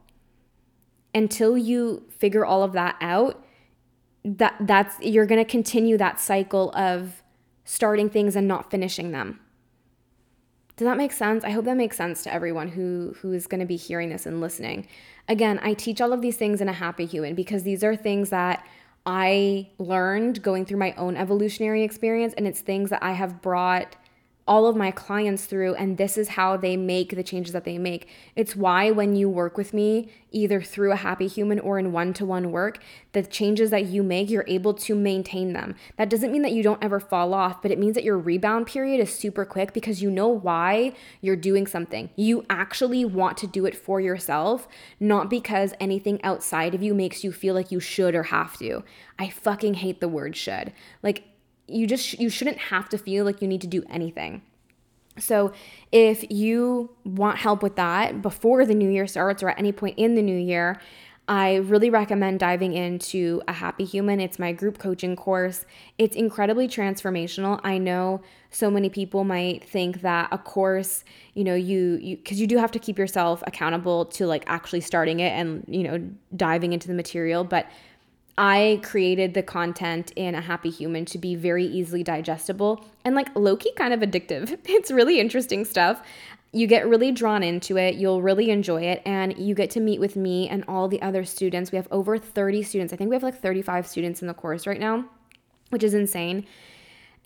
Until 1.14 1.58
you 1.58 2.04
figure 2.08 2.46
all 2.46 2.62
of 2.62 2.72
that 2.72 2.96
out, 3.02 3.44
that 4.24 4.54
that's 4.60 4.98
you're 5.00 5.26
going 5.26 5.42
to 5.42 5.50
continue 5.50 5.96
that 5.96 6.20
cycle 6.20 6.70
of 6.74 7.22
starting 7.64 8.10
things 8.10 8.36
and 8.36 8.46
not 8.46 8.70
finishing 8.70 9.12
them. 9.12 9.40
Does 10.76 10.86
that 10.86 10.96
make 10.96 11.12
sense? 11.12 11.44
I 11.44 11.50
hope 11.50 11.66
that 11.66 11.76
makes 11.76 11.96
sense 11.96 12.22
to 12.22 12.32
everyone 12.32 12.68
who 12.68 13.14
who 13.20 13.32
is 13.32 13.46
going 13.46 13.60
to 13.60 13.66
be 13.66 13.76
hearing 13.76 14.08
this 14.08 14.26
and 14.26 14.40
listening. 14.40 14.86
Again, 15.28 15.60
I 15.62 15.74
teach 15.74 16.00
all 16.00 16.12
of 16.12 16.22
these 16.22 16.36
things 16.36 16.60
in 16.60 16.68
a 16.68 16.72
happy 16.72 17.06
human 17.06 17.34
because 17.34 17.62
these 17.62 17.84
are 17.84 17.94
things 17.94 18.30
that 18.30 18.66
I 19.06 19.68
learned 19.78 20.42
going 20.42 20.64
through 20.64 20.78
my 20.78 20.92
own 20.94 21.16
evolutionary 21.16 21.82
experience 21.82 22.34
and 22.34 22.46
it's 22.46 22.60
things 22.60 22.90
that 22.90 23.02
I 23.02 23.12
have 23.12 23.40
brought 23.40 23.96
all 24.46 24.66
of 24.66 24.74
my 24.76 24.90
clients 24.90 25.44
through, 25.44 25.74
and 25.74 25.96
this 25.96 26.18
is 26.18 26.30
how 26.30 26.56
they 26.56 26.76
make 26.76 27.14
the 27.14 27.22
changes 27.22 27.52
that 27.52 27.64
they 27.64 27.78
make. 27.78 28.08
It's 28.34 28.56
why 28.56 28.90
when 28.90 29.14
you 29.14 29.28
work 29.28 29.56
with 29.56 29.72
me, 29.72 30.08
either 30.32 30.60
through 30.60 30.92
a 30.92 30.96
happy 30.96 31.26
human 31.26 31.58
or 31.58 31.78
in 31.78 31.92
one 31.92 32.12
to 32.14 32.24
one 32.24 32.50
work, 32.50 32.78
the 33.12 33.22
changes 33.22 33.70
that 33.70 33.86
you 33.86 34.02
make, 34.02 34.30
you're 34.30 34.44
able 34.48 34.74
to 34.74 34.94
maintain 34.94 35.52
them. 35.52 35.74
That 35.96 36.10
doesn't 36.10 36.32
mean 36.32 36.42
that 36.42 36.52
you 36.52 36.62
don't 36.62 36.82
ever 36.82 37.00
fall 37.00 37.34
off, 37.34 37.62
but 37.62 37.70
it 37.70 37.78
means 37.78 37.94
that 37.94 38.04
your 38.04 38.18
rebound 38.18 38.66
period 38.66 39.00
is 39.00 39.14
super 39.14 39.44
quick 39.44 39.72
because 39.72 40.02
you 40.02 40.10
know 40.10 40.28
why 40.28 40.94
you're 41.20 41.36
doing 41.36 41.66
something. 41.66 42.10
You 42.16 42.44
actually 42.48 43.04
want 43.04 43.36
to 43.38 43.46
do 43.46 43.66
it 43.66 43.76
for 43.76 44.00
yourself, 44.00 44.68
not 44.98 45.30
because 45.30 45.74
anything 45.80 46.22
outside 46.22 46.74
of 46.74 46.82
you 46.82 46.94
makes 46.94 47.24
you 47.24 47.32
feel 47.32 47.54
like 47.54 47.72
you 47.72 47.80
should 47.80 48.14
or 48.14 48.24
have 48.24 48.56
to. 48.58 48.82
I 49.18 49.28
fucking 49.28 49.74
hate 49.74 50.00
the 50.00 50.08
word 50.08 50.34
should. 50.36 50.72
Like, 51.02 51.24
you 51.70 51.86
just 51.86 52.18
you 52.18 52.28
shouldn't 52.28 52.58
have 52.58 52.88
to 52.90 52.98
feel 52.98 53.24
like 53.24 53.40
you 53.40 53.48
need 53.48 53.60
to 53.60 53.66
do 53.66 53.84
anything. 53.88 54.42
So, 55.18 55.52
if 55.92 56.30
you 56.30 56.90
want 57.04 57.38
help 57.38 57.62
with 57.62 57.76
that 57.76 58.22
before 58.22 58.64
the 58.64 58.74
new 58.74 58.88
year 58.88 59.06
starts 59.06 59.42
or 59.42 59.50
at 59.50 59.58
any 59.58 59.72
point 59.72 59.98
in 59.98 60.14
the 60.14 60.22
new 60.22 60.36
year, 60.36 60.80
I 61.30 61.56
really 61.56 61.90
recommend 61.90 62.40
diving 62.40 62.72
into 62.72 63.40
a 63.46 63.52
happy 63.52 63.84
human. 63.84 64.18
It's 64.20 64.40
my 64.40 64.52
group 64.52 64.78
coaching 64.78 65.14
course. 65.14 65.64
It's 65.96 66.16
incredibly 66.16 66.66
transformational. 66.66 67.60
I 67.62 67.78
know 67.78 68.22
so 68.50 68.68
many 68.68 68.88
people 68.88 69.22
might 69.22 69.62
think 69.62 70.00
that 70.00 70.28
a 70.32 70.38
course, 70.38 71.04
you 71.34 71.44
know, 71.44 71.54
you 71.54 71.98
you 72.02 72.16
cuz 72.16 72.40
you 72.40 72.48
do 72.48 72.58
have 72.58 72.72
to 72.72 72.80
keep 72.80 72.98
yourself 72.98 73.44
accountable 73.46 74.06
to 74.06 74.26
like 74.26 74.42
actually 74.48 74.80
starting 74.80 75.20
it 75.20 75.30
and, 75.30 75.64
you 75.68 75.84
know, 75.84 75.98
diving 76.34 76.72
into 76.72 76.88
the 76.88 76.94
material, 76.94 77.44
but 77.44 77.66
I 78.42 78.80
created 78.82 79.34
the 79.34 79.42
content 79.42 80.12
in 80.16 80.34
a 80.34 80.40
happy 80.40 80.70
human 80.70 81.04
to 81.04 81.18
be 81.18 81.34
very 81.34 81.66
easily 81.66 82.02
digestible 82.02 82.82
and 83.04 83.14
like 83.14 83.28
low 83.36 83.54
key 83.54 83.70
kind 83.76 83.92
of 83.92 84.00
addictive. 84.00 84.58
It's 84.64 84.90
really 84.90 85.20
interesting 85.20 85.66
stuff. 85.66 86.02
You 86.50 86.66
get 86.66 86.88
really 86.88 87.12
drawn 87.12 87.42
into 87.42 87.76
it, 87.76 87.96
you'll 87.96 88.22
really 88.22 88.48
enjoy 88.48 88.84
it, 88.84 89.02
and 89.04 89.36
you 89.36 89.54
get 89.54 89.68
to 89.72 89.80
meet 89.80 90.00
with 90.00 90.16
me 90.16 90.48
and 90.48 90.64
all 90.66 90.88
the 90.88 91.02
other 91.02 91.22
students. 91.22 91.70
We 91.70 91.76
have 91.76 91.86
over 91.90 92.16
30 92.16 92.62
students. 92.62 92.94
I 92.94 92.96
think 92.96 93.10
we 93.10 93.16
have 93.16 93.22
like 93.22 93.38
35 93.38 93.86
students 93.86 94.22
in 94.22 94.26
the 94.26 94.32
course 94.32 94.66
right 94.66 94.80
now, 94.80 95.04
which 95.68 95.84
is 95.84 95.92
insane. 95.92 96.46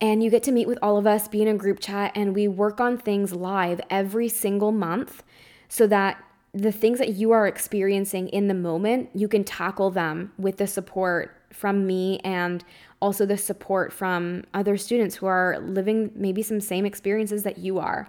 And 0.01 0.21
you 0.21 0.29
get 0.29 0.43
to 0.43 0.51
meet 0.51 0.67
with 0.67 0.79
all 0.81 0.97
of 0.97 1.07
us, 1.07 1.29
be 1.29 1.41
in 1.41 1.47
a 1.47 1.53
group 1.53 1.79
chat, 1.79 2.11
and 2.13 2.35
we 2.35 2.49
work 2.49 2.81
on 2.81 2.97
things 2.97 3.31
live 3.31 3.79
every 3.89 4.27
single 4.27 4.73
month 4.73 5.23
so 5.69 5.87
that 5.87 6.21
the 6.55 6.71
things 6.71 6.99
that 6.99 7.09
you 7.09 7.31
are 7.31 7.47
experiencing 7.47 8.29
in 8.29 8.47
the 8.47 8.53
moment, 8.53 9.09
you 9.13 9.27
can 9.27 9.43
tackle 9.43 9.91
them 9.91 10.31
with 10.37 10.55
the 10.55 10.67
support 10.67 11.35
from 11.51 11.85
me 11.85 12.19
and 12.23 12.63
also 13.01 13.25
the 13.25 13.37
support 13.37 13.91
from 13.91 14.43
other 14.53 14.77
students 14.77 15.15
who 15.15 15.25
are 15.25 15.59
living 15.59 16.11
maybe 16.15 16.41
some 16.41 16.61
same 16.61 16.85
experiences 16.85 17.43
that 17.43 17.57
you 17.57 17.77
are. 17.77 18.07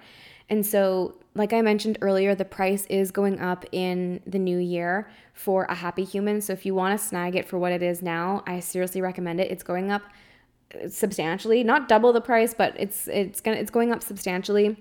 And 0.48 0.64
so, 0.64 1.18
like 1.34 1.52
I 1.52 1.60
mentioned 1.60 1.98
earlier, 2.00 2.36
the 2.36 2.44
price 2.44 2.86
is 2.86 3.10
going 3.10 3.40
up 3.40 3.64
in 3.72 4.20
the 4.28 4.38
new 4.38 4.58
year 4.58 5.10
for 5.34 5.64
a 5.64 5.74
happy 5.74 6.04
human. 6.04 6.40
So, 6.40 6.52
if 6.52 6.64
you 6.64 6.72
want 6.72 6.98
to 6.98 7.04
snag 7.04 7.34
it 7.34 7.48
for 7.48 7.58
what 7.58 7.72
it 7.72 7.82
is 7.82 8.00
now, 8.00 8.44
I 8.46 8.60
seriously 8.60 9.00
recommend 9.00 9.40
it. 9.40 9.50
It's 9.50 9.64
going 9.64 9.90
up 9.90 10.02
uh, 10.72 10.88
substantially, 10.88 11.64
not 11.64 11.88
double 11.88 12.12
the 12.12 12.20
price, 12.20 12.54
but 12.54 12.74
it's 12.78 13.08
it's 13.08 13.40
going 13.40 13.56
to 13.56 13.60
it's 13.60 13.72
going 13.72 13.90
up 13.90 14.04
substantially. 14.04 14.76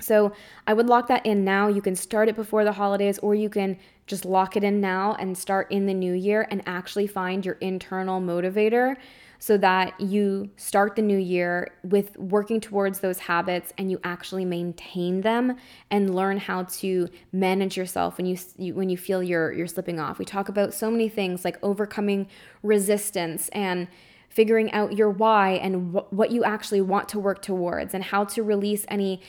So 0.00 0.32
I 0.66 0.74
would 0.74 0.86
lock 0.86 1.08
that 1.08 1.26
in 1.26 1.44
now. 1.44 1.68
You 1.68 1.82
can 1.82 1.96
start 1.96 2.28
it 2.28 2.36
before 2.36 2.64
the 2.64 2.72
holidays, 2.72 3.18
or 3.18 3.34
you 3.34 3.48
can 3.48 3.76
just 4.06 4.24
lock 4.24 4.56
it 4.56 4.64
in 4.64 4.80
now 4.80 5.16
and 5.18 5.36
start 5.36 5.70
in 5.70 5.86
the 5.86 5.94
new 5.94 6.14
year 6.14 6.46
and 6.50 6.62
actually 6.66 7.06
find 7.06 7.44
your 7.44 7.56
internal 7.56 8.20
motivator 8.20 8.96
so 9.38 9.56
that 9.56 9.98
you 10.00 10.50
start 10.56 10.96
the 10.96 11.02
new 11.02 11.18
year 11.18 11.68
with 11.84 12.16
working 12.18 12.60
towards 12.60 13.00
those 13.00 13.18
habits 13.18 13.72
and 13.78 13.90
you 13.90 14.00
actually 14.02 14.44
maintain 14.44 15.20
them 15.20 15.56
and 15.90 16.14
learn 16.14 16.36
how 16.38 16.64
to 16.64 17.08
manage 17.32 17.76
yourself 17.76 18.16
when 18.16 18.26
you, 18.26 18.36
you 18.56 18.74
when 18.74 18.88
you 18.88 18.96
feel 18.96 19.22
you're 19.22 19.52
you're 19.52 19.66
slipping 19.66 20.00
off. 20.00 20.18
We 20.18 20.24
talk 20.24 20.48
about 20.48 20.74
so 20.74 20.90
many 20.90 21.08
things 21.08 21.44
like 21.44 21.56
overcoming 21.62 22.26
resistance 22.62 23.48
and 23.50 23.86
figuring 24.28 24.70
out 24.72 24.96
your 24.96 25.10
why 25.10 25.52
and 25.52 25.94
wh- 25.94 26.12
what 26.12 26.30
you 26.30 26.44
actually 26.44 26.80
want 26.80 27.08
to 27.08 27.18
work 27.18 27.40
towards 27.40 27.94
and 27.94 28.04
how 28.04 28.24
to 28.24 28.42
release 28.42 28.84
any 28.88 29.20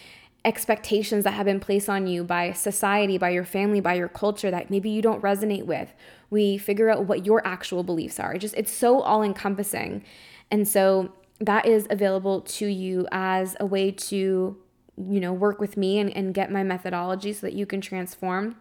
expectations 0.45 1.25
that 1.25 1.31
have 1.31 1.45
been 1.45 1.59
placed 1.59 1.89
on 1.89 2.07
you 2.07 2.23
by 2.23 2.53
society, 2.53 3.17
by 3.17 3.29
your 3.29 3.43
family, 3.43 3.81
by 3.81 3.93
your 3.93 4.07
culture 4.07 4.49
that 4.49 4.69
maybe 4.69 4.89
you 4.89 5.01
don't 5.01 5.21
resonate 5.21 5.65
with. 5.65 5.93
We 6.29 6.57
figure 6.57 6.89
out 6.89 7.05
what 7.05 7.25
your 7.25 7.45
actual 7.45 7.83
beliefs 7.83 8.19
are. 8.19 8.33
It 8.33 8.39
just 8.39 8.55
it's 8.55 8.71
so 8.71 9.01
all 9.01 9.21
encompassing. 9.21 10.03
And 10.49 10.67
so 10.67 11.11
that 11.39 11.65
is 11.65 11.87
available 11.89 12.41
to 12.41 12.65
you 12.65 13.07
as 13.11 13.55
a 13.59 13.65
way 13.65 13.91
to, 13.91 14.57
you 14.97 15.19
know, 15.19 15.33
work 15.33 15.59
with 15.59 15.77
me 15.77 15.99
and, 15.99 16.15
and 16.15 16.33
get 16.33 16.51
my 16.51 16.63
methodology 16.63 17.33
so 17.33 17.47
that 17.47 17.53
you 17.53 17.65
can 17.65 17.81
transform. 17.81 18.55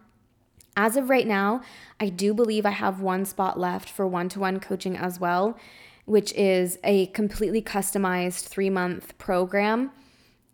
As 0.75 0.95
of 0.95 1.09
right 1.09 1.27
now, 1.27 1.61
I 1.99 2.09
do 2.09 2.33
believe 2.33 2.65
I 2.65 2.71
have 2.71 3.01
one 3.01 3.25
spot 3.25 3.59
left 3.59 3.89
for 3.89 4.07
one 4.07 4.29
to 4.29 4.39
one 4.39 4.59
coaching 4.59 4.95
as 4.95 5.19
well, 5.19 5.57
which 6.05 6.33
is 6.33 6.77
a 6.83 7.07
completely 7.07 7.61
customized 7.61 8.47
three 8.47 8.69
month 8.69 9.17
program 9.17 9.91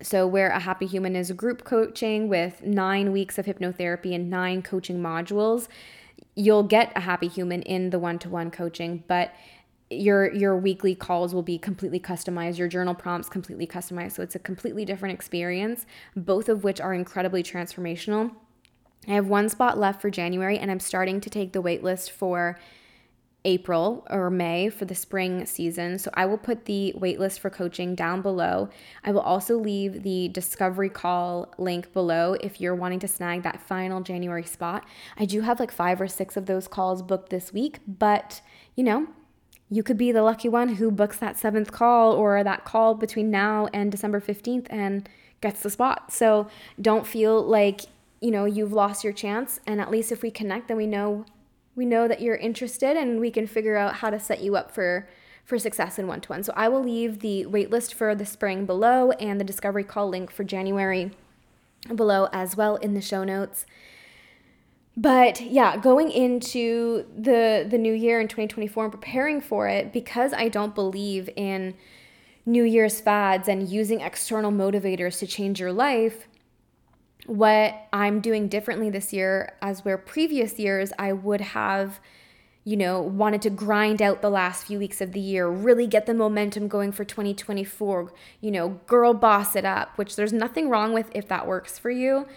so, 0.02 0.28
where 0.28 0.50
a 0.50 0.60
happy 0.60 0.86
human 0.86 1.16
is 1.16 1.32
group 1.32 1.64
coaching 1.64 2.28
with 2.28 2.62
nine 2.62 3.12
weeks 3.12 3.38
of 3.38 3.46
hypnotherapy 3.46 4.14
and 4.14 4.30
nine 4.30 4.62
coaching 4.62 5.02
modules, 5.02 5.68
you'll 6.36 6.64
get 6.64 6.92
a 6.96 7.02
happy 7.02 7.28
human 7.28 7.62
in 7.62 7.92
the 7.92 8.00
one 8.00 8.20
to 8.20 8.30
one 8.30 8.52
coaching, 8.52 9.04
but 9.08 9.34
your 9.90 10.34
your 10.34 10.58
weekly 10.58 10.96
calls 10.96 11.34
will 11.34 11.44
be 11.44 11.58
completely 11.58 12.00
customized. 12.00 12.58
Your 12.58 12.68
journal 12.68 12.94
prompts 12.94 13.30
completely 13.30 13.68
customized. 13.68 14.14
So 14.14 14.24
it's 14.24 14.36
a 14.36 14.40
completely 14.40 14.84
different 14.84 15.14
experience 15.14 15.86
both 16.16 16.50
of 16.50 16.64
which 16.64 16.82
are 16.82 16.94
incredibly 16.94 17.44
transformational. 17.44 18.34
I 19.08 19.12
have 19.12 19.28
one 19.28 19.50
spot 19.50 19.78
left 19.78 20.02
for 20.02 20.10
january 20.10 20.58
and 20.58 20.72
i'm 20.72 20.80
starting 20.80 21.22
to 21.22 21.30
take 21.30 21.54
the 21.54 21.62
wait 21.62 21.84
list 21.84 22.10
for 22.10 22.58
April 23.46 24.06
or 24.10 24.30
May 24.30 24.70
for 24.70 24.84
the 24.86 24.96
spring 24.96 25.46
season. 25.46 25.98
So 26.00 26.10
I 26.16 26.26
will 26.26 26.38
put 26.38 26.66
the 26.66 26.94
waitlist 26.98 27.40
for 27.40 27.50
coaching 27.50 27.96
down 27.96 28.22
below. 28.22 28.70
I 29.04 29.12
will 29.12 29.22
also 29.22 29.58
leave 29.58 30.04
the 30.04 30.28
discovery 30.30 30.90
call 30.90 31.54
link 31.58 31.94
below 31.94 32.34
if 32.42 32.60
you're 32.60 32.76
wanting 32.76 33.00
to 33.00 33.08
snag 33.08 33.44
that 33.44 33.62
final 33.62 34.02
January 34.02 34.44
spot. 34.44 34.84
I 35.18 35.26
do 35.26 35.42
have 35.42 35.60
like 35.60 35.72
five 35.72 36.02
or 36.02 36.08
six 36.08 36.36
of 36.36 36.48
those 36.48 36.68
calls 36.68 37.02
booked 37.02 37.30
this 37.30 37.54
week, 37.54 37.80
but 37.88 38.42
you 38.76 38.84
know, 38.84 39.08
you 39.70 39.84
could 39.84 39.98
be 39.98 40.12
the 40.12 40.24
lucky 40.24 40.50
one 40.50 40.76
who 40.76 40.92
books 40.92 41.18
that 41.18 41.38
seventh 41.38 41.72
call 41.72 42.14
or 42.14 42.44
that 42.44 42.66
call 42.66 42.96
between 42.96 43.32
now 43.32 43.68
and 43.74 43.92
December 43.92 44.20
15th 44.20 44.68
and 44.70 45.08
gets 45.42 45.62
the 45.62 45.70
spot. 45.70 46.12
So 46.12 46.48
don't 46.82 47.06
feel 47.06 47.42
like, 47.42 47.82
you 48.22 48.32
know, 48.32 48.46
you've 48.46 48.74
lost 48.74 49.04
your 49.04 49.14
chance. 49.14 49.60
And 49.66 49.80
at 49.80 49.92
least 49.92 50.12
if 50.12 50.22
we 50.22 50.32
connect, 50.32 50.68
then 50.68 50.78
we 50.78 50.88
know 50.88 51.26
we 51.76 51.86
know 51.86 52.08
that 52.08 52.22
you're 52.22 52.36
interested 52.36 52.96
and 52.98 53.20
we 53.20 53.32
can 53.32 53.48
figure 53.48 53.76
out 53.76 53.96
how 53.96 54.10
to 54.10 54.20
set 54.20 54.42
you 54.42 54.56
up 54.56 54.72
for 54.72 55.08
for 55.44 55.60
success 55.60 56.00
in 56.00 56.08
one-to-one. 56.08 56.42
So 56.42 56.52
I 56.56 56.70
will 56.70 56.84
leave 56.84 57.20
the 57.20 57.46
waitlist 57.46 57.94
for 57.94 58.16
the 58.16 58.26
spring 58.26 58.66
below 58.66 59.12
and 59.12 59.40
the 59.40 59.44
discovery 59.44 59.84
call 59.84 60.10
link 60.10 60.32
for 60.32 60.44
January 60.44 61.12
below 61.94 62.30
as 62.34 62.58
well 62.58 62.78
in 62.78 62.96
the 62.96 63.02
show 63.02 63.24
notes. 63.24 63.68
But 64.98 65.42
yeah, 65.42 65.78
going 65.78 66.10
into 66.10 67.06
the 67.16 67.68
the 67.70 67.78
new 67.78 67.94
year 67.94 68.20
in 68.22 68.28
2024 68.28 68.86
and 68.86 68.92
preparing 68.92 69.42
for 69.42 69.68
it 69.68 69.92
because 69.92 70.34
I 70.34 70.48
don't 70.48 70.74
believe 70.74 71.30
in 71.36 71.76
New 72.46 72.64
Year's 72.64 73.02
fads 73.02 73.48
and 73.48 73.68
using 73.68 74.02
external 74.02 74.52
motivators 74.52 75.20
to 75.20 75.28
change 75.28 75.60
your 75.60 75.74
life, 75.74 76.28
what 77.26 77.88
I'm 77.92 78.20
doing 78.20 78.48
differently 78.48 78.90
this 78.90 79.14
year, 79.14 79.56
as 79.62 79.84
where 79.84 79.98
previous 79.98 80.60
years 80.60 80.92
I 80.98 81.14
would 81.14 81.42
have, 81.42 82.00
you 82.64 82.78
know, 82.78 83.02
wanted 83.02 83.42
to 83.44 83.50
grind 83.50 84.02
out 84.02 84.22
the 84.22 84.30
last 84.30 84.66
few 84.66 84.80
weeks 84.80 85.02
of 85.02 85.12
the 85.12 85.20
year, 85.20 85.48
really 85.48 85.88
get 85.88 86.06
the 86.06 86.14
momentum 86.14 86.68
going 86.68 86.92
for 86.92 87.04
2024, 87.04 88.12
you 88.42 88.52
know, 88.52 88.80
girl 88.88 89.14
boss 89.14 89.56
it 89.56 89.66
up, 89.66 89.98
which 89.98 90.16
there's 90.16 90.34
nothing 90.34 90.70
wrong 90.70 90.94
with 90.94 91.10
if 91.14 91.28
that 91.28 91.48
works 91.48 91.80
for 91.80 91.90
you. 91.90 92.28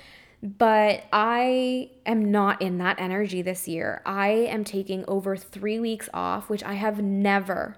But 0.42 1.04
I 1.12 1.90
am 2.06 2.30
not 2.30 2.62
in 2.62 2.78
that 2.78 3.00
energy 3.00 3.42
this 3.42 3.66
year. 3.66 4.02
I 4.06 4.28
am 4.28 4.62
taking 4.62 5.04
over 5.08 5.36
three 5.36 5.80
weeks 5.80 6.08
off, 6.14 6.48
which 6.48 6.62
I 6.62 6.74
have 6.74 7.02
never, 7.02 7.76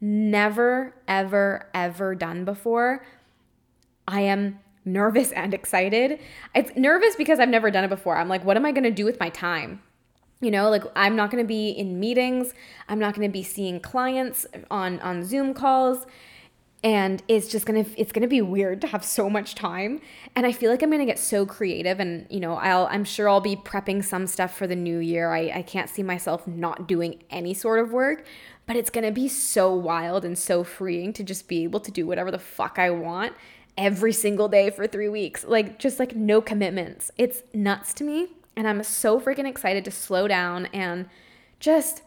never, 0.00 0.94
ever, 1.06 1.68
ever 1.74 2.14
done 2.14 2.46
before. 2.46 3.04
I 4.08 4.22
am 4.22 4.58
nervous 4.84 5.32
and 5.32 5.54
excited. 5.54 6.18
It's 6.54 6.74
nervous 6.76 7.16
because 7.16 7.40
I've 7.40 7.48
never 7.48 7.70
done 7.70 7.84
it 7.84 7.88
before. 7.88 8.16
I'm 8.16 8.28
like, 8.28 8.44
what 8.44 8.56
am 8.56 8.64
I 8.64 8.72
going 8.72 8.84
to 8.84 8.90
do 8.90 9.04
with 9.04 9.18
my 9.20 9.28
time? 9.28 9.82
You 10.40 10.50
know, 10.50 10.70
like 10.70 10.82
I'm 10.96 11.14
not 11.14 11.30
going 11.30 11.42
to 11.42 11.48
be 11.48 11.70
in 11.70 12.00
meetings. 12.00 12.52
I'm 12.88 12.98
not 12.98 13.14
going 13.14 13.28
to 13.28 13.32
be 13.32 13.44
seeing 13.44 13.78
clients 13.78 14.44
on 14.70 14.98
on 15.00 15.24
Zoom 15.24 15.54
calls 15.54 16.06
and 16.84 17.22
it's 17.28 17.48
just 17.48 17.64
gonna 17.64 17.84
it's 17.96 18.10
gonna 18.12 18.28
be 18.28 18.42
weird 18.42 18.80
to 18.80 18.86
have 18.88 19.04
so 19.04 19.30
much 19.30 19.54
time 19.54 20.00
and 20.34 20.44
i 20.44 20.52
feel 20.52 20.70
like 20.70 20.82
i'm 20.82 20.90
gonna 20.90 21.06
get 21.06 21.18
so 21.18 21.46
creative 21.46 22.00
and 22.00 22.26
you 22.28 22.40
know 22.40 22.54
i'll 22.54 22.86
i'm 22.90 23.04
sure 23.04 23.28
i'll 23.28 23.40
be 23.40 23.54
prepping 23.54 24.02
some 24.02 24.26
stuff 24.26 24.56
for 24.56 24.66
the 24.66 24.74
new 24.74 24.98
year 24.98 25.32
i, 25.32 25.50
I 25.54 25.62
can't 25.62 25.88
see 25.88 26.02
myself 26.02 26.46
not 26.46 26.88
doing 26.88 27.22
any 27.30 27.54
sort 27.54 27.80
of 27.80 27.92
work 27.92 28.24
but 28.66 28.76
it's 28.76 28.90
gonna 28.90 29.12
be 29.12 29.28
so 29.28 29.72
wild 29.72 30.24
and 30.24 30.36
so 30.36 30.64
freeing 30.64 31.12
to 31.14 31.22
just 31.22 31.46
be 31.46 31.62
able 31.64 31.80
to 31.80 31.90
do 31.90 32.06
whatever 32.06 32.30
the 32.30 32.38
fuck 32.38 32.78
i 32.78 32.90
want 32.90 33.34
every 33.76 34.12
single 34.12 34.48
day 34.48 34.70
for 34.70 34.86
three 34.86 35.08
weeks. 35.08 35.44
Like, 35.44 35.78
just 35.78 35.98
like 35.98 36.14
no 36.14 36.40
commitments. 36.40 37.10
It's 37.16 37.42
nuts 37.54 37.94
to 37.94 38.04
me. 38.04 38.28
And 38.56 38.68
I'm 38.68 38.82
so 38.82 39.20
freaking 39.20 39.46
excited 39.46 39.84
to 39.86 39.90
slow 39.90 40.28
down 40.28 40.66
and 40.66 41.08
just 41.58 42.02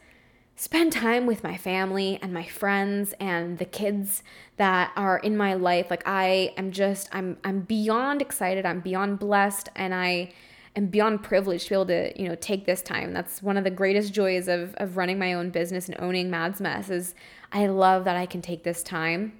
spend 0.55 0.91
time 0.91 1.25
with 1.25 1.43
my 1.43 1.57
family 1.57 2.17
and 2.21 2.33
my 2.33 2.45
friends 2.45 3.13
and 3.19 3.57
the 3.57 3.65
kids 3.65 4.23
that 4.57 4.91
are 4.95 5.17
in 5.17 5.35
my 5.35 5.53
life. 5.53 5.87
Like 5.89 6.03
I 6.05 6.53
am 6.57 6.71
just 6.71 7.09
I'm 7.11 7.37
I'm 7.43 7.61
beyond 7.61 8.21
excited. 8.21 8.65
I'm 8.65 8.79
beyond 8.79 9.19
blessed 9.19 9.69
and 9.75 9.93
I 9.93 10.31
am 10.75 10.87
beyond 10.87 11.23
privileged 11.23 11.65
to 11.65 11.69
be 11.69 11.75
able 11.75 11.85
to, 11.87 12.21
you 12.21 12.29
know, 12.29 12.35
take 12.35 12.65
this 12.65 12.81
time. 12.81 13.13
That's 13.13 13.41
one 13.41 13.57
of 13.57 13.63
the 13.63 13.71
greatest 13.71 14.13
joys 14.13 14.47
of 14.47 14.75
of 14.75 14.97
running 14.97 15.19
my 15.19 15.33
own 15.33 15.49
business 15.49 15.89
and 15.89 15.99
owning 15.99 16.29
Madds 16.29 16.61
Mess 16.61 16.89
is 16.89 17.15
I 17.51 17.67
love 17.67 18.05
that 18.05 18.15
I 18.15 18.25
can 18.25 18.41
take 18.41 18.63
this 18.63 18.81
time 18.83 19.33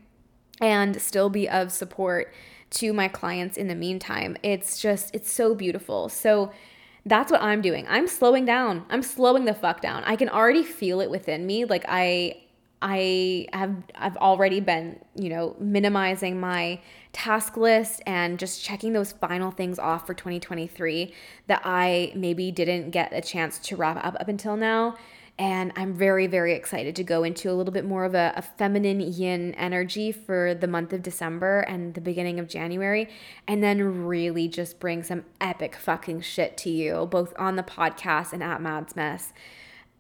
and 0.61 1.01
still 1.01 1.29
be 1.29 1.47
of 1.49 1.71
support 1.71 2.33
to 2.71 2.93
my 2.93 3.07
clients 3.07 3.57
in 3.57 3.67
the 3.67 3.75
meantime. 3.75 4.37
It's 4.43 4.79
just, 4.79 5.13
it's 5.13 5.31
so 5.31 5.55
beautiful. 5.55 6.09
So, 6.09 6.51
that's 7.05 7.31
what 7.31 7.41
I'm 7.41 7.61
doing. 7.61 7.85
I'm 7.87 8.07
slowing 8.07 8.45
down. 8.45 8.85
I'm 8.89 9.03
slowing 9.03 9.45
the 9.45 9.53
fuck 9.53 9.79
down. 9.79 10.03
I 10.05 10.15
can 10.15 10.27
already 10.27 10.63
feel 10.63 11.01
it 11.01 11.09
within 11.09 11.45
me. 11.45 11.65
Like 11.65 11.85
I 11.87 12.41
I 12.81 13.47
have 13.53 13.75
I've 13.95 14.17
already 14.17 14.59
been, 14.59 14.99
you 15.15 15.29
know, 15.29 15.55
minimizing 15.59 16.39
my 16.39 16.81
task 17.13 17.57
list 17.57 18.01
and 18.05 18.37
just 18.37 18.63
checking 18.63 18.93
those 18.93 19.11
final 19.11 19.51
things 19.51 19.79
off 19.79 20.05
for 20.05 20.13
2023 20.13 21.13
that 21.47 21.61
I 21.63 22.11
maybe 22.15 22.51
didn't 22.51 22.89
get 22.89 23.13
a 23.13 23.21
chance 23.21 23.59
to 23.59 23.75
wrap 23.75 24.03
up 24.03 24.15
up 24.19 24.27
until 24.27 24.57
now 24.57 24.95
And 25.38 25.73
I'm 25.75 25.93
very, 25.93 26.27
very 26.27 26.53
excited 26.53 26.95
to 26.95 27.03
go 27.03 27.23
into 27.23 27.51
a 27.51 27.53
little 27.53 27.73
bit 27.73 27.83
more 27.83 28.05
of 28.05 28.15
a, 28.15 28.33
a, 28.38 28.41
feminine 28.41 29.01
yin 29.01 29.53
energy 29.55 30.13
for 30.13 30.55
the 30.55 30.67
month 30.67 30.93
of 30.93 31.03
December 31.03 31.59
and 31.61 31.93
the 31.93 31.99
beginning 31.99 32.39
of 32.39 32.47
January. 32.47 33.09
And 33.45 33.61
then 33.61 34.05
really 34.05 34.47
just 34.47 34.79
bring 34.79 35.03
some 35.03 35.25
epic 35.41 35.75
fucking 35.75 36.21
shit 36.21 36.55
to 36.59 36.69
you, 36.69 37.05
both 37.11 37.33
on 37.38 37.57
the 37.57 37.63
podcast 37.63 38.31
and 38.31 38.41
at 38.41 38.61
Madds 38.61 38.95
Mess 38.95 39.33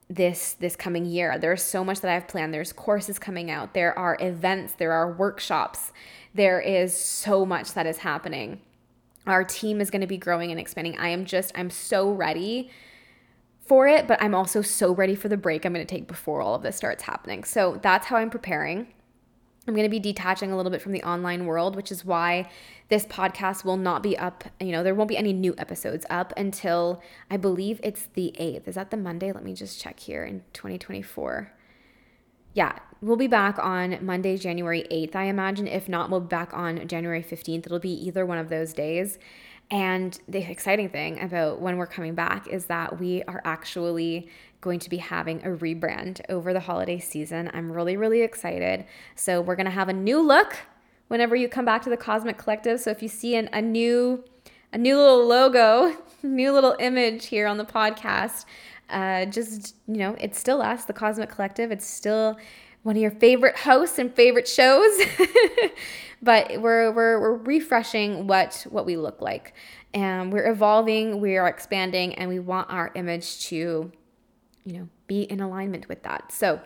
this 0.09 0.53
this 0.53 0.75
coming 0.75 1.05
year. 1.05 1.37
There's 1.37 1.63
so 1.63 1.83
much 1.83 2.01
that 2.01 2.11
I've 2.11 2.27
planned. 2.27 2.53
There's 2.53 2.71
courses 2.71 3.19
coming 3.19 3.49
out. 3.49 3.73
There 3.73 3.97
are 3.97 4.17
events, 4.19 4.73
there 4.73 4.91
are 4.91 5.11
workshops. 5.11 5.91
There 6.33 6.59
is 6.59 6.95
so 6.95 7.45
much 7.45 7.73
that 7.73 7.85
is 7.85 7.97
happening. 7.99 8.61
Our 9.25 9.43
team 9.43 9.81
is 9.81 9.89
going 9.89 10.01
to 10.01 10.07
be 10.07 10.17
growing 10.17 10.51
and 10.51 10.59
expanding. 10.59 10.97
I 10.97 11.09
am 11.09 11.25
just 11.25 11.51
I'm 11.55 11.69
so 11.69 12.11
ready 12.11 12.69
for 13.65 13.87
it, 13.87 14.07
but 14.07 14.21
I'm 14.21 14.35
also 14.35 14.61
so 14.61 14.93
ready 14.93 15.15
for 15.15 15.27
the 15.27 15.37
break 15.37 15.65
I'm 15.65 15.73
going 15.73 15.85
to 15.85 15.95
take 15.95 16.07
before 16.07 16.41
all 16.41 16.55
of 16.55 16.61
this 16.61 16.75
starts 16.75 17.03
happening. 17.03 17.43
So 17.43 17.79
that's 17.81 18.07
how 18.07 18.17
I'm 18.17 18.29
preparing. 18.29 18.87
I'm 19.67 19.73
going 19.73 19.85
to 19.85 19.89
be 19.89 19.99
detaching 19.99 20.51
a 20.51 20.57
little 20.57 20.71
bit 20.71 20.81
from 20.81 20.91
the 20.91 21.01
online 21.01 21.47
world, 21.47 21.75
which 21.75 21.91
is 21.91 22.05
why 22.05 22.49
this 22.89 23.05
podcast 23.05 23.65
will 23.65 23.77
not 23.77 24.03
be 24.03 24.15
up. 24.15 24.43
You 24.59 24.71
know, 24.71 24.83
there 24.83 24.93
won't 24.93 25.09
be 25.09 25.17
any 25.17 25.33
new 25.33 25.55
episodes 25.57 26.05
up 26.07 26.31
until 26.37 27.01
I 27.31 27.37
believe 27.37 27.79
it's 27.81 28.07
the 28.13 28.35
8th. 28.39 28.67
Is 28.67 28.75
that 28.75 28.91
the 28.91 28.97
Monday? 28.97 29.31
Let 29.31 29.43
me 29.43 29.55
just 29.55 29.81
check 29.81 29.99
here 29.99 30.23
in 30.23 30.43
2024. 30.53 31.51
Yeah, 32.53 32.77
we'll 33.01 33.17
be 33.17 33.27
back 33.27 33.57
on 33.57 33.97
Monday, 34.05 34.37
January 34.37 34.85
8th, 34.91 35.15
I 35.15 35.23
imagine. 35.23 35.67
If 35.67 35.89
not, 35.89 36.11
we'll 36.11 36.21
be 36.21 36.27
back 36.27 36.53
on 36.53 36.87
January 36.87 37.23
15th. 37.23 37.65
It'll 37.65 37.79
be 37.79 37.91
either 37.91 38.25
one 38.25 38.37
of 38.37 38.49
those 38.49 38.71
days. 38.71 39.17
And 39.71 40.19
the 40.27 40.39
exciting 40.39 40.89
thing 40.89 41.21
about 41.21 41.59
when 41.59 41.77
we're 41.77 41.87
coming 41.87 42.13
back 42.13 42.47
is 42.47 42.65
that 42.67 42.99
we 42.99 43.23
are 43.23 43.41
actually 43.43 44.29
going 44.61 44.79
to 44.79 44.89
be 44.89 44.97
having 44.97 45.43
a 45.43 45.49
rebrand 45.49 46.21
over 46.29 46.53
the 46.53 46.59
holiday 46.59 46.99
season. 46.99 47.49
I'm 47.53 47.71
really, 47.71 47.97
really 47.97 48.21
excited. 48.21 48.85
So, 49.15 49.41
we're 49.41 49.55
going 49.55 49.65
to 49.65 49.71
have 49.71 49.89
a 49.89 49.93
new 49.93 50.21
look 50.21 50.57
whenever 51.07 51.35
you 51.35 51.47
come 51.47 51.65
back 51.65 51.81
to 51.83 51.89
the 51.89 51.97
Cosmic 51.97 52.37
Collective. 52.37 52.79
So, 52.79 52.91
if 52.91 53.01
you 53.01 53.09
see 53.09 53.35
an, 53.35 53.49
a 53.53 53.61
new 53.61 54.23
a 54.71 54.77
new 54.77 54.97
little 54.97 55.25
logo, 55.25 55.95
new 56.23 56.51
little 56.51 56.75
image 56.79 57.27
here 57.27 57.47
on 57.47 57.57
the 57.57 57.65
podcast, 57.65 58.45
uh, 58.89 59.25
just, 59.25 59.75
you 59.87 59.97
know, 59.97 60.15
it's 60.19 60.37
still 60.37 60.61
us, 60.61 60.85
the 60.85 60.93
Cosmic 60.93 61.29
Collective. 61.29 61.71
It's 61.71 61.87
still 61.87 62.37
one 62.85 62.95
of 62.95 63.01
your 63.01 63.09
favorite 63.09 63.57
hosts 63.57 63.97
and 63.97 64.13
favorite 64.13 64.47
shows. 64.47 64.95
but 66.21 66.61
we're, 66.61 66.91
we're, 66.91 67.19
we're 67.19 67.33
refreshing 67.33 68.27
what, 68.27 68.63
what 68.69 68.85
we 68.85 68.95
look 68.95 69.23
like. 69.23 69.55
And 69.95 70.31
we're 70.31 70.47
evolving, 70.51 71.19
we 71.19 71.35
are 71.37 71.47
expanding, 71.47 72.13
and 72.13 72.29
we 72.29 72.37
want 72.37 72.69
our 72.69 72.91
image 72.93 73.39
to, 73.47 73.91
you 74.65 74.73
know, 74.77 74.87
be 75.07 75.23
in 75.23 75.39
alignment 75.39 75.89
with 75.89 76.03
that. 76.03 76.31
So 76.31 76.61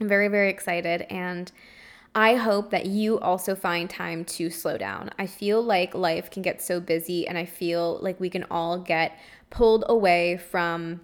I'm 0.00 0.08
very, 0.08 0.26
very 0.26 0.50
excited. 0.50 1.02
And 1.02 1.52
I 2.16 2.34
hope 2.34 2.70
that 2.70 2.86
you 2.86 3.20
also 3.20 3.54
find 3.54 3.88
time 3.88 4.24
to 4.24 4.50
slow 4.50 4.76
down. 4.76 5.10
I 5.20 5.28
feel 5.28 5.62
like 5.62 5.94
life 5.94 6.32
can 6.32 6.42
get 6.42 6.60
so 6.60 6.80
busy, 6.80 7.28
and 7.28 7.38
I 7.38 7.44
feel 7.44 8.00
like 8.02 8.18
we 8.18 8.28
can 8.28 8.44
all 8.50 8.78
get 8.78 9.16
pulled 9.50 9.84
away 9.88 10.36
from 10.36 11.00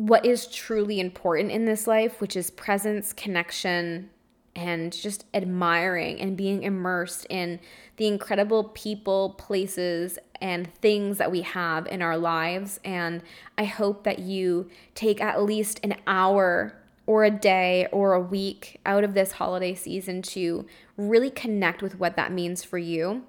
what 0.00 0.24
is 0.24 0.46
truly 0.46 0.98
important 0.98 1.50
in 1.50 1.66
this 1.66 1.86
life, 1.86 2.22
which 2.22 2.34
is 2.34 2.50
presence, 2.50 3.12
connection, 3.12 4.08
and 4.56 4.94
just 4.94 5.26
admiring 5.34 6.18
and 6.22 6.38
being 6.38 6.62
immersed 6.62 7.26
in 7.28 7.60
the 7.98 8.06
incredible 8.06 8.64
people, 8.64 9.34
places, 9.38 10.18
and 10.40 10.72
things 10.76 11.18
that 11.18 11.30
we 11.30 11.42
have 11.42 11.86
in 11.86 12.00
our 12.00 12.16
lives. 12.16 12.80
And 12.82 13.22
I 13.58 13.64
hope 13.64 14.04
that 14.04 14.20
you 14.20 14.70
take 14.94 15.20
at 15.20 15.42
least 15.42 15.80
an 15.82 15.96
hour 16.06 16.80
or 17.04 17.24
a 17.24 17.30
day 17.30 17.86
or 17.92 18.14
a 18.14 18.20
week 18.20 18.80
out 18.86 19.04
of 19.04 19.12
this 19.12 19.32
holiday 19.32 19.74
season 19.74 20.22
to 20.22 20.64
really 20.96 21.30
connect 21.30 21.82
with 21.82 22.00
what 22.00 22.16
that 22.16 22.32
means 22.32 22.64
for 22.64 22.78
you 22.78 23.24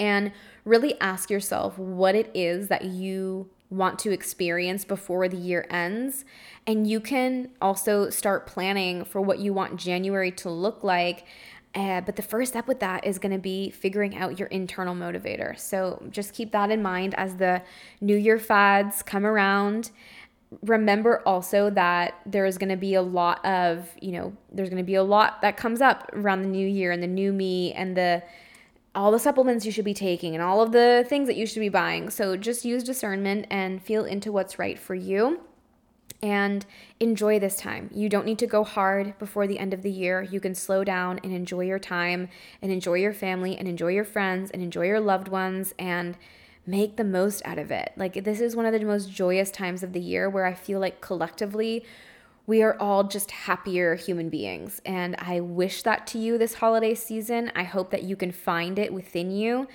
and 0.00 0.32
really 0.64 0.98
ask 1.02 1.28
yourself 1.28 1.78
what 1.78 2.14
it 2.14 2.30
is 2.32 2.68
that 2.68 2.86
you 2.86 3.50
want 3.72 3.98
to 3.98 4.12
experience 4.12 4.84
before 4.84 5.28
the 5.28 5.36
year 5.36 5.66
ends. 5.70 6.24
And 6.66 6.86
you 6.86 7.00
can 7.00 7.50
also 7.60 8.10
start 8.10 8.46
planning 8.46 9.04
for 9.04 9.20
what 9.20 9.38
you 9.38 9.52
want 9.54 9.76
January 9.76 10.30
to 10.32 10.50
look 10.50 10.84
like. 10.84 11.24
Uh, 11.74 12.02
but 12.02 12.16
the 12.16 12.22
first 12.22 12.52
step 12.52 12.68
with 12.68 12.80
that 12.80 13.06
is 13.06 13.18
going 13.18 13.32
to 13.32 13.38
be 13.38 13.70
figuring 13.70 14.14
out 14.14 14.38
your 14.38 14.48
internal 14.48 14.94
motivator. 14.94 15.58
So 15.58 16.02
just 16.10 16.34
keep 16.34 16.52
that 16.52 16.70
in 16.70 16.82
mind 16.82 17.14
as 17.14 17.36
the 17.36 17.62
New 18.02 18.16
Year 18.16 18.38
fads 18.38 19.02
come 19.02 19.24
around. 19.24 19.90
Remember 20.60 21.22
also 21.24 21.70
that 21.70 22.20
there 22.26 22.44
is 22.44 22.58
going 22.58 22.68
to 22.68 22.76
be 22.76 22.92
a 22.92 23.00
lot 23.00 23.42
of, 23.42 23.88
you 24.02 24.12
know, 24.12 24.36
there's 24.52 24.68
going 24.68 24.82
to 24.82 24.86
be 24.86 24.96
a 24.96 25.02
lot 25.02 25.40
that 25.40 25.56
comes 25.56 25.80
up 25.80 26.10
around 26.12 26.42
the 26.42 26.48
new 26.48 26.68
year 26.68 26.92
and 26.92 27.02
the 27.02 27.06
new 27.06 27.32
me 27.32 27.72
and 27.72 27.96
the 27.96 28.22
all 28.94 29.10
the 29.10 29.18
supplements 29.18 29.64
you 29.64 29.72
should 29.72 29.84
be 29.84 29.94
taking 29.94 30.34
and 30.34 30.42
all 30.42 30.60
of 30.60 30.72
the 30.72 31.04
things 31.08 31.26
that 31.26 31.36
you 31.36 31.46
should 31.46 31.60
be 31.60 31.68
buying. 31.68 32.10
So 32.10 32.36
just 32.36 32.64
use 32.64 32.84
discernment 32.84 33.46
and 33.50 33.82
feel 33.82 34.04
into 34.04 34.30
what's 34.30 34.58
right 34.58 34.78
for 34.78 34.94
you 34.94 35.40
and 36.22 36.64
enjoy 37.00 37.38
this 37.38 37.56
time. 37.56 37.90
You 37.92 38.08
don't 38.08 38.26
need 38.26 38.38
to 38.40 38.46
go 38.46 38.64
hard 38.64 39.18
before 39.18 39.46
the 39.46 39.58
end 39.58 39.74
of 39.74 39.82
the 39.82 39.90
year. 39.90 40.22
You 40.22 40.40
can 40.40 40.54
slow 40.54 40.84
down 40.84 41.20
and 41.24 41.32
enjoy 41.32 41.62
your 41.62 41.78
time 41.78 42.28
and 42.60 42.70
enjoy 42.70 42.94
your 42.94 43.12
family 43.12 43.56
and 43.56 43.66
enjoy 43.66 43.88
your 43.88 44.04
friends 44.04 44.50
and 44.50 44.62
enjoy 44.62 44.86
your 44.86 45.00
loved 45.00 45.28
ones 45.28 45.74
and 45.78 46.16
make 46.64 46.96
the 46.96 47.04
most 47.04 47.42
out 47.44 47.58
of 47.58 47.72
it. 47.72 47.92
Like, 47.96 48.22
this 48.22 48.40
is 48.40 48.54
one 48.54 48.66
of 48.66 48.72
the 48.72 48.84
most 48.84 49.10
joyous 49.10 49.50
times 49.50 49.82
of 49.82 49.92
the 49.92 50.00
year 50.00 50.30
where 50.30 50.46
I 50.46 50.54
feel 50.54 50.78
like 50.78 51.00
collectively 51.00 51.84
we 52.46 52.62
are 52.62 52.76
all 52.80 53.04
just 53.04 53.30
happier 53.30 53.94
human 53.94 54.28
beings. 54.28 54.80
And 54.84 55.14
I 55.18 55.40
wish 55.40 55.82
that 55.82 56.06
to 56.08 56.18
you 56.18 56.38
this 56.38 56.54
holiday 56.54 56.94
season. 56.94 57.52
I 57.54 57.62
hope 57.62 57.90
that 57.90 58.02
you 58.02 58.16
can 58.16 58.32
find 58.32 58.78
it 58.78 58.92
within 58.92 59.30
you. 59.30 59.68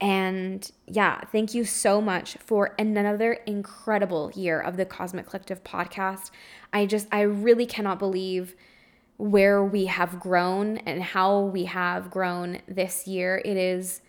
And 0.00 0.70
yeah, 0.86 1.20
thank 1.32 1.54
you 1.54 1.64
so 1.64 2.00
much 2.00 2.36
for 2.44 2.74
another 2.78 3.32
incredible 3.46 4.30
year 4.34 4.60
of 4.60 4.76
the 4.76 4.84
Cosmic 4.84 5.26
Collective 5.26 5.64
podcast. 5.64 6.30
I 6.72 6.86
just, 6.86 7.08
I 7.10 7.22
really 7.22 7.66
cannot 7.66 7.98
believe 7.98 8.54
where 9.16 9.64
we 9.64 9.86
have 9.86 10.20
grown 10.20 10.78
and 10.78 11.02
how 11.02 11.40
we 11.40 11.64
have 11.64 12.10
grown 12.10 12.60
this 12.68 13.08
year. 13.08 13.42
It 13.44 13.56
is 13.56 14.00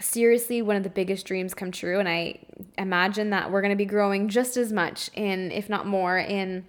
seriously 0.00 0.62
one 0.62 0.76
of 0.76 0.82
the 0.82 0.90
biggest 0.90 1.26
dreams 1.26 1.52
come 1.52 1.70
true. 1.70 1.98
And 2.00 2.08
I 2.08 2.40
imagine 2.78 3.30
that 3.30 3.50
we're 3.50 3.60
going 3.60 3.70
to 3.70 3.76
be 3.76 3.84
growing 3.84 4.28
just 4.28 4.56
as 4.56 4.72
much 4.72 5.10
in, 5.14 5.52
if 5.52 5.68
not 5.68 5.86
more, 5.86 6.18
in 6.18 6.64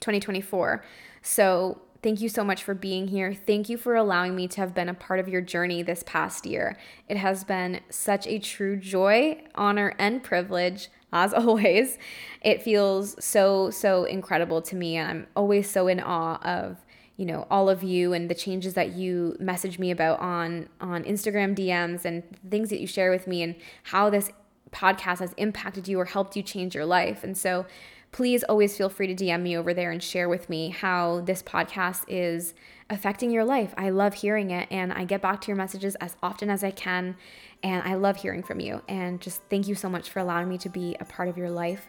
2024. 0.00 0.84
So, 1.22 1.80
thank 2.02 2.20
you 2.20 2.28
so 2.28 2.42
much 2.42 2.62
for 2.62 2.74
being 2.74 3.08
here. 3.08 3.34
Thank 3.34 3.68
you 3.68 3.76
for 3.76 3.94
allowing 3.94 4.34
me 4.34 4.48
to 4.48 4.60
have 4.60 4.74
been 4.74 4.88
a 4.88 4.94
part 4.94 5.20
of 5.20 5.28
your 5.28 5.40
journey 5.40 5.82
this 5.82 6.02
past 6.04 6.46
year. 6.46 6.76
It 7.08 7.16
has 7.16 7.44
been 7.44 7.80
such 7.90 8.26
a 8.26 8.38
true 8.38 8.76
joy, 8.76 9.42
honor, 9.54 9.94
and 9.98 10.22
privilege. 10.22 10.88
As 11.12 11.34
always, 11.34 11.98
it 12.42 12.62
feels 12.62 13.22
so, 13.22 13.70
so 13.70 14.04
incredible 14.04 14.62
to 14.62 14.76
me. 14.76 14.96
And 14.96 15.10
I'm 15.10 15.26
always 15.36 15.70
so 15.70 15.88
in 15.88 16.00
awe 16.00 16.38
of 16.42 16.78
you 17.16 17.26
know 17.26 17.46
all 17.50 17.68
of 17.68 17.82
you 17.82 18.14
and 18.14 18.30
the 18.30 18.34
changes 18.34 18.72
that 18.72 18.94
you 18.94 19.36
message 19.38 19.78
me 19.78 19.90
about 19.90 20.20
on 20.20 20.70
on 20.80 21.04
Instagram 21.04 21.54
DMs 21.54 22.06
and 22.06 22.22
things 22.48 22.70
that 22.70 22.80
you 22.80 22.86
share 22.86 23.10
with 23.10 23.26
me 23.26 23.42
and 23.42 23.56
how 23.82 24.08
this 24.08 24.32
podcast 24.72 25.18
has 25.18 25.34
impacted 25.36 25.86
you 25.86 26.00
or 26.00 26.06
helped 26.06 26.34
you 26.34 26.42
change 26.42 26.74
your 26.74 26.86
life. 26.86 27.22
And 27.22 27.36
so 27.36 27.66
please 28.12 28.42
always 28.44 28.76
feel 28.76 28.88
free 28.88 29.14
to 29.14 29.24
DM 29.24 29.42
me 29.42 29.56
over 29.56 29.72
there 29.72 29.90
and 29.90 30.02
share 30.02 30.28
with 30.28 30.48
me 30.48 30.70
how 30.70 31.20
this 31.20 31.42
podcast 31.42 32.04
is 32.08 32.54
affecting 32.88 33.30
your 33.30 33.44
life. 33.44 33.72
I 33.76 33.90
love 33.90 34.14
hearing 34.14 34.50
it 34.50 34.66
and 34.70 34.92
I 34.92 35.04
get 35.04 35.22
back 35.22 35.40
to 35.42 35.48
your 35.48 35.56
messages 35.56 35.94
as 35.96 36.16
often 36.22 36.50
as 36.50 36.64
I 36.64 36.72
can. 36.72 37.16
And 37.62 37.82
I 37.86 37.94
love 37.94 38.16
hearing 38.16 38.42
from 38.42 38.58
you. 38.58 38.82
And 38.88 39.20
just 39.20 39.42
thank 39.48 39.68
you 39.68 39.74
so 39.74 39.88
much 39.88 40.10
for 40.10 40.18
allowing 40.18 40.48
me 40.48 40.58
to 40.58 40.68
be 40.68 40.96
a 40.98 41.04
part 41.04 41.28
of 41.28 41.36
your 41.36 41.50
life. 41.50 41.86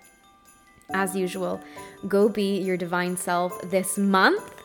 As 0.94 1.16
usual, 1.16 1.62
go 2.08 2.28
be 2.28 2.60
your 2.60 2.78
divine 2.78 3.16
self 3.16 3.60
this 3.72 3.98
month. 3.98 4.62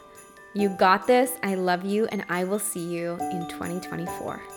You 0.55 0.71
got 0.71 1.07
this. 1.07 1.33
I 1.43 1.55
love 1.55 1.85
you. 1.85 2.07
And 2.07 2.25
I 2.29 2.45
will 2.45 2.59
see 2.59 2.85
you 2.85 3.13
in 3.31 3.47
2024. 3.49 4.56